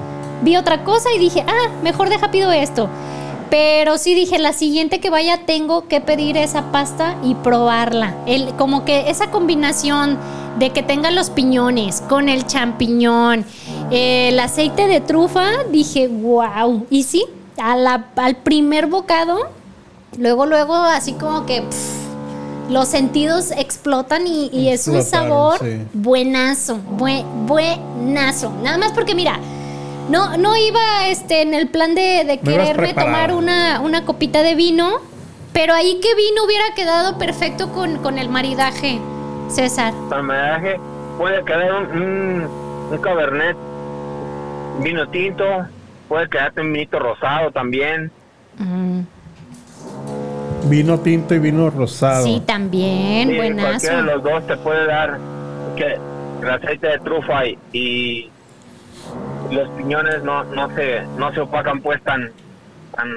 vi 0.42 0.56
otra 0.56 0.84
cosa 0.84 1.08
y 1.14 1.18
dije, 1.18 1.44
ah, 1.46 1.68
mejor 1.82 2.08
deja 2.08 2.30
pido 2.30 2.50
esto. 2.52 2.88
Pero 3.50 3.96
sí 3.96 4.14
dije, 4.14 4.38
la 4.40 4.52
siguiente 4.52 4.98
que 4.98 5.08
vaya 5.08 5.42
tengo 5.46 5.86
que 5.86 6.00
pedir 6.00 6.36
esa 6.36 6.72
pasta 6.72 7.16
y 7.22 7.34
probarla. 7.36 8.14
El, 8.26 8.48
como 8.54 8.84
que 8.84 9.08
esa 9.08 9.30
combinación 9.30 10.18
de 10.58 10.70
que 10.70 10.82
tenga 10.82 11.10
los 11.12 11.30
piñones 11.30 12.00
con 12.08 12.28
el 12.28 12.46
champiñón, 12.46 13.44
eh, 13.92 14.30
el 14.30 14.40
aceite 14.40 14.88
de 14.88 15.00
trufa, 15.00 15.44
dije, 15.70 16.08
wow. 16.08 16.86
Y 16.90 17.04
sí, 17.04 17.24
a 17.56 17.76
la- 17.76 18.06
al 18.16 18.34
primer 18.36 18.86
bocado, 18.88 19.38
luego, 20.18 20.44
luego, 20.46 20.74
así 20.74 21.12
como 21.12 21.46
que 21.46 21.62
pff, 21.62 22.70
los 22.70 22.88
sentidos 22.88 23.52
explotan 23.52 24.26
y, 24.26 24.48
y 24.52 24.70
es 24.70 24.88
un 24.88 25.02
sabor 25.04 25.58
sí. 25.60 25.82
buenazo, 25.92 26.78
bue- 26.98 27.24
buenazo. 27.46 28.50
Nada 28.62 28.76
más 28.78 28.90
porque 28.92 29.14
mira, 29.14 29.38
no, 30.10 30.36
no 30.36 30.56
iba 30.56 31.08
este, 31.08 31.42
en 31.42 31.54
el 31.54 31.68
plan 31.68 31.94
de, 31.94 32.40
quererme 32.44 32.94
tomar 32.94 33.32
una, 33.32 33.80
una 33.80 34.04
copita 34.04 34.42
de 34.42 34.54
vino, 34.54 35.00
pero 35.52 35.74
ahí 35.74 36.00
que 36.00 36.14
vino 36.14 36.44
hubiera 36.44 36.74
quedado 36.74 37.18
perfecto 37.18 37.72
con, 37.72 37.98
con 37.98 38.18
el 38.18 38.28
maridaje, 38.28 38.98
César. 39.48 39.92
Para 40.08 40.20
el 40.20 40.26
maridaje 40.26 40.80
puede 41.18 41.44
quedar 41.44 41.72
un, 41.72 42.02
un, 42.02 42.48
un 42.92 42.98
cabernet, 42.98 43.56
vino 44.80 45.08
tinto, 45.08 45.44
puede 46.08 46.28
quedarte 46.28 46.60
un 46.60 46.72
vinito 46.72 46.98
rosado 46.98 47.50
también. 47.50 48.10
Vino 50.64 50.98
tinto 50.98 51.34
y 51.34 51.38
vino 51.38 51.70
rosado. 51.70 52.24
Sí, 52.24 52.42
también, 52.44 53.28
Sí, 53.30 53.36
buenazo. 53.36 53.68
cualquiera 53.68 53.96
de 53.96 54.02
los 54.02 54.22
dos 54.22 54.46
te 54.46 54.56
puede 54.56 54.86
dar 54.86 55.18
que 55.76 55.96
el 56.42 56.50
aceite 56.50 56.88
de 56.88 56.98
trufa 56.98 57.46
y, 57.46 57.58
y 57.72 58.30
los 59.50 59.68
piñones 59.70 60.22
no, 60.24 60.44
no 60.44 60.68
se 60.74 61.02
no 61.18 61.32
se 61.32 61.40
opacan 61.40 61.80
pues 61.80 62.02
tan 62.02 62.30
tan 62.94 63.08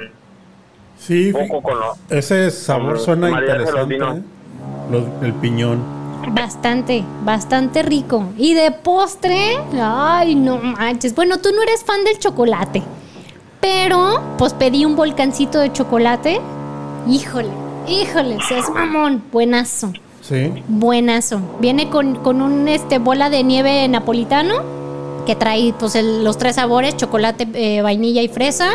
Sí, 0.97 1.31
poco 1.31 1.61
con 1.63 1.79
lo 1.79 1.93
ese 2.09 2.51
sabor 2.51 2.99
suena 2.99 3.29
los 3.29 3.39
interesante. 3.41 3.95
¿eh? 3.95 4.21
Los- 4.91 5.23
el 5.23 5.33
piñón. 5.33 5.81
Bastante, 6.31 7.05
bastante 7.23 7.81
rico. 7.83 8.25
Y 8.37 8.53
de 8.53 8.71
postre, 8.71 9.57
ay, 9.81 10.35
no 10.35 10.57
manches. 10.57 11.15
Bueno, 11.15 11.37
tú 11.37 11.49
no 11.55 11.61
eres 11.63 11.83
fan 11.85 12.03
del 12.03 12.19
chocolate, 12.19 12.83
pero 13.61 14.21
pues 14.37 14.53
pedí 14.53 14.83
un 14.83 14.95
volcancito 14.97 15.59
de 15.59 15.71
chocolate. 15.71 16.41
Híjole, 17.07 17.49
híjole, 17.87 18.37
seas 18.47 18.69
mamón, 18.69 19.23
buenazo. 19.31 19.93
Sí. 20.21 20.51
Buenazo. 20.67 21.39
Viene 21.59 21.89
con, 21.89 22.15
con 22.15 22.41
un 22.41 22.67
este 22.67 22.99
bola 22.99 23.29
de 23.29 23.43
nieve 23.43 23.87
napolitano 23.87 24.61
que 25.29 25.35
trae 25.35 25.73
pues 25.77 25.93
el- 25.93 26.23
los 26.23 26.39
tres 26.39 26.55
sabores, 26.55 26.97
chocolate, 26.97 27.47
eh, 27.53 27.83
vainilla 27.83 28.23
y 28.23 28.29
fresa. 28.29 28.71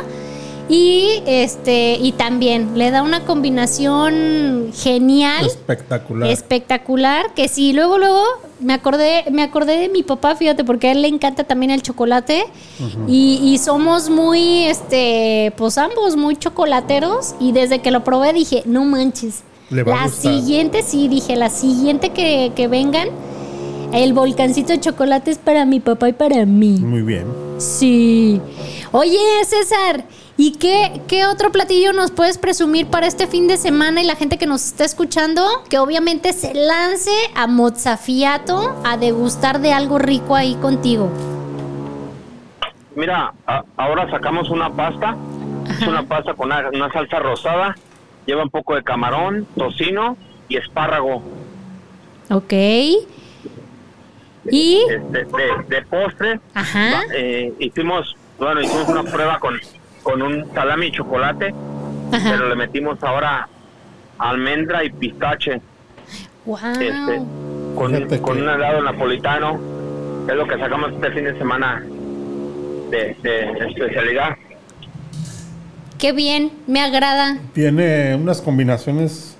Y 0.68 1.20
este 1.26 1.98
y 2.00 2.12
también 2.12 2.78
le 2.78 2.90
da 2.92 3.02
una 3.02 3.24
combinación 3.24 4.70
genial, 4.72 5.44
Espectacular. 5.44 6.30
espectacular, 6.30 7.34
que 7.34 7.48
sí, 7.48 7.72
luego 7.72 7.98
luego 7.98 8.22
me 8.60 8.72
acordé 8.72 9.24
me 9.32 9.42
acordé 9.42 9.76
de 9.78 9.88
mi 9.88 10.02
papá, 10.04 10.36
fíjate, 10.36 10.62
porque 10.64 10.88
a 10.88 10.92
él 10.92 11.02
le 11.02 11.08
encanta 11.08 11.42
también 11.44 11.70
el 11.72 11.82
chocolate 11.82 12.46
y, 13.08 13.40
y 13.42 13.58
somos 13.58 14.08
muy 14.08 14.64
este 14.66 15.52
pues 15.56 15.76
ambos 15.76 16.16
muy 16.16 16.36
chocolateros 16.36 17.34
y 17.40 17.50
desde 17.52 17.80
que 17.80 17.90
lo 17.90 18.04
probé 18.04 18.32
dije, 18.32 18.62
"No 18.64 18.84
manches." 18.84 19.42
Le 19.70 19.82
va 19.82 20.02
a 20.02 20.06
la 20.06 20.12
siguiente, 20.12 20.82
sí, 20.82 21.08
dije, 21.08 21.36
la 21.36 21.50
siguiente 21.50 22.10
que, 22.10 22.52
que 22.54 22.68
vengan, 22.68 23.08
el 23.94 24.12
volcancito 24.12 24.72
de 24.72 24.80
chocolate 24.80 25.30
es 25.30 25.38
para 25.38 25.64
mi 25.64 25.80
papá 25.80 26.08
y 26.08 26.12
para 26.12 26.44
mí. 26.44 26.78
Muy 26.80 27.02
bien. 27.02 27.26
Sí. 27.58 28.40
Oye, 28.92 29.18
César, 29.46 30.04
¿y 30.36 30.52
qué, 30.52 31.00
qué 31.06 31.26
otro 31.26 31.50
platillo 31.52 31.92
nos 31.92 32.10
puedes 32.10 32.38
presumir 32.38 32.86
para 32.86 33.06
este 33.06 33.26
fin 33.26 33.46
de 33.48 33.56
semana 33.56 34.02
y 34.02 34.06
la 34.06 34.16
gente 34.16 34.36
que 34.38 34.46
nos 34.46 34.64
está 34.66 34.84
escuchando? 34.84 35.44
Que 35.70 35.78
obviamente 35.78 36.32
se 36.32 36.54
lance 36.54 37.10
a 37.34 37.46
Mozzafiato 37.46 38.74
a 38.84 38.96
degustar 38.96 39.60
de 39.60 39.72
algo 39.72 39.98
rico 39.98 40.34
ahí 40.34 40.54
contigo. 40.56 41.08
Mira, 42.96 43.32
a- 43.46 43.64
ahora 43.76 44.08
sacamos 44.10 44.50
una 44.50 44.70
pasta, 44.70 45.16
es 45.80 45.86
una 45.86 46.02
pasta 46.04 46.34
con 46.34 46.46
una, 46.46 46.68
una 46.72 46.92
salsa 46.92 47.18
rosada, 47.18 47.74
lleva 48.26 48.42
un 48.44 48.50
poco 48.50 48.74
de 48.76 48.82
camarón, 48.84 49.46
tocino 49.56 50.16
y 50.48 50.56
espárrago. 50.56 51.22
Ok. 52.30 52.52
Y, 54.50 54.84
Este, 54.88 55.24
de, 55.24 55.24
de 55.68 55.82
postre, 55.82 56.40
ajá, 56.54 57.02
eh, 57.14 57.52
hicimos, 57.58 58.16
bueno, 58.38 58.60
hicimos 58.60 58.88
una 58.88 59.02
prueba 59.04 59.38
con, 59.40 59.58
con 60.02 60.20
un 60.22 60.52
salami 60.54 60.86
y 60.86 60.92
chocolate, 60.92 61.54
pero 62.10 62.22
ajá. 62.22 62.44
le 62.44 62.54
metimos 62.56 63.02
ahora 63.02 63.48
almendra 64.18 64.84
y 64.84 64.90
pistache, 64.90 65.60
Wow. 66.44 66.58
este, 66.78 67.22
con, 67.74 68.18
con 68.20 68.42
un 68.42 68.48
helado 68.48 68.82
napolitano, 68.82 69.58
es 70.28 70.34
lo 70.34 70.46
que 70.46 70.58
sacamos 70.58 70.92
este 70.92 71.10
fin 71.12 71.24
de 71.24 71.38
semana 71.38 71.82
de, 72.90 73.16
de 73.22 73.50
especialidad. 73.68 74.36
Qué 75.98 76.12
bien, 76.12 76.52
me 76.66 76.80
agrada. 76.82 77.38
Tiene 77.54 78.14
unas 78.14 78.42
combinaciones 78.42 79.36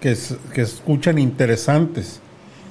que, 0.00 0.14
que 0.52 0.60
escuchan 0.60 1.18
interesantes. 1.18 2.20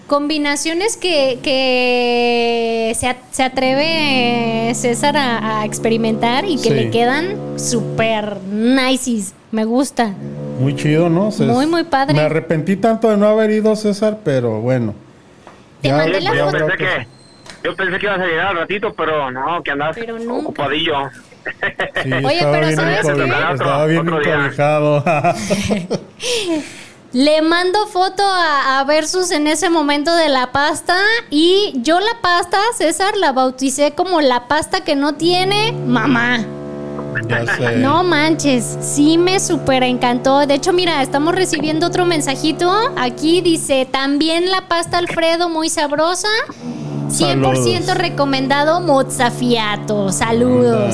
Combinaciones 0.08 0.96
que, 0.96 1.40
que 1.44 2.94
se, 2.96 3.08
a- 3.08 3.18
se 3.32 3.44
atreve 3.44 4.72
César 4.74 5.18
a, 5.18 5.60
a 5.62 5.66
experimentar 5.66 6.46
y 6.46 6.56
que 6.56 6.70
Sí. 6.70 6.74
le 6.74 6.90
quedan 6.92 7.60
súper 7.60 8.38
nices. 8.42 9.34
Me 9.52 9.66
gusta. 9.66 10.14
Muy 10.60 10.76
chido, 10.76 11.10
¿no? 11.10 11.32
Se- 11.32 11.44
Muy, 11.46 11.66
muy 11.68 11.84
padre. 11.84 12.14
Me 12.14 12.22
arrepentí 12.22 12.78
tanto 12.78 13.10
de 13.10 13.18
no 13.18 13.28
haber 13.28 13.52
ido, 13.52 13.76
César, 13.76 14.20
pero 14.24 14.62
bueno. 14.62 14.94
Te 15.82 15.92
mandé 15.92 16.22
la 16.22 16.34
yo, 16.36 16.46
foto. 16.52 16.58
pensé 16.68 16.78
que, 16.78 17.08
yo 17.64 17.76
pensé 17.76 18.00
que 18.00 18.06
ibas 18.06 18.20
a 18.20 18.26
llegar 18.26 18.48
al 18.48 18.58
ratito, 18.58 18.94
pero 18.96 19.30
no, 19.30 19.62
que 19.62 19.72
andas 19.72 19.96
Pero 20.00 20.18
nunca. 20.20 20.48
ocupadillo. 20.50 21.10
Sí, 22.04 22.12
Oye, 22.12 22.40
pero 22.52 22.72
¿sabes 22.76 23.06
qué? 23.06 23.24
estaba 23.54 23.86
bien 23.86 24.08
encobijado. 24.08 25.04
Le 27.14 27.42
mando 27.42 27.88
foto 27.88 28.24
a, 28.24 28.80
a 28.80 28.84
Versus 28.84 29.32
en 29.32 29.48
ese 29.48 29.70
momento 29.70 30.16
de 30.16 30.30
la 30.30 30.52
pasta 30.52 30.98
y 31.30 31.74
yo 31.76 32.00
la 32.00 32.22
pasta, 32.22 32.58
César, 32.78 33.16
la 33.18 33.32
bauticé 33.32 33.92
como 33.92 34.20
la 34.22 34.48
pasta 34.48 34.82
que 34.82 34.96
no 34.96 35.16
tiene 35.16 35.72
mamá. 35.72 36.46
No 37.78 38.04
manches, 38.04 38.78
sí 38.82 39.18
me 39.18 39.40
súper 39.40 39.84
encantó. 39.84 40.46
De 40.46 40.56
hecho, 40.56 40.74
mira, 40.74 41.02
estamos 41.02 41.34
recibiendo 41.34 41.88
otro 41.88 42.06
mensajito. 42.06 42.72
Aquí 42.98 43.42
dice, 43.42 43.88
también 43.90 44.52
la 44.52 44.68
pasta 44.68 44.98
Alfredo, 44.98 45.50
muy 45.50 45.70
sabrosa. 45.70 46.28
100% 47.10 47.10
Saludos. 47.10 47.98
recomendado 47.98 48.82
Mozzafiato. 48.82 50.12
Saludos. 50.12 50.94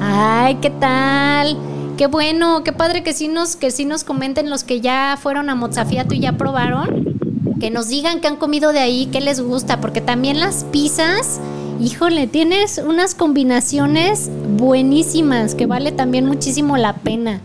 Ay, 0.00 0.56
¿qué 0.56 0.70
tal? 0.70 1.56
Qué 2.00 2.06
bueno, 2.06 2.64
qué 2.64 2.72
padre 2.72 3.02
que 3.02 3.12
sí 3.12 3.28
nos, 3.28 3.56
que 3.56 3.70
sí 3.70 3.84
nos 3.84 4.04
comenten 4.04 4.48
los 4.48 4.64
que 4.64 4.80
ya 4.80 5.18
fueron 5.20 5.50
a 5.50 5.54
Mozzafiato 5.54 6.14
y 6.14 6.20
ya 6.20 6.32
probaron. 6.32 7.12
Que 7.60 7.70
nos 7.70 7.90
digan 7.90 8.22
que 8.22 8.26
han 8.26 8.36
comido 8.36 8.72
de 8.72 8.78
ahí, 8.78 9.10
qué 9.12 9.20
les 9.20 9.38
gusta, 9.42 9.82
porque 9.82 10.00
también 10.00 10.40
las 10.40 10.64
pizzas, 10.64 11.42
híjole, 11.78 12.26
tienes 12.26 12.78
unas 12.78 13.14
combinaciones 13.14 14.30
buenísimas 14.56 15.54
que 15.54 15.66
vale 15.66 15.92
también 15.92 16.24
muchísimo 16.24 16.78
la 16.78 16.94
pena. 16.94 17.42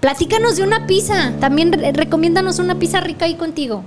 Platícanos 0.00 0.56
de 0.56 0.64
una 0.64 0.88
pizza, 0.88 1.30
también 1.38 1.72
re- 1.72 1.92
recomiéndanos 1.92 2.58
una 2.58 2.74
pizza 2.80 3.00
rica 3.00 3.26
ahí 3.26 3.36
contigo. 3.36 3.84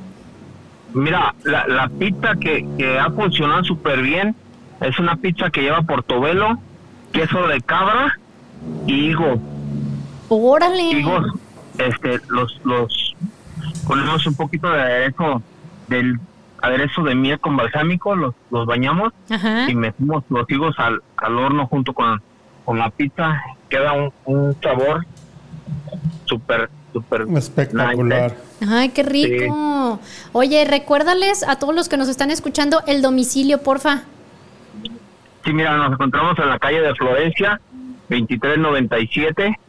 Mira, 0.93 1.35
la, 1.43 1.89
pizza 1.99 2.33
que, 2.39 2.65
que 2.77 2.97
ha 2.97 3.11
funcionado 3.11 3.65
súper 3.65 4.01
bien 4.01 4.37
es 4.79 4.97
una 4.99 5.17
pizza 5.17 5.49
que 5.49 5.63
lleva 5.63 5.81
portobelo, 5.81 6.57
queso 7.11 7.45
de 7.47 7.59
cabra 7.59 8.17
y 8.85 9.09
higos. 9.09 9.39
Órale. 10.29 11.05
Este, 11.77 12.19
los, 12.29 12.59
los, 12.63 13.15
ponemos 13.87 14.25
un 14.25 14.35
poquito 14.35 14.69
de 14.69 14.81
aderezo, 14.81 15.41
del 15.87 16.19
aderezo 16.61 17.03
de 17.03 17.15
miel 17.15 17.39
con 17.39 17.55
balsámico, 17.55 18.15
los, 18.15 18.33
los 18.51 18.65
bañamos 18.65 19.13
Ajá. 19.29 19.69
y 19.69 19.75
metimos 19.75 20.23
los 20.29 20.49
higos 20.49 20.75
al, 20.79 21.01
al 21.17 21.37
horno 21.37 21.67
junto 21.67 21.93
con, 21.93 22.21
con 22.65 22.79
la 22.79 22.89
pizza. 22.89 23.39
Queda 23.69 23.93
un, 23.93 24.11
un 24.25 24.55
sabor 24.61 25.05
súper, 26.25 26.69
súper 26.93 27.25
Espectacular. 27.35 28.33
nice. 28.59 28.73
Ay, 28.73 28.89
qué 28.89 29.03
rico. 29.03 29.99
Oye, 30.33 30.65
recuérdales 30.65 31.43
a 31.47 31.57
todos 31.59 31.75
los 31.75 31.89
que 31.89 31.97
nos 31.97 32.09
están 32.09 32.31
escuchando 32.31 32.81
el 32.87 33.01
domicilio, 33.01 33.61
porfa. 33.61 34.01
Sí, 35.45 35.53
mira, 35.53 35.77
nos 35.77 35.93
encontramos 35.93 36.37
en 36.39 36.49
la 36.49 36.59
calle 36.59 36.81
de 36.81 36.93
Florencia, 36.95 37.61
2397, 38.09 39.59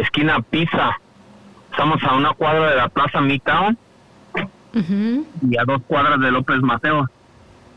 esquina 0.00 0.40
Pisa. 0.40 0.98
Estamos 1.70 2.02
a 2.02 2.14
una 2.14 2.32
cuadra 2.32 2.70
de 2.70 2.76
la 2.76 2.88
Plaza 2.88 3.20
Midtown 3.20 3.76
y 5.50 5.56
a 5.58 5.64
dos 5.64 5.82
cuadras 5.86 6.20
de 6.20 6.30
López 6.30 6.60
Mateo, 6.60 7.08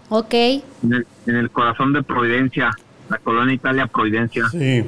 Ok. 0.10 0.34
en 0.34 0.64
el, 0.94 1.08
en 1.26 1.36
el 1.36 1.50
corazón 1.52 1.94
de 1.94 2.04
Providencia. 2.04 2.72
la 3.10 3.18
colonia 3.18 3.54
Italia 3.54 3.88
Providencia. 3.88 4.48
Sí. 4.50 4.86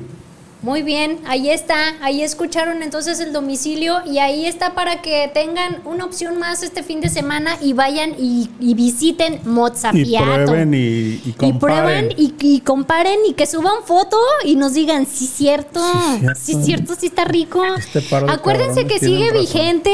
Muy 0.63 0.81
bien, 0.81 1.19
ahí 1.27 1.49
está, 1.49 1.75
ahí 2.01 2.21
escucharon 2.23 2.81
entonces 2.83 3.19
el 3.19 3.33
domicilio 3.33 3.97
y 4.05 4.19
ahí 4.19 4.45
está 4.45 4.73
para 4.73 5.01
que 5.01 5.29
tengan 5.33 5.81
una 5.83 6.05
opción 6.05 6.39
más 6.39 6.63
este 6.63 6.83
fin 6.83 7.01
de 7.01 7.09
semana 7.09 7.57
y 7.61 7.73
vayan 7.73 8.15
y, 8.17 8.49
y 8.61 8.73
visiten 8.73 9.41
Y 9.43 9.47
Mozafiato. 9.49 10.45
prueben 10.45 10.73
y, 10.73 10.77
y 10.77 11.21
Y 11.25 11.33
comparen. 11.33 11.59
prueben 11.59 12.13
y, 12.17 12.33
y 12.39 12.59
comparen 12.61 13.19
y 13.27 13.33
que 13.33 13.45
suban 13.45 13.83
foto 13.85 14.17
y 14.45 14.55
nos 14.55 14.73
digan, 14.73 15.05
sí, 15.05 15.27
cierto, 15.27 15.81
Sí, 15.83 16.19
cierto. 16.19 16.39
sí, 16.41 16.63
cierto, 16.63 16.95
sí 16.95 17.05
está 17.07 17.25
rico. 17.25 17.61
Este 17.75 18.01
Acuérdense 18.29 18.87
que 18.87 18.99
sigue 18.99 19.31
razón. 19.31 19.41
vigente 19.41 19.93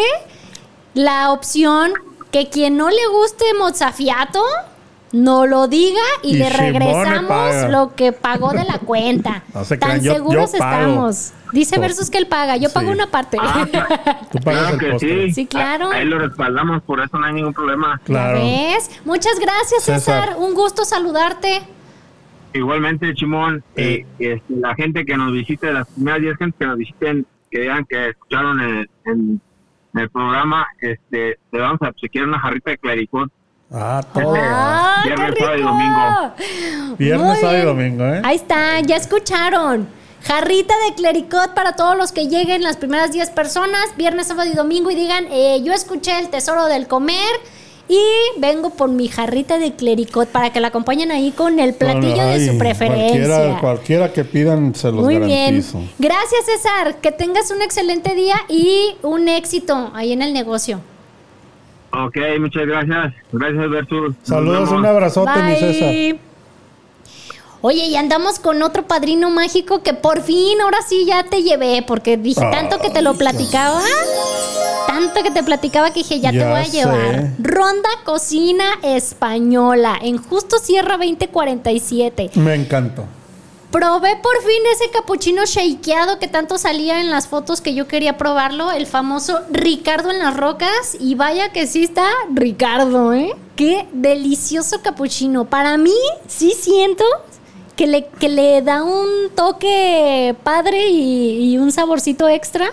la 0.93 1.31
opción 1.31 1.93
que 2.31 2.47
quien 2.49 2.77
no 2.77 2.89
le 2.91 3.07
guste 3.07 3.43
Mozafiato 3.57 4.43
no 5.11 5.45
lo 5.47 5.67
diga 5.67 6.01
y, 6.23 6.35
Y 6.35 6.37
le 6.37 6.49
regresamos 6.49 7.71
lo 7.71 7.95
que 7.95 8.11
pagó 8.11 8.51
de 8.51 8.63
la 8.63 8.79
cuenta. 8.85 9.43
No 9.53 9.63
se 9.65 9.77
Tan 9.77 10.01
yo- 10.01 10.13
seguros 10.13 10.51
yo 10.51 10.57
estamos. 10.57 11.33
Dice 11.51 11.75
Por- 11.77 11.81
Versus 11.85 12.09
que 12.11 12.19
él 12.19 12.27
paga, 12.27 12.57
yo 12.57 12.71
pago 12.71 12.91
una 12.91 13.07
parte. 13.07 13.37
Ah, 13.41 13.65
Tú 14.31 14.37
pagas 14.39 14.75
claro 14.77 14.93
el 14.93 14.99
sí. 14.99 15.31
Sí, 15.33 15.45
claro. 15.47 15.89
Ahí 15.91 16.05
lo 16.05 16.19
respaldamos, 16.19 16.83
por 16.83 16.99
eso 17.01 17.17
no 17.17 17.25
hay 17.25 17.33
ningún 17.33 17.53
problema. 17.53 17.99
Claro. 18.03 18.37
¿Ya 18.37 18.43
ves? 18.43 18.91
Muchas 19.05 19.39
gracias, 19.39 19.83
César. 19.83 20.25
César. 20.25 20.35
Un 20.37 20.53
gusto 20.53 20.85
saludarte. 20.85 21.63
Igualmente, 22.53 23.13
Chimón, 23.13 23.63
Sí. 23.75 24.05
y, 24.19 24.23
y, 24.23 24.27
este, 24.27 24.53
la 24.55 24.73
gente 24.75 25.05
que 25.05 25.15
nos 25.17 25.31
visite, 25.31 25.71
las 25.71 25.87
primeras 25.87 26.21
10 26.21 26.37
gente 26.37 26.55
que 26.59 26.65
nos 26.65 26.77
visiten, 26.77 27.25
que 27.51 27.61
digan 27.61 27.85
que 27.85 28.09
escucharon 28.09 28.59
el, 28.59 28.89
el- 29.05 29.39
el 29.95 30.09
programa, 30.11 30.67
este, 30.81 31.39
le 31.51 31.59
vamos 31.59 31.81
a 31.81 31.89
obsequiar 31.89 32.25
una 32.27 32.39
jarrita 32.39 32.69
de 32.71 32.77
clericot. 32.77 33.31
Ah, 33.71 34.01
todo. 34.13 34.33
¡Ah, 34.35 35.03
Viernes, 35.05 35.35
sábado 35.37 35.57
y 35.57 35.61
domingo. 35.61 36.95
Viernes, 36.97 37.39
sábado 37.39 37.57
y 37.59 37.61
domingo, 37.65 38.05
¿eh? 38.05 38.21
Ahí 38.23 38.35
está, 38.35 38.79
ya 38.81 38.95
escucharon. 38.95 39.87
Jarrita 40.23 40.73
de 40.87 40.95
clericot 40.95 41.53
para 41.53 41.73
todos 41.73 41.95
los 41.95 42.11
que 42.11 42.27
lleguen, 42.27 42.61
las 42.61 42.77
primeras 42.77 43.11
10 43.11 43.29
personas, 43.29 43.81
viernes, 43.95 44.27
sábado 44.27 44.49
y 44.51 44.55
domingo, 44.55 44.91
y 44.91 44.95
digan, 44.95 45.25
eh, 45.31 45.61
yo 45.63 45.71
escuché 45.73 46.19
el 46.19 46.29
tesoro 46.29 46.65
del 46.65 46.87
comer 46.87 47.23
y 47.87 48.01
vengo 48.37 48.71
por 48.71 48.89
mi 48.89 49.07
jarrita 49.07 49.57
de 49.59 49.73
clericot 49.75 50.27
para 50.29 50.51
que 50.51 50.59
la 50.59 50.67
acompañen 50.67 51.11
ahí 51.11 51.31
con 51.31 51.59
el 51.59 51.73
platillo 51.73 52.23
de 52.25 52.33
Ay, 52.33 52.47
su 52.47 52.57
preferencia. 52.57 53.27
Cualquiera, 53.27 53.59
cualquiera 53.61 54.13
que 54.13 54.25
pidan 54.25 54.75
se 54.75 54.91
los 54.91 55.03
Muy 55.05 55.15
garantizo. 55.19 55.77
bien. 55.77 55.91
Gracias, 55.99 56.45
César. 56.45 56.95
Que 56.97 57.11
tengas 57.11 57.49
un 57.51 57.61
excelente 57.61 58.13
día 58.13 58.35
y 58.49 58.95
un 59.03 59.27
éxito 59.29 59.91
ahí 59.93 60.11
en 60.11 60.21
el 60.21 60.33
negocio. 60.33 60.81
Ok, 62.05 62.17
muchas 62.39 62.65
gracias. 62.65 63.13
Gracias. 63.31 63.69
Nos 63.91 64.15
Saludos, 64.23 64.71
un 64.71 64.85
abrazote, 64.85 65.41
mi 65.41 65.51
Bye. 65.51 65.59
César. 65.59 66.29
Oye, 67.61 67.87
y 67.87 67.95
andamos 67.97 68.39
con 68.39 68.61
otro 68.63 68.83
padrino 68.83 69.29
mágico 69.29 69.83
que 69.83 69.93
por 69.93 70.21
fin, 70.21 70.61
ahora 70.61 70.77
sí 70.87 71.05
ya 71.05 71.25
te 71.25 71.43
llevé, 71.43 71.83
porque 71.85 72.15
dije 72.15 72.39
tanto 72.39 72.79
que 72.79 72.89
te 72.89 73.01
lo 73.01 73.15
platicaba, 73.15 73.81
tanto 74.87 75.21
que 75.23 75.31
te 75.31 75.43
platicaba 75.43 75.91
que 75.91 75.99
dije 75.99 76.21
ya, 76.21 76.31
te 76.31 76.37
voy 76.45 76.61
a 76.61 76.63
llevar. 76.63 77.15
sé. 77.15 77.31
Ronda 77.39 77.89
Cocina 78.05 78.63
Española 78.81 79.99
en 80.01 80.17
Justo 80.17 80.57
Sierra 80.57 80.95
2047. 80.97 82.31
Me 82.35 82.55
encantó. 82.55 83.03
Probé 83.71 84.15
por 84.15 84.35
fin 84.41 84.61
ese 84.73 84.89
capuchino 84.89 85.45
shakeado 85.45 86.17
que 86.17 86.27
tanto 86.27 86.57
salía 86.57 87.01
en 87.01 87.11
las 87.11 87.27
fotos 87.27 87.61
que 87.61 87.75
yo 87.75 87.87
quería 87.87 88.17
probarlo, 88.17 88.71
el 88.71 88.87
famoso 88.87 89.39
Ricardo 89.51 90.09
en 90.09 90.17
las 90.19 90.35
rocas. 90.35 90.97
Y 90.99 91.13
vaya 91.13 91.49
que 91.49 91.67
sí 91.67 91.83
está 91.83 92.07
Ricardo, 92.33 93.13
¿eh? 93.13 93.35
Qué 93.55 93.87
delicioso 93.93 94.81
capuchino. 94.81 95.45
Para 95.45 95.77
mí, 95.77 95.93
sí 96.27 96.53
siento 96.59 97.03
que 97.75 97.85
le, 97.85 98.07
que 98.07 98.27
le 98.27 98.63
da 98.63 98.81
un 98.81 99.07
toque 99.35 100.35
padre 100.43 100.87
y, 100.89 101.53
y 101.53 101.57
un 101.59 101.71
saborcito 101.71 102.27
extra 102.27 102.71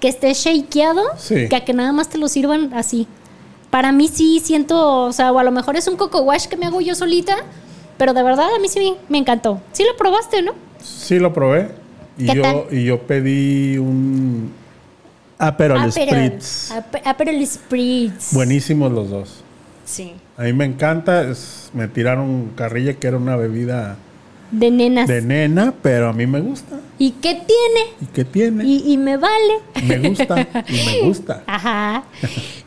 que 0.00 0.08
esté 0.08 0.32
shakeado, 0.32 1.02
Sí. 1.18 1.48
que 1.50 1.56
a 1.56 1.64
que 1.64 1.74
nada 1.74 1.92
más 1.92 2.08
te 2.08 2.16
lo 2.16 2.26
sirvan 2.28 2.72
así. 2.72 3.06
Para 3.68 3.92
mí 3.92 4.08
sí 4.08 4.40
siento, 4.42 5.04
o 5.04 5.12
sea, 5.12 5.30
o 5.30 5.38
a 5.38 5.44
lo 5.44 5.50
mejor 5.52 5.76
es 5.76 5.86
un 5.88 5.96
coco 5.96 6.20
wash 6.22 6.46
que 6.46 6.56
me 6.56 6.64
hago 6.66 6.80
yo 6.80 6.94
solita, 6.94 7.36
pero 7.98 8.14
de 8.14 8.22
verdad 8.22 8.46
a 8.54 8.58
mí 8.58 8.68
sí 8.68 8.94
me 9.10 9.18
encantó. 9.18 9.60
Sí 9.72 9.84
lo 9.84 9.96
probaste, 9.96 10.40
¿no? 10.42 10.52
Sí 10.82 11.18
lo 11.18 11.32
probé. 11.34 11.68
Y 12.16 12.26
¿Qué 12.26 12.34
yo, 12.36 12.42
tal? 12.42 12.64
y 12.70 12.84
yo 12.84 13.00
pedí 13.02 13.76
un 13.78 14.52
Aperol 15.38 15.92
Spritz. 15.92 16.72
Aperol, 17.04 17.46
Spritz. 17.46 18.32
Buenísimos 18.32 18.90
los 18.90 19.10
dos. 19.10 19.44
Sí. 19.84 20.12
A 20.36 20.42
mí 20.42 20.52
me 20.52 20.64
encanta. 20.64 21.22
es- 21.28 21.70
me 21.74 21.86
tiraron 21.88 22.52
carrilla 22.56 22.94
que 22.94 23.06
era 23.06 23.16
una 23.16 23.36
bebida 23.36 23.96
De 24.50 24.70
nenas. 24.70 25.06
de 25.08 25.22
nena, 25.22 25.74
pero 25.82 26.08
a 26.08 26.12
mí 26.12 26.26
me 26.26 26.40
gusta. 26.40 26.80
¿Y 26.98 27.12
qué 27.12 27.34
tiene? 27.34 27.90
¿Y 28.00 28.06
qué 28.06 28.24
tiene? 28.24 28.64
Y, 28.64 28.92
y 28.92 28.96
me 28.96 29.16
vale. 29.16 29.54
Me 29.84 29.98
gusta. 30.08 30.46
y 30.68 30.72
me 30.86 31.00
gusta. 31.06 31.42
Ajá. 31.46 32.02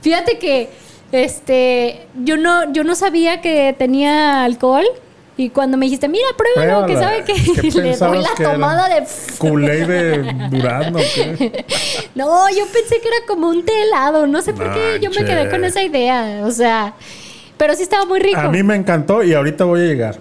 Fíjate 0.01 0.37
que 0.39 0.69
este 1.11 2.07
yo 2.23 2.37
no 2.37 2.71
yo 2.71 2.83
no 2.85 2.95
sabía 2.95 3.41
que 3.41 3.75
tenía 3.77 4.43
alcohol 4.45 4.85
y 5.41 5.49
cuando 5.49 5.77
me 5.77 5.85
dijiste, 5.87 6.07
"Mira, 6.07 6.25
pruébalo, 6.37 6.85
que 6.87 6.95
sabe 6.95 7.23
que 7.23 7.33
¿Qué 7.33 7.71
le 7.81 7.95
doy 7.97 8.19
la 8.21 8.51
tomada 8.51 8.87
de 8.89 9.03
Kool-Aid 9.37 9.87
de 9.87 10.33
durazno. 10.51 10.99
No, 12.15 12.49
yo 12.49 12.65
pensé 12.73 12.99
que 13.01 13.07
era 13.07 13.17
como 13.27 13.49
un 13.49 13.63
té 13.65 13.71
helado, 13.83 14.27
no 14.27 14.41
sé 14.41 14.53
por 14.53 14.71
qué 14.73 14.99
yo 15.01 15.09
me 15.11 15.25
quedé 15.25 15.49
con 15.49 15.63
esa 15.63 15.81
idea, 15.83 16.41
o 16.45 16.51
sea, 16.51 16.93
pero 17.57 17.73
sí 17.75 17.83
estaba 17.83 18.05
muy 18.05 18.19
rico. 18.19 18.39
A 18.39 18.49
mí 18.49 18.63
me 18.63 18.75
encantó 18.75 19.23
y 19.23 19.33
ahorita 19.33 19.63
voy 19.65 19.81
a 19.81 19.83
llegar 19.85 20.17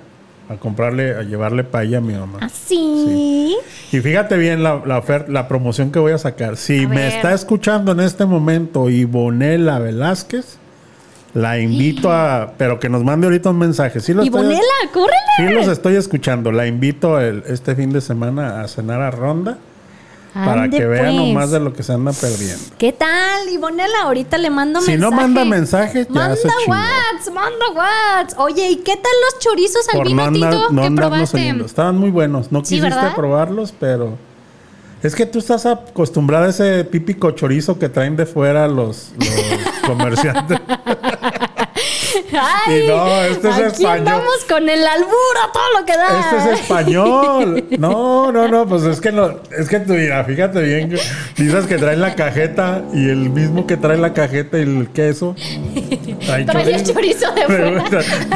a 0.49 0.57
comprarle, 0.57 1.15
a 1.15 1.23
llevarle 1.23 1.65
paella 1.65 1.99
a 1.99 2.01
mi 2.01 2.13
mamá. 2.15 2.39
Así. 2.43 3.57
Y 3.93 4.01
fíjate 4.01 4.37
bien 4.37 4.63
la, 4.63 4.83
la, 4.85 5.03
ofer- 5.03 5.29
la 5.29 5.47
promoción 5.49 5.91
que 5.93 5.99
voy 5.99 6.13
a 6.13 6.19
sacar. 6.19 6.57
Si 6.57 6.85
A 6.85 6.89
me 6.89 6.97
ver. 6.97 7.13
está 7.13 7.33
escuchando 7.35 7.93
en 7.93 8.01
este 8.01 8.25
momento 8.25 8.89
Ivonela 8.91 9.79
Velázquez, 9.79 10.59
la 11.35 11.59
invito 11.59 12.11
a... 12.13 12.53
Pero 12.59 12.81
que 12.81 12.89
nos 12.89 13.05
mande 13.05 13.27
ahorita 13.27 13.51
un 13.51 13.59
mensaje. 13.59 14.01
Sí 14.01 14.13
lo 14.15 14.23
Y 14.23 14.27
estoy- 14.27 14.43
Bonela, 14.43 14.63
Sí 15.37 15.45
los 15.45 15.69
estoy 15.69 15.97
escuchando. 15.97 16.53
La 16.53 16.67
invito 16.67 17.21
el- 17.21 17.45
este 17.47 17.75
fin 17.77 17.93
de 17.93 18.01
semana 18.01 18.61
a 18.63 18.69
cenar 18.69 19.01
a 19.01 19.11
Ronda 19.11 19.59
para 20.33 20.69
que 20.69 20.87
vean 20.87 21.07
pues. 21.07 21.17
nomás 21.17 21.51
de 21.51 21.59
lo 21.59 21.73
que 21.73 21.83
se 21.83 21.93
anda 21.93 22.13
perdiendo. 22.13 22.63
¿Qué 22.79 22.93
tal, 22.93 23.49
Ivonela? 23.49 24.03
Ahorita 24.05 24.39
le 24.39 24.49
mando 24.51 24.81
Si 24.81 24.93
mensaje. 24.93 25.11
no 25.11 25.17
manda 25.17 25.45
mensaje, 25.45 26.05
ya 26.09 26.15
Manda 26.15 26.37
whats, 26.69 27.33
manda 27.35 27.67
whats. 27.75 28.35
Oye, 28.39 28.71
¿y 28.71 28.77
qué 28.77 28.95
tal 28.97 29.13
los 29.25 29.39
chorizos 29.41 29.89
al 29.93 30.03
vino 30.05 30.17
no, 30.17 30.23
andar- 30.29 30.51
tinto 30.53 30.71
no 30.73 30.83
que 30.83 30.91
probaste? 30.93 31.37
oyendo. 31.37 31.65
Estaban 31.65 31.97
muy 31.99 32.11
buenos. 32.11 32.53
No 32.53 32.63
quisiste 32.63 32.91
probarlos, 33.17 33.73
pero... 33.79 34.17
Es 35.03 35.15
que 35.15 35.25
tú 35.27 35.39
estás 35.39 35.65
acostumbrada 35.67 36.47
a 36.47 36.51
ese 36.51 36.85
típico 36.85 37.31
chorizo 37.31 37.79
que 37.79 37.89
traen 37.89 38.17
de 38.17 38.27
fuera 38.27 38.69
los, 38.69 39.13
los 39.17 39.79
comerciantes. 39.87 40.59
Ay, 42.33 42.85
Y 42.85 42.89
no, 42.89 43.23
este 43.23 43.49
es 43.49 43.59
español. 43.59 43.99
andamos 43.99 44.45
con 44.49 44.69
el 44.69 44.87
alburo, 44.87 45.41
todo 45.53 45.81
lo 45.81 45.87
que 45.87 45.97
da. 45.97 46.21
Este 46.21 46.37
es 46.53 46.61
español. 46.61 47.65
No, 47.79 48.31
no, 48.31 48.49
no, 48.49 48.67
pues 48.67 48.83
es 48.85 49.01
que 49.01 49.11
no, 49.11 49.41
es 49.57 49.69
que 49.69 49.81
tú 49.81 49.95
mira, 49.95 50.23
fíjate 50.25 50.61
bien, 50.63 50.97
dices 51.37 51.67
que 51.67 51.79
traen 51.79 52.01
la 52.01 52.15
cajeta 52.15 52.83
y 52.93 53.09
el 53.09 53.31
mismo 53.31 53.67
que 53.67 53.77
trae 53.77 53.97
la 53.99 54.13
cajeta 54.13 54.59
y 54.59 54.63
el 54.63 54.89
queso. 54.93 55.35
Trae 56.27 56.43
el 56.75 56.85
chorizo 56.85 57.33
de 57.33 57.47
fuera. 57.47 57.85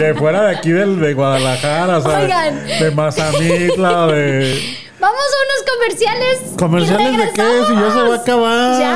De 0.01 0.15
fuera 0.15 0.43
de 0.45 0.57
aquí 0.57 0.71
del, 0.71 0.99
de 1.01 1.13
Guadalajara, 1.15 2.01
sea, 2.01 2.21
Oigan. 2.21 2.67
de 2.67 2.91
Mazamitla, 2.91 4.07
de 4.09 4.59
Vamos 5.05 5.21
a 5.21 5.39
unos 5.45 5.73
comerciales. 5.77 6.53
comerciales 6.59 7.17
de 7.19 7.33
qué, 7.33 7.43
si 7.69 7.75
ya 7.75 7.93
se 7.93 8.03
va 8.09 8.15
a 8.15 8.19
acabar. 8.19 8.81
Ya, 8.81 8.93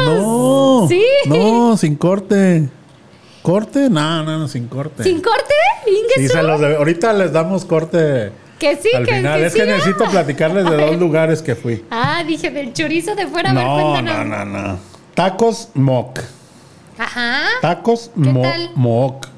vámonos. 0.00 0.22
No, 0.82 0.88
Sí. 0.88 1.04
no, 1.26 1.76
sin 1.76 1.96
corte. 1.96 2.68
¿Corte? 3.42 3.88
No, 3.90 4.22
no, 4.24 4.38
no, 4.38 4.48
sin 4.48 4.66
corte. 4.68 5.04
¿Sin 5.04 5.20
corte? 5.20 5.54
Sí, 6.16 6.28
se 6.28 6.42
los 6.42 6.60
debe- 6.60 6.76
ahorita 6.76 7.12
les 7.12 7.32
damos 7.32 7.64
corte 7.64 8.32
Que 8.58 8.76
sí, 8.76 8.88
al 8.94 9.04
que, 9.06 9.14
final. 9.16 9.38
que 9.40 9.46
es 9.46 9.54
que 9.54 9.66
necesito 9.66 10.04
platicarles 10.10 10.64
de 10.68 10.76
dos 10.76 10.96
lugares 10.96 11.42
que 11.42 11.54
fui. 11.54 11.84
Ah, 11.90 12.24
dije 12.26 12.50
del 12.50 12.72
chorizo 12.72 13.14
de 13.14 13.26
fuera. 13.26 13.50
a 13.50 13.54
ver, 13.54 13.62
No, 13.64 13.92
cuéntanos. 13.92 14.26
no, 14.26 14.44
no, 14.44 14.62
no. 14.68 14.78
Tacos 15.14 15.68
Moc. 15.74 16.18
Ajá. 16.98 17.42
Tacos 17.60 18.10
¿Qué 18.14 18.30
Mo- 18.30 18.42
tal? 18.42 18.70
Moc. 18.74 19.28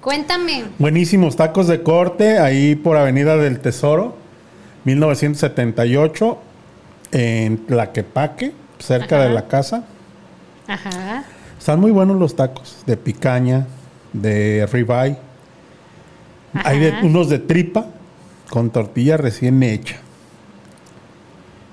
Cuéntame. 0.00 0.64
Buenísimos 0.78 1.36
tacos 1.36 1.68
de 1.68 1.82
corte 1.82 2.38
ahí 2.38 2.74
por 2.74 2.96
Avenida 2.96 3.36
del 3.36 3.60
Tesoro, 3.60 4.16
1978, 4.84 6.38
en 7.12 7.66
Tlaquepaque, 7.66 8.52
cerca 8.78 9.16
Ajá. 9.16 9.24
de 9.28 9.34
la 9.34 9.48
casa. 9.48 9.84
Ajá. 10.66 11.24
Están 11.58 11.80
muy 11.80 11.90
buenos 11.90 12.18
los 12.18 12.34
tacos 12.36 12.78
de 12.86 12.96
picaña, 12.96 13.66
de 14.12 14.66
ribeye. 14.70 15.16
Hay 16.64 16.78
de- 16.80 16.92
Ajá. 16.92 17.04
unos 17.06 17.28
de 17.28 17.38
tripa 17.38 17.86
con 18.50 18.70
tortilla 18.70 19.16
recién 19.16 19.62
hecha. 19.62 19.96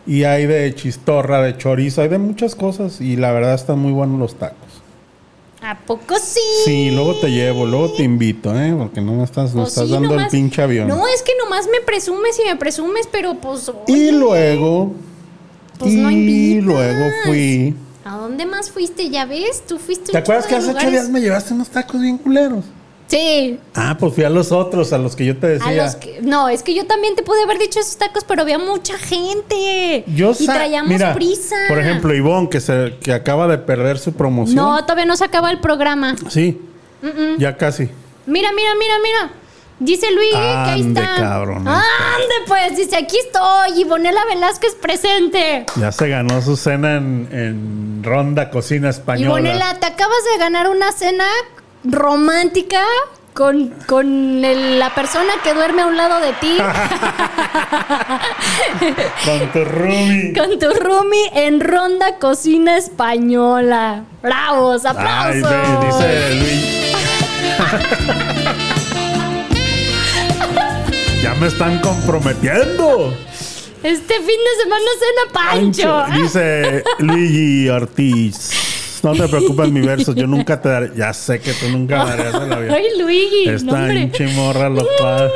Y 0.06 0.24
hay 0.24 0.46
de 0.48 0.74
chistorra, 0.74 1.42
de 1.42 1.58
chorizo, 1.58 2.02
hay 2.02 2.08
de 2.08 2.18
muchas 2.18 2.56
cosas. 2.56 3.00
Y 3.02 3.16
la 3.16 3.32
verdad 3.32 3.54
están 3.56 3.80
muy 3.80 3.92
buenos 3.92 4.20
los 4.20 4.36
tacos. 4.36 4.58
¿A 5.62 5.78
poco 5.78 6.16
sí? 6.18 6.40
Sí, 6.66 6.90
luego 6.92 7.16
te 7.20 7.30
llevo, 7.30 7.66
luego 7.66 7.92
te 7.94 8.04
invito, 8.04 8.58
¿eh? 8.58 8.74
Porque 8.78 9.02
no 9.02 9.14
me 9.14 9.24
estás, 9.26 9.52
Pues 9.52 9.68
estás 9.70 9.88
sí, 9.88 9.92
dando 9.94 10.16
el 10.16 10.28
pinche 10.28 10.62
avión. 10.62 10.88
No, 10.88 11.06
es 11.08 11.22
que 11.22 11.34
nomás 11.50 11.68
me 11.68 11.82
presumes 11.82 12.40
y 12.40 12.48
me 12.48 12.56
presumes, 12.56 13.08
pero 13.12 13.36
pues. 13.36 13.72
y 13.88 14.12
luego. 14.12 14.94
Pues 15.80 15.94
y 15.94 15.96
no 15.98 16.12
invitas. 16.12 16.66
luego 16.66 17.06
fui. 17.26 17.76
¿A 18.06 18.18
dónde 18.18 18.46
más 18.46 18.70
fuiste? 18.70 19.10
Ya 19.10 19.26
ves, 19.26 19.64
tú 19.68 19.80
fuiste. 19.80 20.12
¿Te 20.12 20.18
acuerdas 20.18 20.46
que 20.46 20.56
hace 20.56 20.72
ocho 20.72 20.90
días 20.90 21.10
me 21.10 21.22
llevaste 21.22 21.54
unos 21.54 21.70
tacos 21.70 22.02
bien 22.02 22.18
culeros? 22.18 22.66
Sí. 23.08 23.60
Ah, 23.74 23.98
pues 24.00 24.14
fui 24.14 24.24
a 24.24 24.30
los 24.30 24.52
otros, 24.52 24.94
a 24.94 25.00
los 25.00 25.16
que 25.16 25.26
yo 25.26 25.38
te 25.38 25.48
A 25.48 25.50
decía. 25.52 25.84
los 25.84 25.96
que, 25.96 26.20
no, 26.22 26.48
es 26.48 26.62
que 26.62 26.76
yo 26.76 26.86
también 26.86 27.16
te 27.16 27.24
pude 27.24 27.42
haber 27.42 27.58
dicho 27.58 27.80
esos 27.80 27.98
tacos, 27.98 28.24
pero 28.24 28.44
había 28.44 28.60
mucha 28.60 28.98
gente. 29.00 30.04
Yo 30.16 30.34
y 30.38 30.46
traíamos 30.46 30.92
mira, 30.92 31.16
prisa. 31.16 31.56
Por 31.68 31.80
ejemplo, 31.80 32.14
Ivonne, 32.14 32.50
que, 32.50 32.60
se, 32.60 32.98
que 33.02 33.14
acaba 33.14 33.48
de 33.48 33.58
perder 33.58 33.98
su 33.98 34.14
promoción. 34.14 34.58
No, 34.58 34.80
todavía 34.84 35.06
no 35.06 35.18
se 35.18 35.26
acaba 35.26 35.50
el 35.50 35.60
programa. 35.60 36.16
Sí, 36.30 36.60
ya 37.40 37.58
casi. 37.58 37.90
Mira, 38.28 38.52
mira, 38.54 38.70
mira, 38.78 38.94
mira. 39.02 39.39
Dice 39.80 40.12
Luis 40.12 40.32
que 40.32 40.38
ahí 40.38 40.82
Ande, 40.82 41.00
está. 41.02 41.16
cabrón, 41.16 41.66
Ande, 41.68 42.36
pues, 42.48 42.76
dice, 42.76 42.98
aquí 42.98 43.18
estoy. 43.18 43.80
Y 43.80 43.86
Bonela 43.86 44.26
Velázquez 44.26 44.76
presente. 44.76 45.66
Ya 45.78 45.92
se 45.94 46.10
ganó 46.10 46.42
su 46.42 46.58
cena 46.58 46.98
en, 46.98 47.30
en 47.32 48.04
Ronda 48.04 48.50
Cocina 48.50 48.88
Y 48.88 48.90
Española. 48.92 49.30
Bonela, 49.32 49.80
te 49.80 49.86
acabas 49.88 50.18
de 50.34 50.40
ganar 50.40 50.70
una 50.70 50.92
cena 50.92 51.24
romántica 51.86 52.82
con, 53.34 53.70
con 53.88 54.44
el- 54.44 54.80
la 54.80 54.94
persona 54.94 55.32
que 55.46 55.54
duerme 55.54 55.84
a 55.84 55.86
un 55.88 55.96
lado 55.96 56.20
de 56.20 56.34
ti. 56.34 56.58
Con 59.26 59.52
tu 59.54 59.64
roomie. 59.64 60.34
con 60.34 60.60
tu 60.60 60.70
roomie 60.84 61.32
en 61.34 61.60
Ronda 61.62 62.18
Cocina 62.20 62.78
Española. 62.78 64.04
¡Bravos! 64.22 64.86
¡Aplausos! 64.86 65.50
dice 65.86 66.36
Luis. 66.36 66.96
ya 71.22 71.34
me 71.36 71.48
están 71.48 71.80
comprometiendo. 71.82 73.14
Este 73.84 74.14
fin 74.16 74.26
de 74.26 74.64
semana 74.64 74.86
cena 75.00 75.34
Pancho. 75.34 76.22
Dice 76.22 76.84
Luigi 77.00 77.70
Ortiz. 77.70 79.00
No 79.02 79.14
te 79.14 79.28
preocupes, 79.30 79.72
mi 79.72 79.80
verso. 79.80 80.14
Yo 80.14 80.28
nunca 80.28 80.62
te 80.62 80.68
daré. 80.68 80.92
Ya 80.96 81.14
sé 81.14 81.40
que 81.40 81.54
tú 81.54 81.70
nunca 81.70 82.04
me 82.04 82.10
darías 82.18 82.36
el 82.44 82.52
avión. 82.52 82.76
Ay, 82.76 82.84
Luigi. 83.00 83.46
no, 83.46 83.52
Esta 83.54 83.74
hombre. 83.74 84.00
hinche 84.02 84.28
morra 84.30 84.70
lo 84.70 84.86
cual. 85.00 85.32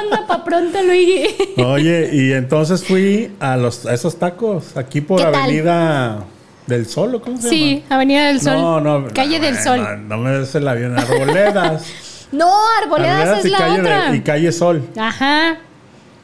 Anda 0.00 0.26
pa' 0.28 0.44
pronto, 0.44 0.80
Luigi. 0.84 1.24
Oye, 1.56 2.10
y 2.12 2.32
entonces 2.32 2.84
fui 2.84 3.32
a 3.40 3.56
los 3.56 3.84
a 3.86 3.94
esos 3.94 4.16
tacos 4.18 4.76
aquí 4.76 5.00
por. 5.00 5.20
Avenida 5.22 6.24
del 6.68 6.86
Sol, 6.86 7.16
¿o 7.16 7.20
¿cómo 7.22 7.40
se 7.40 7.48
Sí, 7.48 7.82
Avenida 7.88 8.28
del 8.28 8.40
Sol. 8.40 8.56
llama? 8.56 8.80
No, 8.80 9.00
no. 9.00 9.08
Calle 9.12 9.40
del 9.40 9.54
no, 9.54 9.62
Sol. 9.64 9.80
No, 9.82 9.96
no 9.96 10.18
me 10.18 10.30
des 10.38 10.54
el 10.54 10.68
avión. 10.68 10.96
Arboledas. 10.96 11.84
No, 12.32 12.50
Arboledas 12.82 13.38
es 13.40 13.44
y 13.46 13.50
la 13.50 13.58
calle, 13.58 13.74
de- 13.76 13.80
otra. 13.80 14.14
y 14.16 14.20
calle 14.20 14.52
Sol. 14.52 14.82
Ajá. 14.96 15.56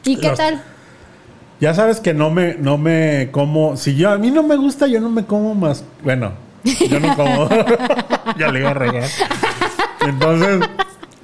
¿Y 0.03 0.17
qué 0.17 0.27
Los- 0.29 0.37
tal? 0.37 0.61
Ya 1.59 1.73
sabes 1.73 1.99
que 2.01 2.13
no 2.13 2.29
me, 2.29 2.55
no 2.55 2.77
me 2.77 3.29
como. 3.31 3.77
Si 3.77 3.95
yo 3.95 4.11
a 4.11 4.17
mí 4.17 4.29
no 4.29 4.43
me 4.43 4.55
gusta, 4.57 4.87
yo 4.87 4.99
no 4.99 5.09
me 5.09 5.25
como 5.25 5.55
más. 5.55 5.83
Bueno, 6.03 6.33
yo 6.63 6.99
no 6.99 7.15
como. 7.15 7.49
ya 8.37 8.49
le 8.51 8.59
iba 8.59 8.71
a 8.71 8.73
regar. 8.73 9.03
Entonces, 10.05 10.59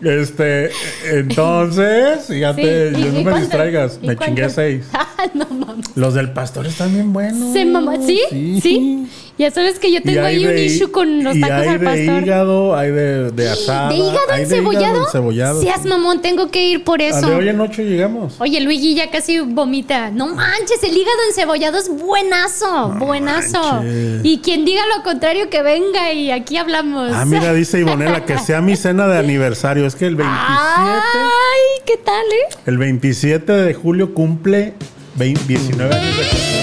este, 0.01 0.71
entonces, 1.11 2.25
fíjate, 2.27 2.91
Sí, 2.91 2.97
¿y- 2.97 3.01
yo 3.01 3.07
y 3.07 3.11
no 3.11 3.17
me 3.17 3.23
cuánto? 3.23 3.39
distraigas. 3.41 3.99
¿Y 4.01 4.07
Me 4.07 4.15
cuánto? 4.15 4.25
chingué 4.35 4.49
seis. 4.49 4.85
Ah, 5.21 5.27
no 5.35 5.45
mames. 5.45 5.85
Los 5.95 6.15
del 6.15 6.31
pastor 6.31 6.65
están 6.65 6.91
bien 6.93 7.13
buenos. 7.13 7.53
Se 7.53 7.63
mamá. 7.63 7.93
¿Sí? 8.03 8.59
¿Sí? 8.59 9.07
Ya 9.41 9.49
sabes 9.49 9.79
que 9.79 9.91
yo 9.91 10.03
tengo 10.03 10.19
hay 10.21 10.35
ahí 10.35 10.45
un 10.45 10.51
de- 10.53 10.65
issue 10.65 10.91
con 10.91 11.23
los 11.23 11.33
tacos 11.39 11.55
hay 11.57 11.67
al 11.69 11.79
de 11.79 11.85
pastor. 11.85 12.23
hígado, 12.23 12.75
hay 12.75 12.91
de, 12.91 13.31
de 13.31 13.49
asada. 13.49 13.89
¿De 13.89 13.95
hígado 13.95 14.19
hay 14.29 14.45
de 14.45 14.57
encebollado? 14.57 15.03
encebollado, 15.05 15.61
Seas 15.63 15.83
mamón, 15.85 16.21
tengo 16.21 16.51
que 16.51 16.63
ir 16.67 16.83
por 16.83 17.01
A 17.01 17.07
eso. 17.07 17.27
de 17.27 17.35
hoy 17.35 17.49
en 17.49 17.59
ocho 17.59 17.81
llegamos. 17.81 18.35
Oye, 18.39 18.61
Luigi 18.61 18.93
ya 18.93 19.09
casi 19.09 19.39
vomita. 19.39 20.11
No 20.11 20.27
manches, 20.27 20.83
el 20.83 20.91
hígado 20.95 21.17
encebollado 21.27 21.79
es 21.79 21.89
buenazo, 21.89 22.89
buenazo. 22.99 23.59
manches. 23.61 24.19
Y 24.23 24.37
quien 24.41 24.63
diga 24.63 24.83
lo 24.95 25.01
contrario, 25.03 25.49
que 25.49 25.63
venga 25.63 26.13
y 26.13 26.29
aquí 26.29 26.57
hablamos. 26.57 27.11
Ah, 27.11 27.25
mira, 27.25 27.51
dice 27.53 27.79
Ivonela 27.79 28.23
que 28.25 28.37
sea 28.37 28.61
mi 28.61 28.75
cena 28.75 29.07
de 29.07 29.17
aniversario. 29.17 29.87
Es 29.87 29.95
que 29.95 30.05
el 30.05 30.17
27. 30.17 30.45
Ay, 30.49 31.81
¿qué 31.87 31.97
tal, 31.97 32.13
eh? 32.31 32.55
El 32.67 32.77
27 32.77 33.51
de 33.53 33.73
julio 33.73 34.13
cumple 34.13 34.75
20 35.15 35.41
19 35.47 35.95
años 35.95 36.17
de. 36.17 36.60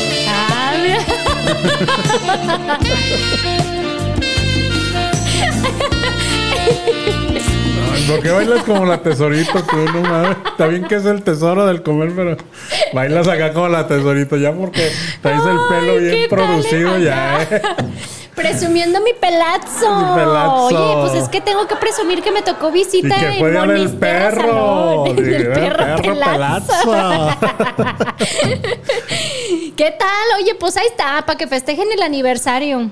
¿Por 8.08 8.22
qué 8.22 8.30
bailas 8.30 8.64
como 8.64 8.86
la 8.86 9.02
tesorito 9.02 9.62
tú? 9.64 9.76
No 9.76 10.00
mames. 10.00 10.36
Está 10.46 10.66
bien 10.66 10.84
que 10.84 10.94
es 10.94 11.04
el 11.04 11.22
tesoro 11.22 11.66
del 11.66 11.82
comer, 11.82 12.12
pero 12.16 12.36
bailas 12.94 13.28
acá 13.28 13.52
como 13.52 13.68
la 13.68 13.86
tesorito. 13.86 14.36
Ya 14.36 14.52
porque 14.52 14.90
traes 15.20 15.42
el 15.44 15.58
pelo 15.68 15.96
bien 15.98 16.10
¿qué 16.10 16.28
tal, 16.28 16.38
producido 16.38 16.98
ya, 16.98 17.42
¿eh? 17.42 17.62
Presumiendo 18.38 19.00
mi 19.00 19.12
pelazo. 19.12 19.96
Mi 19.96 20.14
pelazo. 20.14 20.66
Oye, 20.66 20.96
pues 21.00 21.22
es 21.22 21.28
que 21.28 21.40
tengo 21.40 21.66
que 21.66 21.76
presumir 21.76 22.22
que 22.22 22.30
me 22.30 22.42
tocó 22.42 22.70
Y 22.70 22.72
visita 22.72 23.18
que 23.18 23.26
en 23.26 23.38
fue 23.38 23.50
del 23.50 23.66
Monistera 23.66 24.30
perro. 24.30 24.40
Salón. 24.40 25.16
Del 25.16 25.48
perro, 25.52 26.02
pelazo. 26.02 27.30
¿Qué 29.76 29.94
tal? 29.98 30.42
Oye, 30.42 30.54
pues 30.54 30.76
ahí 30.76 30.86
está, 30.88 31.24
para 31.26 31.36
que 31.36 31.46
festejen 31.46 31.88
el 31.92 32.02
aniversario. 32.02 32.90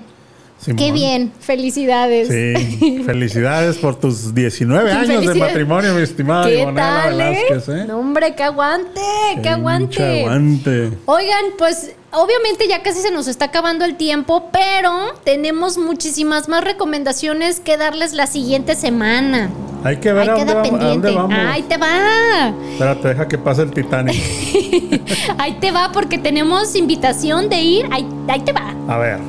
Simón. 0.58 0.78
Qué 0.78 0.90
bien, 0.90 1.32
felicidades. 1.38 2.28
Sí, 2.28 3.02
felicidades 3.06 3.76
por 3.76 4.00
tus 4.00 4.34
19 4.34 4.90
años 4.90 5.26
de 5.26 5.34
matrimonio, 5.34 5.94
mi 5.94 6.00
estimada 6.02 6.46
¿Qué 6.46 6.60
Ivonela 6.60 7.02
tal, 7.04 7.20
eh? 7.20 7.44
Velázquez, 7.50 7.68
¿eh? 7.68 7.84
No, 7.86 7.98
hombre, 7.98 8.34
que 8.34 8.42
aguante, 8.42 9.00
que 9.42 9.48
aguante. 9.50 10.20
aguante. 10.20 10.92
Oigan, 11.04 11.44
pues 11.58 11.94
obviamente 12.16 12.66
ya 12.68 12.82
casi 12.82 13.00
se 13.00 13.10
nos 13.10 13.28
está 13.28 13.46
acabando 13.46 13.84
el 13.84 13.96
tiempo, 13.96 14.48
pero 14.52 15.14
tenemos 15.24 15.78
muchísimas 15.78 16.48
más 16.48 16.64
recomendaciones 16.64 17.60
que 17.60 17.76
darles 17.76 18.12
la 18.12 18.26
siguiente 18.26 18.74
semana. 18.74 19.50
Hay 19.84 19.98
que 19.98 20.12
ver 20.12 20.28
Ahí 20.30 20.40
a 20.40 20.44
dónde, 20.44 21.10
a 21.10 21.12
vamos. 21.12 21.38
Ahí 21.38 21.62
te 21.62 21.76
va. 21.76 22.52
Espérate, 22.72 23.08
deja 23.08 23.28
que 23.28 23.38
pase 23.38 23.62
el 23.62 23.70
Titanic. 23.70 24.16
Ahí 25.38 25.58
te 25.60 25.70
va 25.70 25.92
porque 25.92 26.18
tenemos 26.18 26.74
invitación 26.74 27.48
de 27.48 27.60
ir. 27.60 27.88
Ahí, 27.92 28.06
ahí 28.28 28.40
te 28.40 28.52
va. 28.52 28.74
A 28.88 28.98
ver, 28.98 29.20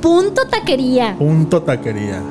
Punto 0.00 0.46
taquería. 0.48 1.14
punto 1.18 1.62
taquería. 1.62 2.22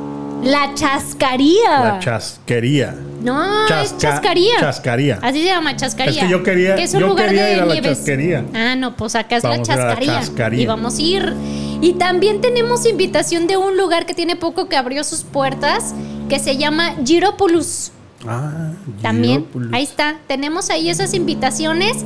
La 0.43 0.73
chascaría. 0.73 1.69
La 1.69 1.99
chasquería. 1.99 2.95
No, 3.21 3.65
es 3.65 3.69
Chasca- 3.71 3.97
chascaría. 3.97 4.59
chascaría. 4.59 5.19
Así 5.21 5.39
se 5.41 5.45
llama, 5.47 5.75
chascaría. 5.75 6.21
Es 6.21 6.25
que 6.25 6.31
yo 6.31 6.43
quería- 6.43 6.75
Que 6.75 6.83
es 6.83 6.93
un 6.93 7.01
yo 7.01 7.07
lugar 7.07 7.27
quería 7.27 7.45
de 7.45 7.53
ir 7.55 7.59
a 7.61 7.65
la 7.65 7.73
nieves. 7.73 7.97
chasquería. 7.97 8.45
Ah, 8.53 8.75
no, 8.75 8.95
pues 8.95 9.15
acá 9.15 9.37
es 9.37 9.43
Vamos 9.43 9.67
la 9.67 9.73
a 9.73 9.77
ir 9.77 9.81
a 9.81 9.83
la 9.85 9.89
chascaría. 9.89 10.19
chascaría. 10.19 10.61
Y 10.61 10.65
vamos 10.65 10.97
a 10.97 11.01
ir. 11.01 11.33
Y 11.81 11.93
también 11.93 12.41
tenemos 12.41 12.85
invitación 12.85 13.47
de 13.47 13.57
un 13.57 13.77
lugar 13.77 14.05
que 14.05 14.13
tiene 14.13 14.35
poco 14.35 14.67
que 14.67 14.75
abrió 14.75 15.03
sus 15.03 15.23
puertas, 15.23 15.93
que 16.27 16.39
se 16.39 16.57
llama 16.57 16.95
Giropoulos. 17.05 17.91
Ah, 18.27 18.71
También, 19.01 19.45
ahí 19.71 19.83
está. 19.83 20.17
Tenemos 20.27 20.69
ahí 20.69 20.89
esas 20.89 21.13
invitaciones 21.13 22.03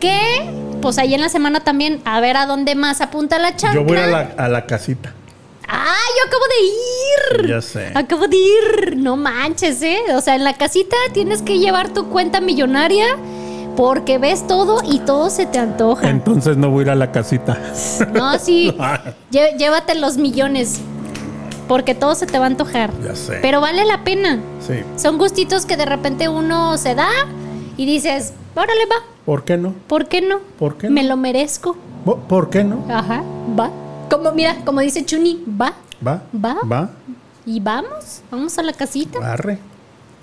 que, 0.00 0.18
pues 0.82 0.98
ahí 0.98 1.14
en 1.14 1.20
la 1.20 1.28
semana 1.28 1.60
también, 1.60 2.00
a 2.04 2.20
ver 2.20 2.36
a 2.36 2.46
dónde 2.46 2.74
más 2.74 3.00
apunta 3.00 3.38
la 3.38 3.54
chancla. 3.56 3.80
Yo 3.80 3.84
voy 3.86 3.96
a 3.98 4.06
la, 4.08 4.34
a 4.36 4.48
la 4.48 4.66
casita. 4.66 5.14
¡Ah, 5.68 5.94
yo 6.18 6.28
acabo 6.28 6.44
de 6.46 7.42
ir! 7.44 7.48
Ya 7.48 7.60
sé. 7.62 7.92
Acabo 7.94 8.28
de 8.28 8.36
ir. 8.36 8.96
No 8.96 9.16
manches, 9.16 9.82
¿eh? 9.82 9.98
O 10.14 10.20
sea, 10.20 10.34
en 10.36 10.44
la 10.44 10.54
casita 10.54 10.96
tienes 11.12 11.42
que 11.42 11.58
llevar 11.58 11.92
tu 11.92 12.06
cuenta 12.08 12.40
millonaria 12.40 13.16
porque 13.76 14.18
ves 14.18 14.46
todo 14.46 14.80
y 14.84 15.00
todo 15.00 15.28
se 15.30 15.46
te 15.46 15.58
antoja. 15.58 16.08
Entonces 16.08 16.56
no 16.56 16.70
voy 16.70 16.80
a 16.80 16.82
ir 16.82 16.90
a 16.90 16.94
la 16.94 17.12
casita. 17.12 17.58
No, 18.12 18.38
sí. 18.38 18.74
Llévate 19.30 19.94
los 19.96 20.16
millones 20.16 20.80
porque 21.68 21.94
todo 21.94 22.14
se 22.14 22.26
te 22.26 22.38
va 22.38 22.44
a 22.44 22.48
antojar. 22.48 22.90
Ya 23.04 23.14
sé. 23.16 23.38
Pero 23.42 23.60
vale 23.60 23.84
la 23.84 24.04
pena. 24.04 24.40
Sí. 24.66 24.74
Son 24.96 25.18
gustitos 25.18 25.66
que 25.66 25.76
de 25.76 25.84
repente 25.84 26.28
uno 26.28 26.78
se 26.78 26.94
da 26.94 27.08
y 27.76 27.84
dices, 27.86 28.32
órale, 28.54 28.86
va. 28.86 28.96
¿Por 29.26 29.44
qué 29.44 29.56
no? 29.56 29.74
¿Por 29.88 30.06
qué 30.06 30.20
no? 30.22 30.38
¿Por 30.58 30.78
qué 30.78 30.88
Me 30.88 31.02
no? 31.02 31.10
lo 31.10 31.16
merezco. 31.16 31.76
¿Por 32.28 32.48
qué 32.50 32.62
no? 32.62 32.84
Ajá, 32.88 33.22
va. 33.58 33.70
Como, 34.10 34.32
mira, 34.32 34.56
como 34.64 34.80
dice 34.80 35.04
Chuni, 35.04 35.44
va. 35.60 35.74
Va. 36.06 36.22
Va. 36.34 36.56
Va. 36.70 36.90
Y 37.44 37.60
vamos, 37.60 38.22
vamos 38.30 38.58
a 38.58 38.62
la 38.62 38.72
casita. 38.72 39.18
Barre. 39.20 39.58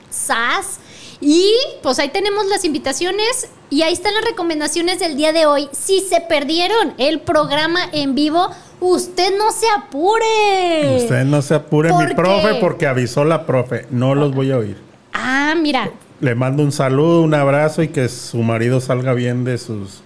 SAS. 0.09 0.79
Y 1.21 1.53
pues 1.81 1.99
ahí 1.99 2.09
tenemos 2.09 2.45
las 2.47 2.65
invitaciones 2.65 3.47
y 3.69 3.81
ahí 3.81 3.93
están 3.93 4.13
las 4.13 4.25
recomendaciones 4.25 4.99
del 4.99 5.15
día 5.15 5.31
de 5.31 5.45
hoy. 5.45 5.69
Si 5.71 6.01
se 6.01 6.19
perdieron 6.21 6.93
el 6.97 7.21
programa 7.21 7.79
en 7.93 8.13
vivo, 8.13 8.49
usted 8.81 9.37
no 9.37 9.51
se 9.51 9.65
apure. 9.77 10.97
Usted 10.97 11.23
no 11.23 11.41
se 11.41 11.55
apure, 11.55 11.89
¿Por 11.89 12.07
mi 12.09 12.13
profe, 12.13 12.55
porque 12.55 12.87
avisó 12.87 13.23
la 13.23 13.45
profe. 13.45 13.87
No 13.89 14.15
los 14.15 14.33
voy 14.35 14.51
a 14.51 14.57
oír. 14.57 14.77
Ah, 15.13 15.55
mira. 15.57 15.89
Le 16.19 16.35
mando 16.35 16.61
un 16.61 16.71
saludo, 16.71 17.21
un 17.21 17.33
abrazo 17.33 17.83
y 17.83 17.87
que 17.87 18.09
su 18.09 18.37
marido 18.39 18.81
salga 18.81 19.13
bien 19.13 19.43
de 19.45 19.57
sus. 19.57 20.01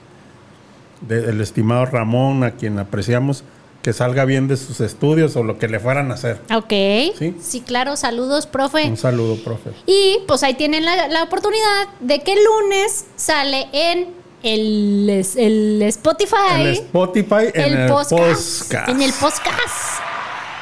del 1.01 1.41
estimado 1.41 1.85
Ramón, 1.87 2.43
a 2.43 2.51
quien 2.51 2.77
apreciamos. 2.79 3.43
Que 3.87 3.93
salga 3.93 4.25
bien 4.25 4.49
de 4.49 4.57
sus 4.57 4.81
estudios 4.81 5.37
o 5.37 5.43
lo 5.43 5.57
que 5.57 5.69
le 5.69 5.79
fueran 5.79 6.11
a 6.11 6.15
hacer. 6.15 6.41
Ok. 6.53 7.15
Sí. 7.17 7.37
Sí, 7.41 7.61
claro. 7.61 7.95
Saludos, 7.95 8.45
profe. 8.45 8.83
Un 8.83 8.97
saludo, 8.97 9.37
profe. 9.37 9.69
Y 9.85 10.17
pues 10.27 10.43
ahí 10.43 10.55
tienen 10.55 10.83
la, 10.83 11.07
la 11.07 11.23
oportunidad 11.23 11.87
de 12.01 12.19
que 12.19 12.33
el 12.33 12.39
lunes 12.43 13.05
sale 13.15 13.69
en 13.71 14.09
el, 14.43 15.09
el 15.37 15.81
Spotify. 15.83 16.35
En 16.59 16.67
Spotify, 16.67 17.45
en 17.53 17.77
el, 17.77 17.89
podcast. 17.89 18.73
En 18.89 19.01
el 19.01 19.13
podcast. 19.13 20.01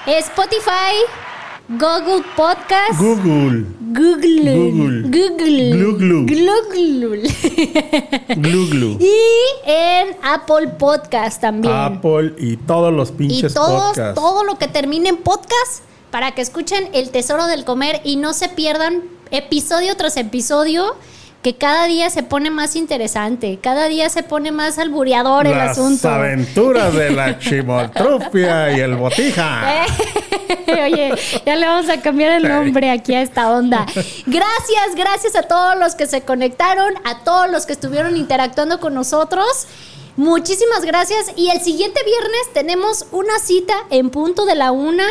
Spotify, 0.06 0.94
Google 1.68 2.24
Podcast. 2.36 3.00
Google. 3.00 3.66
Google. 3.92 5.02
Google. 5.10 5.72
Google. 5.84 6.26
Google. 6.28 7.24
Glu. 8.38 8.98
y 9.00 9.12
en 9.66 10.16
Apple 10.22 10.68
Podcast 10.78 11.42
también. 11.42 11.74
Apple 11.74 12.36
y 12.38 12.58
todos 12.58 12.94
los 12.94 13.10
y 13.10 13.14
pinches 13.14 13.56
todos, 13.56 13.96
podcasts. 13.96 14.14
todo 14.14 14.44
lo 14.44 14.60
que 14.60 14.68
termine 14.68 15.10
en 15.10 15.18
podcast 15.18 15.82
para 16.12 16.36
que 16.36 16.44
escuchen 16.44 16.88
El 16.94 17.10
Tesoro 17.10 17.48
del 17.48 17.66
Comer 17.66 18.00
y 18.04 18.18
no 18.18 18.34
se 18.34 18.48
pierdan 18.48 19.02
episodio 19.32 19.98
tras 19.98 20.18
episodio 20.18 20.96
que 21.46 21.54
cada 21.54 21.86
día 21.86 22.10
se 22.10 22.24
pone 22.24 22.50
más 22.50 22.76
interesante, 22.76 23.60
cada 23.62 23.86
día 23.86 24.10
se 24.10 24.24
pone 24.24 24.52
más 24.52 24.80
albureador 24.80 25.46
el 25.46 25.56
Las 25.56 25.78
asunto. 25.78 26.10
aventuras 26.10 26.92
de 26.96 27.12
la 27.12 27.38
chimoltrufia 27.40 28.76
y 28.76 28.80
el 28.80 28.96
botija. 28.96 29.86
Oye, 30.68 31.14
ya 31.46 31.56
le 31.56 31.68
vamos 31.68 31.88
a 31.88 32.02
cambiar 32.02 32.32
el 32.32 32.48
nombre 32.48 32.90
aquí 32.90 33.14
a 33.14 33.22
esta 33.22 33.52
onda. 33.52 33.86
Gracias, 34.26 34.96
gracias 34.96 35.36
a 35.36 35.44
todos 35.44 35.78
los 35.78 35.94
que 35.94 36.08
se 36.08 36.22
conectaron, 36.22 36.96
a 37.04 37.20
todos 37.24 37.48
los 37.52 37.68
que 37.68 37.74
estuvieron 37.74 38.18
interactuando 38.18 38.80
con 38.80 38.96
nosotros. 38.96 39.68
Muchísimas 40.18 40.84
gracias. 40.84 41.28
Y 41.36 41.52
el 41.52 41.62
siguiente 41.62 42.02
viernes 42.04 42.54
tenemos 42.56 43.06
una 43.12 43.38
cita 43.38 43.76
en 43.92 44.10
punto 44.10 44.48
de 44.48 44.56
la 44.56 44.72
una. 44.72 45.06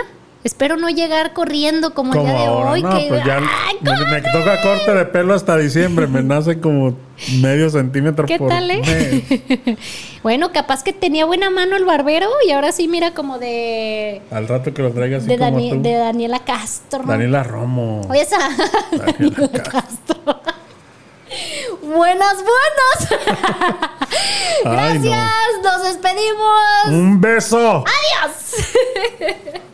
Espero 0.44 0.76
no 0.76 0.90
llegar 0.90 1.32
corriendo 1.32 1.94
como, 1.94 2.12
el 2.12 2.18
Como 2.18 2.30
día 2.30 2.38
de 2.42 2.46
ahora, 2.46 2.70
hoy. 2.72 2.82
no, 2.82 2.98
que- 2.98 3.06
pues 3.08 3.24
ya 3.24 3.38
¡Ay, 3.38 3.78
me, 3.80 3.92
me 4.10 4.20
toca 4.20 4.60
corte 4.62 4.92
de 4.94 5.04
pelo 5.06 5.32
hasta 5.32 5.56
diciembre. 5.56 6.06
Me 6.06 6.22
nace 6.22 6.60
como 6.60 6.94
medio 7.40 7.70
centímetro 7.70 8.26
¿Qué 8.26 8.36
por 8.38 8.50
tal, 8.50 8.70
eh? 8.70 8.82
mes. 8.84 9.78
bueno, 10.22 10.52
capaz 10.52 10.82
que 10.82 10.92
tenía 10.92 11.24
buena 11.24 11.48
mano 11.48 11.76
el 11.76 11.86
barbero 11.86 12.28
y 12.46 12.50
ahora 12.50 12.72
sí 12.72 12.88
mira 12.88 13.14
como 13.14 13.38
de, 13.38 14.20
Al 14.30 14.46
rato 14.46 14.74
que 14.74 14.82
lo 14.82 14.90
traiga 14.92 15.16
así 15.16 15.26
de, 15.28 15.38
como 15.38 15.58
Dani- 15.58 15.70
tú. 15.70 15.82
de 15.82 15.92
Daniela 15.94 16.38
Castro. 16.40 17.02
Daniela 17.06 17.42
Romo. 17.42 18.02
Esa. 18.14 18.38
Daniela 18.92 19.48
Castro. 19.62 20.40
Buenas. 21.82 22.36
Ay, 24.66 24.98
no. 24.98 25.04
Gracias, 25.04 25.62
nos 25.62 25.82
despedimos. 25.84 26.86
Un 26.88 27.18
beso. 27.20 27.82
Adiós. 27.86 28.66